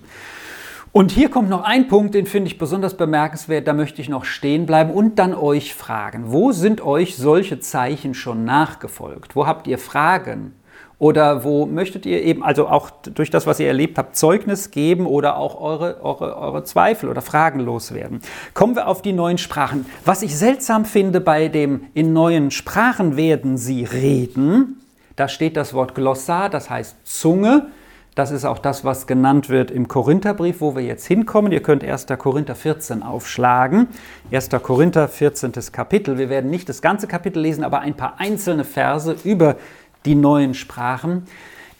Und 0.92 1.12
hier 1.12 1.30
kommt 1.30 1.50
noch 1.50 1.64
ein 1.64 1.88
Punkt, 1.88 2.16
den 2.16 2.26
finde 2.26 2.48
ich 2.48 2.58
besonders 2.58 2.98
bemerkenswert, 2.98 3.68
da 3.68 3.74
möchte 3.74 4.02
ich 4.02 4.10
noch 4.10 4.26
stehen 4.26 4.66
bleiben 4.66 4.92
und 4.92 5.20
dann 5.20 5.36
euch 5.36 5.76
fragen, 5.76 6.32
wo 6.32 6.52
sind 6.52 6.82
euch 6.82 7.18
solche 7.18 7.60
Zeichen 7.60 8.16
schon 8.16 8.46
nachgefolgt? 8.46 9.36
Wo 9.36 9.46
habt 9.46 9.68
ihr 9.68 9.78
Fragen? 9.78 10.54
Oder 11.00 11.44
wo 11.44 11.68
möchtet 11.68 12.08
ihr 12.08 12.24
eben, 12.24 12.44
also 12.44 12.68
auch 12.68 12.90
durch 12.90 13.30
das, 13.30 13.46
was 13.46 13.60
ihr 13.60 13.68
erlebt 13.68 14.00
habt, 14.00 14.16
Zeugnis 14.16 14.72
geben 14.72 15.06
oder 15.06 15.38
auch 15.38 15.62
eure, 15.62 16.04
eure, 16.04 16.36
eure 16.36 16.64
Zweifel 16.64 17.10
oder 17.10 17.22
Fragen 17.22 17.60
loswerden? 17.60 18.22
Kommen 18.56 18.76
wir 18.76 18.88
auf 18.88 19.04
die 19.04 19.14
neuen 19.14 19.38
Sprachen. 19.38 19.86
Was 20.06 20.24
ich 20.24 20.36
seltsam 20.36 20.86
finde 20.86 21.22
bei 21.22 21.50
dem 21.50 21.86
in 21.94 22.14
neuen 22.14 22.50
Sprachen 22.50 23.16
werden 23.16 23.58
sie 23.58 23.84
reden, 23.84 24.82
da 25.16 25.28
steht 25.28 25.58
das 25.58 25.74
Wort 25.74 25.96
Glossar, 25.96 26.50
das 26.50 26.70
heißt 26.70 26.96
Zunge. 27.04 27.68
Das 28.14 28.32
ist 28.32 28.46
auch 28.46 28.58
das, 28.58 28.84
was 28.84 29.06
genannt 29.06 29.48
wird 29.48 29.70
im 29.70 29.88
Korintherbrief, 29.88 30.62
wo 30.62 30.76
wir 30.76 30.82
jetzt 30.82 31.06
hinkommen. 31.06 31.52
Ihr 31.52 31.62
könnt 31.62 31.84
1. 31.84 32.08
Korinther 32.18 32.56
14 32.56 33.04
aufschlagen. 33.04 33.90
1. 34.32 34.50
Korinther 34.64 35.08
14. 35.08 35.52
Kapitel. 35.72 36.18
Wir 36.18 36.30
werden 36.30 36.50
nicht 36.50 36.68
das 36.68 36.82
ganze 36.82 37.06
Kapitel 37.06 37.40
lesen, 37.42 37.64
aber 37.64 37.82
ein 37.82 37.94
paar 37.94 38.16
einzelne 38.20 38.64
Verse 38.64 39.16
über 39.24 39.58
die 40.06 40.16
neuen 40.16 40.54
Sprachen. 40.54 41.28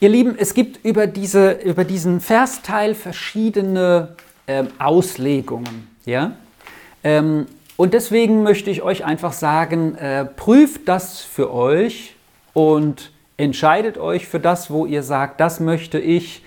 Ihr 0.00 0.08
Lieben, 0.08 0.36
es 0.38 0.54
gibt 0.54 0.84
über, 0.84 1.06
diese, 1.06 1.52
über 1.52 1.84
diesen 1.84 2.20
Versteil 2.20 2.94
verschiedene 2.94 4.16
äh, 4.46 4.64
Auslegungen. 4.78 5.88
Ja? 6.04 6.32
Ähm, 7.02 7.46
und 7.76 7.94
deswegen 7.94 8.42
möchte 8.42 8.70
ich 8.70 8.82
euch 8.82 9.04
einfach 9.04 9.32
sagen, 9.32 9.94
äh, 9.96 10.24
prüft 10.24 10.88
das 10.88 11.20
für 11.20 11.52
euch 11.52 12.14
und 12.52 13.12
entscheidet 13.36 13.98
euch 13.98 14.26
für 14.26 14.40
das, 14.40 14.70
wo 14.70 14.84
ihr 14.84 15.02
sagt, 15.02 15.40
das 15.40 15.60
möchte 15.60 15.98
ich 15.98 16.42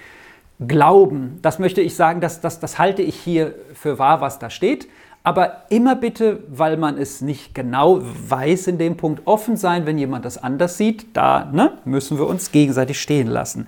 glauben, 0.66 1.40
das 1.42 1.58
möchte 1.58 1.82
ich 1.82 1.96
sagen, 1.96 2.22
das, 2.22 2.42
das, 2.42 2.60
das 2.60 2.78
halte 2.78 3.02
ich 3.02 3.16
hier 3.16 3.56
für 3.74 3.98
wahr, 3.98 4.22
was 4.22 4.40
da 4.40 4.50
steht. 4.50 4.88
Aber 5.24 5.64
immer 5.70 5.96
bitte, 5.96 6.44
weil 6.48 6.78
man 6.78 6.98
es 6.98 7.22
nicht 7.22 7.54
genau 7.54 8.02
weiß 8.02 8.68
in 8.68 8.80
dem 8.80 8.98
Punkt, 8.98 9.22
offen 9.26 9.56
sein, 9.56 9.86
wenn 9.86 10.00
jemand 10.00 10.26
das 10.26 10.42
anders 10.42 10.78
sieht. 10.78 11.16
Da 11.16 11.50
ne, 11.52 11.78
müssen 11.86 12.18
wir 12.18 12.26
uns 12.26 12.52
gegenseitig 12.52 13.00
stehen 13.00 13.28
lassen. 13.28 13.68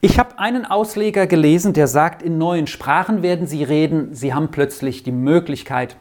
Ich 0.00 0.18
habe 0.18 0.38
einen 0.38 0.64
Ausleger 0.64 1.26
gelesen, 1.26 1.72
der 1.72 1.88
sagt, 1.88 2.22
in 2.22 2.38
neuen 2.38 2.66
Sprachen 2.66 3.22
werden 3.22 3.46
Sie 3.46 3.64
reden. 3.64 4.14
Sie 4.14 4.32
haben 4.32 4.50
plötzlich 4.50 5.02
die 5.02 5.12
Möglichkeit, 5.12 5.96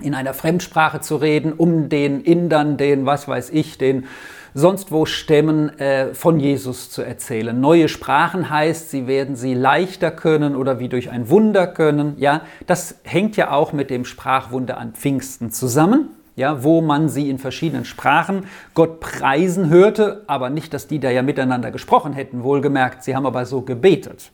in 0.00 0.14
einer 0.14 0.34
Fremdsprache 0.34 1.00
zu 1.00 1.16
reden, 1.16 1.52
um 1.52 1.88
den 1.88 2.20
Indern, 2.20 2.76
den, 2.76 3.06
was 3.06 3.28
weiß 3.28 3.50
ich, 3.50 3.78
den 3.78 4.06
sonst 4.54 4.92
wo 4.92 5.04
Stämmen 5.04 5.78
äh, 5.78 6.14
von 6.14 6.38
Jesus 6.38 6.90
zu 6.90 7.02
erzählen. 7.02 7.60
Neue 7.60 7.88
Sprachen 7.88 8.48
heißt, 8.48 8.90
sie 8.90 9.06
werden 9.06 9.36
sie 9.36 9.54
leichter 9.54 10.10
können 10.10 10.56
oder 10.56 10.78
wie 10.78 10.88
durch 10.88 11.10
ein 11.10 11.28
Wunder 11.28 11.66
können. 11.66 12.14
Ja, 12.18 12.42
das 12.66 13.00
hängt 13.02 13.36
ja 13.36 13.50
auch 13.50 13.72
mit 13.72 13.90
dem 13.90 14.04
Sprachwunder 14.04 14.78
an 14.78 14.92
Pfingsten 14.92 15.50
zusammen. 15.50 16.10
Ja, 16.36 16.64
wo 16.64 16.80
man 16.80 17.08
sie 17.08 17.30
in 17.30 17.38
verschiedenen 17.38 17.84
Sprachen 17.84 18.46
Gott 18.74 18.98
preisen 18.98 19.68
hörte, 19.70 20.24
aber 20.26 20.50
nicht, 20.50 20.74
dass 20.74 20.88
die 20.88 20.98
da 20.98 21.08
ja 21.08 21.22
miteinander 21.22 21.70
gesprochen 21.70 22.12
hätten, 22.12 22.42
wohlgemerkt, 22.42 23.04
sie 23.04 23.14
haben 23.14 23.24
aber 23.24 23.46
so 23.46 23.62
gebetet. 23.62 24.32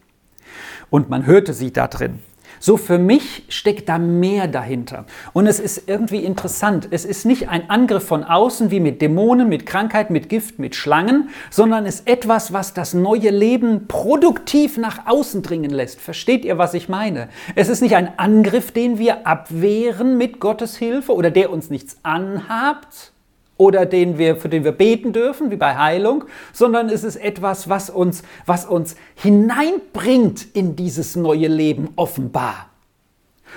Und 0.89 1.11
man 1.11 1.27
hörte 1.27 1.53
sie 1.53 1.75
da 1.75 1.89
drin. 1.89 2.21
So 2.63 2.77
für 2.77 2.99
mich 2.99 3.45
steckt 3.49 3.89
da 3.89 3.99
mehr 3.99 4.47
dahinter. 4.47 5.07
Und 5.33 5.47
es 5.47 5.59
ist 5.59 5.89
irgendwie 5.89 6.25
interessant. 6.25 6.89
Es 6.91 7.07
ist 7.07 7.25
nicht 7.25 7.49
ein 7.49 7.71
Angriff 7.71 8.05
von 8.05 8.23
außen 8.23 8.71
wie 8.71 8.81
mit 8.81 9.01
Dämonen, 9.01 9.49
mit 9.49 9.65
Krankheit, 9.65 10.11
mit 10.11 10.29
Gift, 10.29 10.59
mit 10.59 10.75
Schlangen, 10.75 11.31
sondern 11.51 11.87
es 11.87 12.01
ist 12.01 12.09
etwas, 12.09 12.53
was 12.53 12.75
das 12.75 12.93
neue 12.93 13.31
Leben 13.31 13.89
produktiv 13.89 14.77
nach 14.77 15.07
außen 15.07 15.43
dringen 15.43 15.71
lässt. 15.71 16.01
Versteht 16.01 16.45
ihr, 16.45 16.59
was 16.59 16.75
ich 16.75 16.91
meine? 16.91 17.31
Es 17.55 17.71
ist 17.71 17.81
nicht 17.81 17.97
ein 17.97 18.19
Angriff, 18.19 18.73
den 18.73 18.99
wir 18.99 19.27
abwehren 19.27 20.19
mit 20.19 20.39
Gottes 20.39 20.77
Hilfe 20.77 21.15
oder 21.15 21.31
der 21.31 21.51
uns 21.51 21.71
nichts 21.71 21.97
anhabt, 22.03 23.13
oder 23.61 23.85
den 23.85 24.17
wir, 24.17 24.37
für 24.37 24.49
den 24.49 24.65
wir 24.65 24.73
beten 24.73 25.13
dürfen, 25.13 25.51
wie 25.51 25.57
bei 25.57 25.77
Heilung, 25.77 26.25
sondern 26.51 26.89
es 26.89 27.05
ist 27.05 27.17
etwas, 27.17 27.69
was 27.69 27.91
uns, 27.91 28.23
was 28.47 28.65
uns 28.65 28.97
hineinbringt 29.17 30.47
in 30.55 30.77
dieses 30.77 31.15
neue 31.15 31.47
Leben 31.47 31.91
offenbar. 31.97 32.71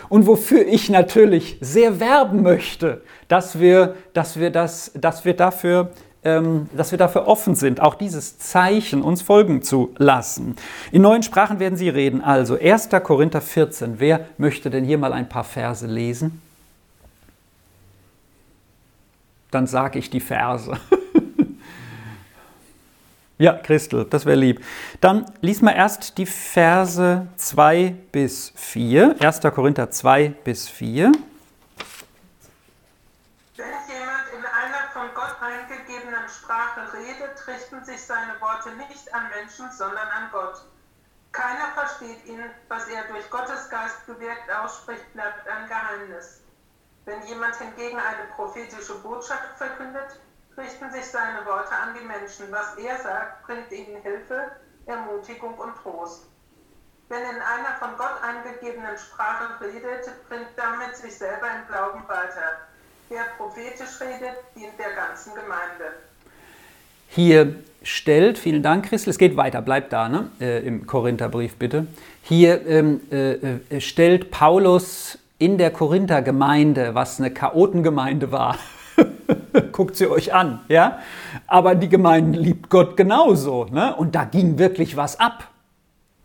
Und 0.10 0.28
wofür 0.28 0.68
ich 0.68 0.90
natürlich 0.90 1.58
sehr 1.62 2.02
werben 2.02 2.42
möchte, 2.42 3.02
dass 3.30 3.62
wir, 3.62 3.96
dass 4.12 4.38
wir, 4.38 4.50
das, 4.50 4.92
dass 4.94 5.24
wir, 5.24 5.36
dafür, 5.36 5.92
ähm, 6.26 6.68
dass 6.76 6.92
wir 6.92 6.98
dafür 6.98 7.26
offen 7.26 7.56
sind, 7.56 7.80
auch 7.80 7.96
dieses 7.96 8.38
Zeichen 8.40 9.04
uns 9.04 9.22
folgen 9.22 9.62
zu 9.62 9.94
lassen. 9.98 10.58
In 10.92 11.04
neuen 11.04 11.24
Sprachen 11.24 11.60
werden 11.60 11.78
Sie 11.78 11.88
reden. 11.88 12.20
Also 12.22 12.60
1. 12.60 12.90
Korinther 13.04 13.40
14. 13.40 14.02
Wer 14.02 14.26
möchte 14.38 14.70
denn 14.70 14.84
hier 14.84 14.98
mal 14.98 15.14
ein 15.14 15.30
paar 15.30 15.46
Verse 15.46 15.88
lesen? 15.88 16.43
Dann 19.54 19.68
sage 19.68 20.00
ich 20.00 20.10
die 20.10 20.20
Verse. 20.20 20.72
ja, 23.38 23.54
Christel, 23.54 24.06
das 24.06 24.26
wäre 24.26 24.38
lieb. 24.38 24.64
Dann 25.02 25.32
lies 25.42 25.62
mal 25.62 25.72
erst 25.72 26.18
die 26.18 26.26
Verse 26.26 27.28
2 27.36 27.96
bis 28.12 28.52
4. 28.56 29.18
1. 29.20 29.42
Korinther 29.54 29.92
2 29.92 30.30
bis 30.44 30.68
4. 30.68 31.12
Wenn 33.56 33.66
jemand 33.66 34.24
in 34.36 34.46
einer 34.46 34.90
von 34.92 35.08
Gott 35.14 35.36
eingegebenen 35.42 36.28
Sprache 36.28 36.92
redet, 36.94 37.48
richten 37.48 37.86
sich 37.86 38.02
seine 38.02 38.42
Worte 38.42 38.70
nicht 38.90 39.14
an 39.14 39.24
Menschen, 39.38 39.72
sondern 39.72 40.08
an 40.08 40.30
Gott. 40.32 40.64
Keiner 41.32 41.70
versteht 41.74 42.26
ihn, 42.28 42.42
was 42.70 42.88
er 42.88 43.04
durch 43.06 43.30
Gottes 43.30 43.70
Geist 43.70 44.06
gewirkt 44.06 44.52
ausspricht, 44.52 45.14
bleibt 45.14 45.48
ein 45.48 45.68
Geheimnis. 45.68 46.43
Wenn 47.06 47.22
jemand 47.28 47.56
hingegen 47.58 47.98
eine 47.98 48.32
prophetische 48.36 48.96
Botschaft 49.00 49.58
verkündet, 49.58 50.20
richten 50.58 50.92
sich 50.92 51.06
seine 51.06 51.46
Worte 51.46 51.76
an 51.76 51.96
die 52.00 52.06
Menschen. 52.06 52.52
Was 52.52 52.76
er 52.78 52.98
sagt, 53.00 53.46
bringt 53.46 53.72
ihnen 53.72 54.02
Hilfe, 54.02 54.52
Ermutigung 54.86 55.54
und 55.56 55.76
Trost. 55.82 56.28
Wenn 57.10 57.22
in 57.22 57.42
einer 57.42 57.76
von 57.80 57.90
Gott 57.98 58.18
angegebenen 58.24 58.98
Sprache 58.98 59.60
redet, 59.62 60.10
bringt 60.30 60.48
damit 60.56 60.96
sich 60.96 61.16
selber 61.18 61.48
im 61.48 61.68
Glauben 61.68 62.08
weiter. 62.08 62.58
Wer 63.10 63.24
prophetisch 63.38 64.00
redet, 64.00 64.38
dient 64.56 64.80
der 64.80 64.94
ganzen 64.94 65.36
Gemeinde. 65.36 65.94
Hier 67.10 67.56
stellt, 67.84 68.40
vielen 68.40 68.64
Dank, 68.64 68.86
Christel, 68.86 69.12
es 69.12 69.18
geht 69.18 69.38
weiter, 69.38 69.62
bleibt 69.62 69.94
da, 69.94 70.10
ne? 70.10 70.32
Äh, 70.40 70.66
im 70.66 70.88
Korintherbrief 70.88 71.58
bitte. 71.58 71.86
Hier 72.24 72.66
ähm, 72.66 73.02
äh, 73.12 73.34
äh 73.34 73.82
stellt 73.82 74.32
Paulus 74.32 75.20
in 75.44 75.58
der 75.58 75.72
Korinther-Gemeinde, 75.72 76.96
was 76.96 77.20
eine 77.20 77.30
Chaotengemeinde 77.30 78.32
war, 78.32 78.56
guckt 79.74 79.98
sie 79.98 80.10
euch 80.10 80.34
an, 80.34 80.62
ja? 80.70 81.00
Aber 81.48 81.76
die 81.76 81.90
Gemeinde 81.90 82.40
liebt 82.40 82.70
Gott 82.70 82.96
genauso, 82.96 83.66
ne? 83.66 83.94
Und 83.94 84.16
da 84.16 84.24
ging 84.24 84.58
wirklich 84.58 84.96
was 84.96 85.20
ab. 85.20 85.50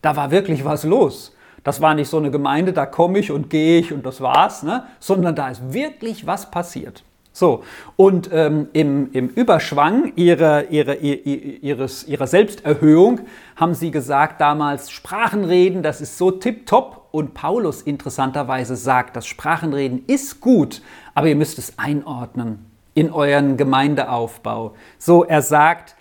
Da 0.03 0.15
war 0.15 0.31
wirklich 0.31 0.65
was 0.65 0.85
los. 0.85 1.35
Das 1.65 1.81
war 1.81 1.95
nicht 1.95 2.09
so 2.09 2.19
eine 2.19 2.31
Gemeinde, 2.31 2.73
da 2.73 2.87
komme 2.87 3.19
ich 3.19 3.33
und 3.33 3.51
gehe 3.51 3.81
ich 3.81 3.93
und 3.93 4.07
das 4.07 4.21
war's, 4.21 4.63
ne? 4.63 4.85
Sondern 5.01 5.35
da 5.35 5.49
ist 5.49 5.73
wirklich 5.73 6.25
was 6.25 6.49
passiert. 6.49 7.03
So, 7.39 7.63
und 7.95 8.31
ähm, 8.33 8.67
im, 8.73 9.13
im 9.13 9.29
Überschwang 9.29 10.13
ihrer, 10.17 10.71
ihrer, 10.71 10.97
ihres, 10.97 12.09
ihrer 12.09 12.27
Selbsterhöhung 12.27 13.21
haben 13.55 13.75
sie 13.75 13.93
gesagt 13.93 14.41
damals, 14.41 14.91
Sprachenreden, 14.91 15.85
das 15.85 16.01
ist 16.01 16.19
so 16.19 16.33
tipptopp. 16.33 17.07
Und 17.13 17.35
Paulus 17.35 17.83
interessanterweise 17.83 18.75
sagt, 18.75 19.15
das 19.15 19.29
Sprachenreden 19.29 20.03
ist 20.09 20.41
gut, 20.41 20.83
aber 21.15 21.29
ihr 21.29 21.37
müsst 21.37 21.59
es 21.59 21.79
einordnen 21.79 22.67
in 22.95 23.13
euren 23.13 23.57
Gemeindeaufbau. 23.57 24.75
So, 24.99 25.23
er 25.23 25.43
sagt, 25.43 25.95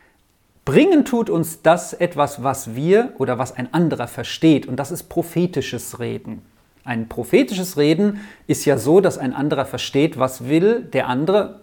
bringen 0.66 1.06
tut 1.06 1.30
uns 1.30 1.62
das 1.62 1.94
etwas, 1.94 2.42
was 2.42 2.74
wir 2.74 3.14
oder 3.20 3.38
was 3.38 3.56
ein 3.56 3.72
anderer 3.76 4.08
versteht. 4.08 4.66
Und 4.66 4.78
das 4.78 4.90
ist 4.90 5.04
prophetisches 5.04 6.00
Reden. 6.00 6.42
Ein 6.88 7.10
prophetisches 7.10 7.76
Reden 7.76 8.22
ist 8.48 8.64
ja 8.64 8.78
so, 8.78 9.02
dass 9.02 9.18
ein 9.18 9.34
anderer 9.34 9.66
versteht, 9.66 10.18
was 10.18 10.48
will 10.48 10.84
der 10.84 11.10
andere. 11.10 11.60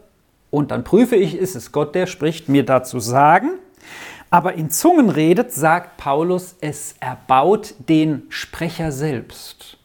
Und 0.51 0.71
dann 0.71 0.85
prüfe 0.85 1.17
ich, 1.17 1.35
ist 1.35 1.57
es 1.57 1.73
Gott, 1.73 1.95
der 1.95 2.07
spricht, 2.07 2.51
mir 2.51 2.63
dazu 2.67 3.01
sagen. 3.01 3.53
Aber 4.29 4.53
in 4.53 4.69
Zungen 4.69 5.09
redet, 5.09 5.51
sagt 5.51 5.97
Paulus, 5.97 6.57
es 6.61 6.97
erbaut 7.01 7.73
den 7.89 8.25
Sprecher 8.29 8.93
selbst. 8.93 9.79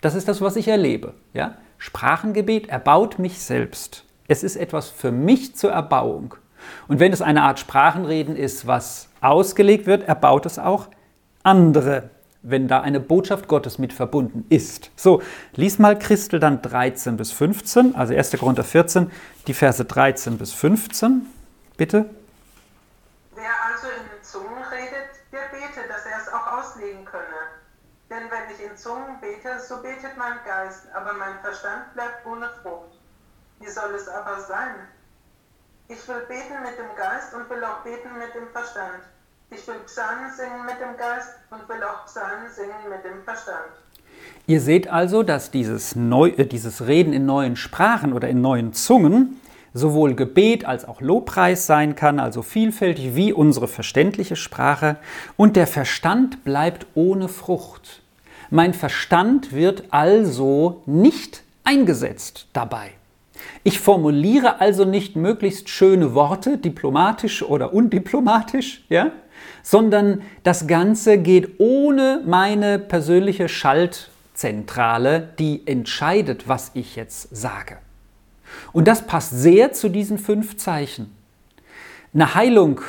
Das 0.00 0.16
ist 0.16 0.26
das, 0.26 0.40
was 0.40 0.56
ich 0.56 0.66
erlebe. 0.66 1.14
Ja? 1.32 1.58
Sprachengebet 1.78 2.68
erbaut 2.68 3.20
mich 3.20 3.38
selbst. 3.38 4.02
Es 4.26 4.42
ist 4.42 4.56
etwas 4.56 4.90
für 4.90 5.12
mich 5.12 5.54
zur 5.54 5.70
Erbauung. 5.70 6.34
Und 6.88 6.98
wenn 6.98 7.12
es 7.12 7.22
eine 7.22 7.42
Art 7.42 7.60
Sprachenreden 7.60 8.34
ist, 8.34 8.66
was 8.66 9.10
ausgelegt 9.20 9.86
wird, 9.86 10.08
erbaut 10.08 10.44
es 10.44 10.58
auch 10.58 10.88
andere 11.44 12.10
wenn 12.48 12.68
da 12.68 12.80
eine 12.80 13.00
Botschaft 13.00 13.48
Gottes 13.48 13.78
mit 13.78 13.92
verbunden 13.92 14.46
ist. 14.50 14.90
So, 14.94 15.20
lies 15.54 15.80
mal 15.80 15.98
Christel 15.98 16.38
dann 16.38 16.62
13 16.62 17.16
bis 17.16 17.32
15, 17.32 17.96
also 17.96 18.14
1. 18.14 18.38
Korinther 18.38 18.62
14, 18.62 19.10
die 19.48 19.54
Verse 19.54 19.84
13 19.84 20.38
bis 20.38 20.52
15, 20.52 21.26
bitte. 21.76 22.08
Wer 23.34 23.50
also 23.68 23.88
in 23.88 24.22
Zungen 24.22 24.62
redet, 24.70 25.10
der 25.32 25.48
bete, 25.50 25.88
dass 25.88 26.06
er 26.06 26.18
es 26.22 26.32
auch 26.32 26.46
auslegen 26.58 27.04
könne. 27.04 27.24
Denn 28.08 28.30
wenn 28.30 28.54
ich 28.54 28.64
in 28.64 28.76
Zungen 28.76 29.20
bete, 29.20 29.58
so 29.58 29.82
betet 29.82 30.16
mein 30.16 30.38
Geist, 30.46 30.84
aber 30.94 31.14
mein 31.14 31.40
Verstand 31.42 31.92
bleibt 31.94 32.24
ohne 32.24 32.48
Frucht. 32.62 32.96
Wie 33.58 33.68
soll 33.68 33.92
es 33.96 34.06
aber 34.06 34.40
sein? 34.40 34.86
Ich 35.88 36.06
will 36.06 36.20
beten 36.28 36.62
mit 36.62 36.78
dem 36.78 36.94
Geist 36.96 37.34
und 37.34 37.50
will 37.50 37.64
auch 37.64 37.82
beten 37.82 38.16
mit 38.18 38.32
dem 38.34 38.48
Verstand. 38.52 39.02
Ich 39.50 39.66
will 39.68 39.76
Psalmen 39.86 40.30
singen 40.36 40.66
mit 40.66 40.74
dem 40.80 40.96
Geist 40.96 41.36
und 41.50 41.68
will 41.68 41.82
auch 41.84 42.04
Psalmen 42.06 42.50
singen 42.50 42.90
mit 42.90 43.04
dem 43.04 43.22
Verstand. 43.22 43.70
Ihr 44.48 44.60
seht 44.60 44.88
also, 44.88 45.22
dass 45.22 45.52
dieses, 45.52 45.94
Neu 45.94 46.30
äh, 46.30 46.46
dieses 46.46 46.86
Reden 46.86 47.12
in 47.12 47.26
neuen 47.26 47.54
Sprachen 47.54 48.12
oder 48.12 48.28
in 48.28 48.40
neuen 48.40 48.72
Zungen 48.72 49.40
sowohl 49.72 50.14
Gebet 50.14 50.64
als 50.64 50.84
auch 50.84 51.00
Lobpreis 51.00 51.66
sein 51.66 51.94
kann, 51.94 52.18
also 52.18 52.42
vielfältig 52.42 53.14
wie 53.14 53.32
unsere 53.32 53.68
verständliche 53.68 54.34
Sprache. 54.34 54.96
Und 55.36 55.54
der 55.54 55.66
Verstand 55.66 56.42
bleibt 56.42 56.86
ohne 56.94 57.28
Frucht. 57.28 58.02
Mein 58.50 58.74
Verstand 58.74 59.52
wird 59.52 59.84
also 59.90 60.82
nicht 60.86 61.42
eingesetzt 61.62 62.48
dabei. 62.52 62.92
Ich 63.64 63.78
formuliere 63.78 64.60
also 64.60 64.84
nicht 64.84 65.14
möglichst 65.14 65.68
schöne 65.68 66.14
Worte, 66.14 66.58
diplomatisch 66.58 67.42
oder 67.42 67.74
undiplomatisch, 67.74 68.84
ja? 68.88 69.12
Sondern 69.62 70.22
das 70.42 70.66
Ganze 70.66 71.18
geht 71.18 71.58
ohne 71.58 72.22
meine 72.24 72.78
persönliche 72.78 73.48
Schaltzentrale, 73.48 75.28
die 75.38 75.66
entscheidet, 75.66 76.48
was 76.48 76.70
ich 76.74 76.96
jetzt 76.96 77.34
sage. 77.34 77.78
Und 78.72 78.88
das 78.88 79.06
passt 79.06 79.32
sehr 79.32 79.72
zu 79.72 79.88
diesen 79.88 80.18
fünf 80.18 80.56
Zeichen. 80.56 81.14
Eine 82.14 82.34
Heilung 82.34 82.80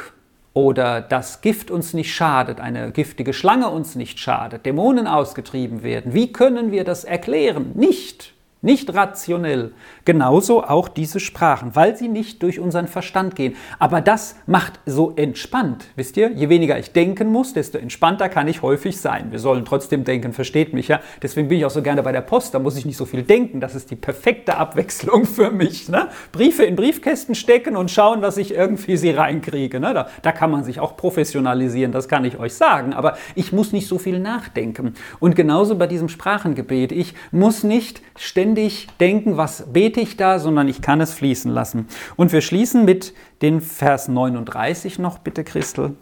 oder 0.54 1.02
das 1.02 1.42
Gift 1.42 1.70
uns 1.70 1.94
nicht 1.94 2.14
schadet, 2.14 2.60
eine 2.60 2.92
giftige 2.92 3.34
Schlange 3.34 3.70
uns 3.70 3.96
nicht 3.96 4.20
schadet, 4.20 4.66
Dämonen 4.66 5.06
ausgetrieben 5.06 5.84
werden. 5.84 6.14
Wie 6.14 6.32
können 6.32 6.72
wir 6.72 6.84
das 6.84 7.04
erklären? 7.04 7.72
Nicht 7.76 8.34
nicht 8.62 8.94
rationell. 8.94 9.74
Genauso 10.04 10.64
auch 10.64 10.90
diese 10.90 11.20
Sprachen, 11.20 11.76
weil 11.76 11.96
sie 11.96 12.08
nicht 12.08 12.42
durch 12.42 12.60
unseren 12.60 12.88
Verstand 12.88 13.36
gehen. 13.36 13.56
Aber 13.78 14.02
das 14.02 14.36
macht 14.48 14.80
so 14.86 15.14
entspannt. 15.16 15.86
Wisst 15.96 16.18
ihr, 16.18 16.32
je 16.32 16.50
weniger 16.50 16.78
ich 16.80 16.92
denken 16.92 17.32
muss, 17.32 17.54
desto 17.54 17.78
entspannter 17.78 18.30
kann 18.30 18.48
ich 18.48 18.64
häufig 18.64 19.00
sein. 19.00 19.32
Wir 19.32 19.40
sollen 19.40 19.64
trotzdem 19.64 20.04
denken, 20.04 20.34
versteht 20.34 20.74
mich 20.74 20.88
ja. 20.88 21.02
Deswegen 21.22 21.48
bin 21.48 21.60
ich 21.60 21.66
auch 21.66 21.72
so 21.72 21.82
gerne 21.82 22.02
bei 22.02 22.12
der 22.12 22.22
Post, 22.22 22.54
da 22.54 22.60
muss 22.60 22.78
ich 22.78 22.86
nicht 22.86 22.98
so 22.98 23.06
viel 23.06 23.24
denken. 23.24 23.60
Das 23.60 23.76
ist 23.76 23.92
die 23.92 23.96
perfekte 23.96 24.58
Abwechslung 24.58 25.26
für 25.28 25.52
mich. 25.52 25.88
Ne? 25.88 26.08
Briefe 26.32 26.64
in 26.64 26.76
Briefkästen 26.76 27.36
stecken 27.36 27.76
und 27.76 27.92
schauen, 27.92 28.22
dass 28.22 28.38
ich 28.38 28.54
irgendwie 28.54 28.98
sie 28.98 29.12
reinkriege. 29.12 29.80
Ne? 29.80 29.94
Da, 29.94 30.10
da 30.24 30.32
kann 30.32 30.50
man 30.50 30.64
sich 30.64 30.80
auch 30.80 30.98
professionalisieren, 30.98 31.92
das 31.92 32.08
kann 32.08 32.26
ich 32.26 32.40
euch 32.40 32.56
sagen. 32.56 32.94
Aber 32.94 33.18
ich 33.36 33.54
muss 33.54 33.72
nicht 33.72 33.88
so 33.88 34.00
viel 34.00 34.20
nachdenken. 34.20 34.96
Und 35.20 35.36
genauso 35.36 35.76
bei 35.76 35.86
diesem 35.86 36.10
Sprachengebet. 36.10 36.92
Ich 36.92 37.14
muss 37.32 37.64
nicht 37.64 38.02
ständig 38.16 38.57
ständig 38.58 38.88
denken, 38.98 39.38
was 39.38 39.72
bete 39.72 40.02
ich 40.02 40.18
da, 40.18 40.40
sondern 40.40 40.68
ich 40.68 40.82
kann 40.82 41.00
es 41.00 41.14
fließen 41.14 41.52
lassen. 41.52 41.88
Und 42.16 42.32
wir 42.32 42.42
schließen 42.42 42.86
mit 42.86 43.14
den 43.44 43.62
Vers 43.62 44.08
39 44.08 44.98
noch, 44.98 45.20
bitte 45.20 45.44
Christel. 45.44 45.96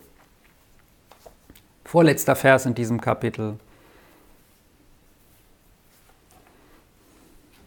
Vorletzter 1.83 2.35
Vers 2.35 2.65
in 2.65 2.73
diesem 2.73 3.01
Kapitel. 3.01 3.59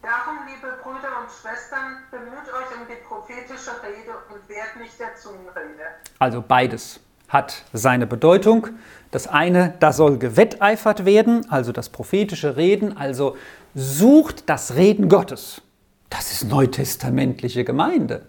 Darum, 0.01 0.39
liebe 0.47 0.75
Brüder 0.81 1.21
und 1.21 1.29
Schwestern, 1.29 1.97
bemüht 2.09 2.47
euch 2.47 2.75
um 2.75 2.87
die 2.89 2.97
prophetische 3.07 3.71
Rede 3.83 4.17
und 4.33 4.49
wehrt 4.49 4.75
nicht 4.81 4.99
der 4.99 5.15
Zungenrede. 5.15 5.85
Also 6.17 6.41
beides 6.41 6.99
hat 7.27 7.63
seine 7.73 8.07
Bedeutung 8.07 8.69
das 9.11 9.27
eine, 9.27 9.73
da 9.79 9.91
soll 9.91 10.17
gewetteifert 10.17 11.05
werden, 11.05 11.49
also 11.49 11.71
das 11.71 11.89
prophetische 11.89 12.57
Reden, 12.57 12.95
also 12.95 13.35
sucht 13.73 14.49
das 14.49 14.75
Reden 14.75 15.09
Gottes. 15.09 15.61
Das 16.09 16.31
ist 16.31 16.49
neutestamentliche 16.49 17.63
Gemeinde. 17.63 18.23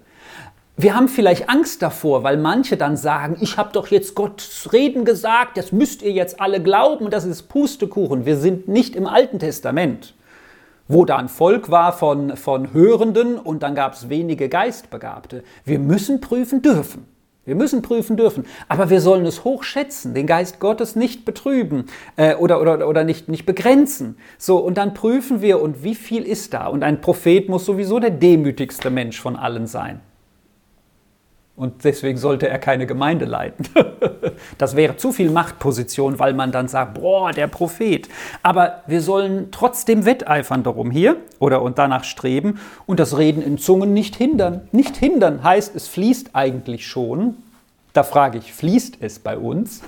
Wir 0.77 0.95
haben 0.95 1.09
vielleicht 1.09 1.51
Angst 1.51 1.83
davor, 1.83 2.23
weil 2.23 2.39
manche 2.39 2.79
dann 2.79 2.97
sagen, 2.97 3.37
ich 3.41 3.59
habe 3.59 3.71
doch 3.73 3.89
jetzt 3.89 4.15
Gottes 4.15 4.73
Reden 4.73 5.05
gesagt, 5.05 5.59
das 5.59 5.73
müsst 5.73 6.01
ihr 6.01 6.13
jetzt 6.13 6.41
alle 6.41 6.63
glauben, 6.63 7.11
das 7.11 7.27
ist 7.27 7.43
Pustekuchen. 7.51 8.25
Wir 8.25 8.39
sind 8.39 8.67
nicht 8.67 8.97
im 8.97 9.07
Alten 9.07 9.39
Testament, 9.39 10.15
wo 10.89 11.05
da 11.05 11.19
ein 11.19 11.29
Volk 11.29 11.71
war 11.71 11.93
von, 11.93 12.35
von 12.39 12.73
Hörenden 12.73 13.39
und 13.39 13.63
dann 13.63 13.75
gab 13.75 13.93
es 13.93 14.09
wenige 14.09 14.49
Geistbegabte. 14.49 15.45
Wir 15.67 15.79
müssen 15.79 16.23
prüfen 16.23 16.63
dürfen. 16.63 17.07
Wir 17.51 17.57
müssen 17.57 17.83
prüfen 17.83 18.17
dürfen, 18.17 18.45
aber 18.69 18.91
wir 18.91 19.01
sollen 19.01 19.27
es 19.27 19.43
hochschätzen, 19.43 20.15
den 20.15 20.29
Geist 20.29 20.61
Gottes 20.61 20.95
nicht 20.95 21.25
betrüben 21.25 21.87
äh, 22.15 22.37
oder, 22.37 22.61
oder, 22.61 22.87
oder 22.87 23.03
nicht, 23.03 23.29
nicht 23.29 23.45
begrenzen. 23.45 24.17
So, 24.39 24.59
und 24.59 24.79
dann 24.79 24.95
prüfen 24.95 25.43
wir, 25.43 25.61
und 25.61 25.83
wie 25.83 25.97
viel 25.97 26.23
ist 26.23 26.55
da? 26.55 26.69
Und 26.69 26.85
ein 26.85 27.01
Prophet 27.01 27.49
muss 27.49 27.67
sowieso 27.67 27.99
der 27.99 28.11
demütigste 28.11 28.89
Mensch 28.89 29.21
von 29.21 29.35
allen 29.35 29.67
sein. 29.67 30.01
Und 31.61 31.85
deswegen 31.85 32.17
sollte 32.17 32.49
er 32.49 32.59
keine 32.59 32.87
Gemeinde 32.87 33.27
leiten. 33.27 33.69
das 34.57 34.77
wäre 34.77 34.97
zu 34.97 35.13
viel 35.13 35.29
Machtposition, 35.31 36.19
weil 36.19 36.33
man 36.33 36.53
dann 36.53 36.69
sagt, 36.69 36.95
boah, 36.95 37.33
der 37.33 37.49
Prophet. 37.49 38.09
Aber 38.43 38.83
wir 38.87 39.03
sollen 39.03 39.49
trotzdem 39.51 40.07
wetteifern 40.07 40.63
darum 40.63 40.91
hier 40.91 41.17
oder 41.39 41.61
und 41.61 41.77
danach 41.77 42.05
streben 42.05 42.59
und 42.87 42.99
das 42.99 43.19
Reden 43.19 43.43
in 43.43 43.59
Zungen 43.59 43.93
nicht 43.93 44.17
hindern. 44.17 44.63
Nicht 44.73 44.97
hindern 44.97 45.45
heißt, 45.45 45.77
es 45.77 45.87
fließt 45.87 46.31
eigentlich 46.33 46.87
schon. 46.87 47.37
Da 47.93 48.05
frage 48.05 48.39
ich, 48.39 48.53
fließt 48.53 48.99
es 49.01 49.19
bei 49.19 49.37
uns? 49.37 49.83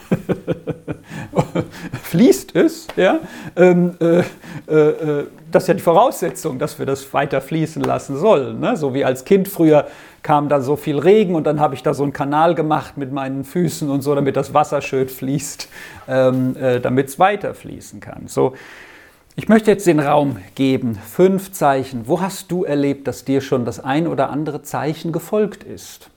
fließt 2.02 2.56
es? 2.56 2.88
Ja? 2.96 3.20
Ähm, 3.54 3.94
äh, 4.00 4.22
äh, 4.68 4.74
äh, 4.74 5.26
das 5.52 5.64
ist 5.64 5.68
ja 5.68 5.74
die 5.74 5.82
Voraussetzung, 5.82 6.58
dass 6.58 6.78
wir 6.78 6.86
das 6.86 7.12
weiter 7.14 7.40
fließen 7.40 7.82
lassen 7.82 8.16
sollen. 8.16 8.58
Ne? 8.58 8.76
So 8.76 8.92
wie 8.94 9.04
als 9.04 9.24
Kind 9.24 9.46
früher 9.46 9.86
kam 10.22 10.48
da 10.48 10.60
so 10.60 10.76
viel 10.76 10.98
Regen 10.98 11.34
und 11.34 11.44
dann 11.44 11.60
habe 11.60 11.74
ich 11.74 11.82
da 11.82 11.94
so 11.94 12.02
einen 12.02 12.12
Kanal 12.12 12.54
gemacht 12.54 12.96
mit 12.96 13.12
meinen 13.12 13.44
Füßen 13.44 13.88
und 13.88 14.02
so, 14.02 14.14
damit 14.14 14.36
das 14.36 14.52
Wasser 14.52 14.80
schön 14.80 15.08
fließt, 15.08 15.68
ähm, 16.08 16.56
äh, 16.56 16.80
damit 16.80 17.08
es 17.08 17.18
weiter 17.18 17.54
fließen 17.54 18.00
kann. 18.00 18.26
So, 18.26 18.54
ich 19.34 19.48
möchte 19.48 19.70
jetzt 19.70 19.86
den 19.86 20.00
Raum 20.00 20.36
geben. 20.54 20.96
Fünf 20.96 21.52
Zeichen. 21.52 22.06
Wo 22.06 22.20
hast 22.20 22.50
du 22.52 22.64
erlebt, 22.64 23.06
dass 23.06 23.24
dir 23.24 23.40
schon 23.40 23.64
das 23.64 23.80
ein 23.80 24.06
oder 24.06 24.30
andere 24.30 24.62
Zeichen 24.62 25.12
gefolgt 25.12 25.64
ist? 25.64 26.11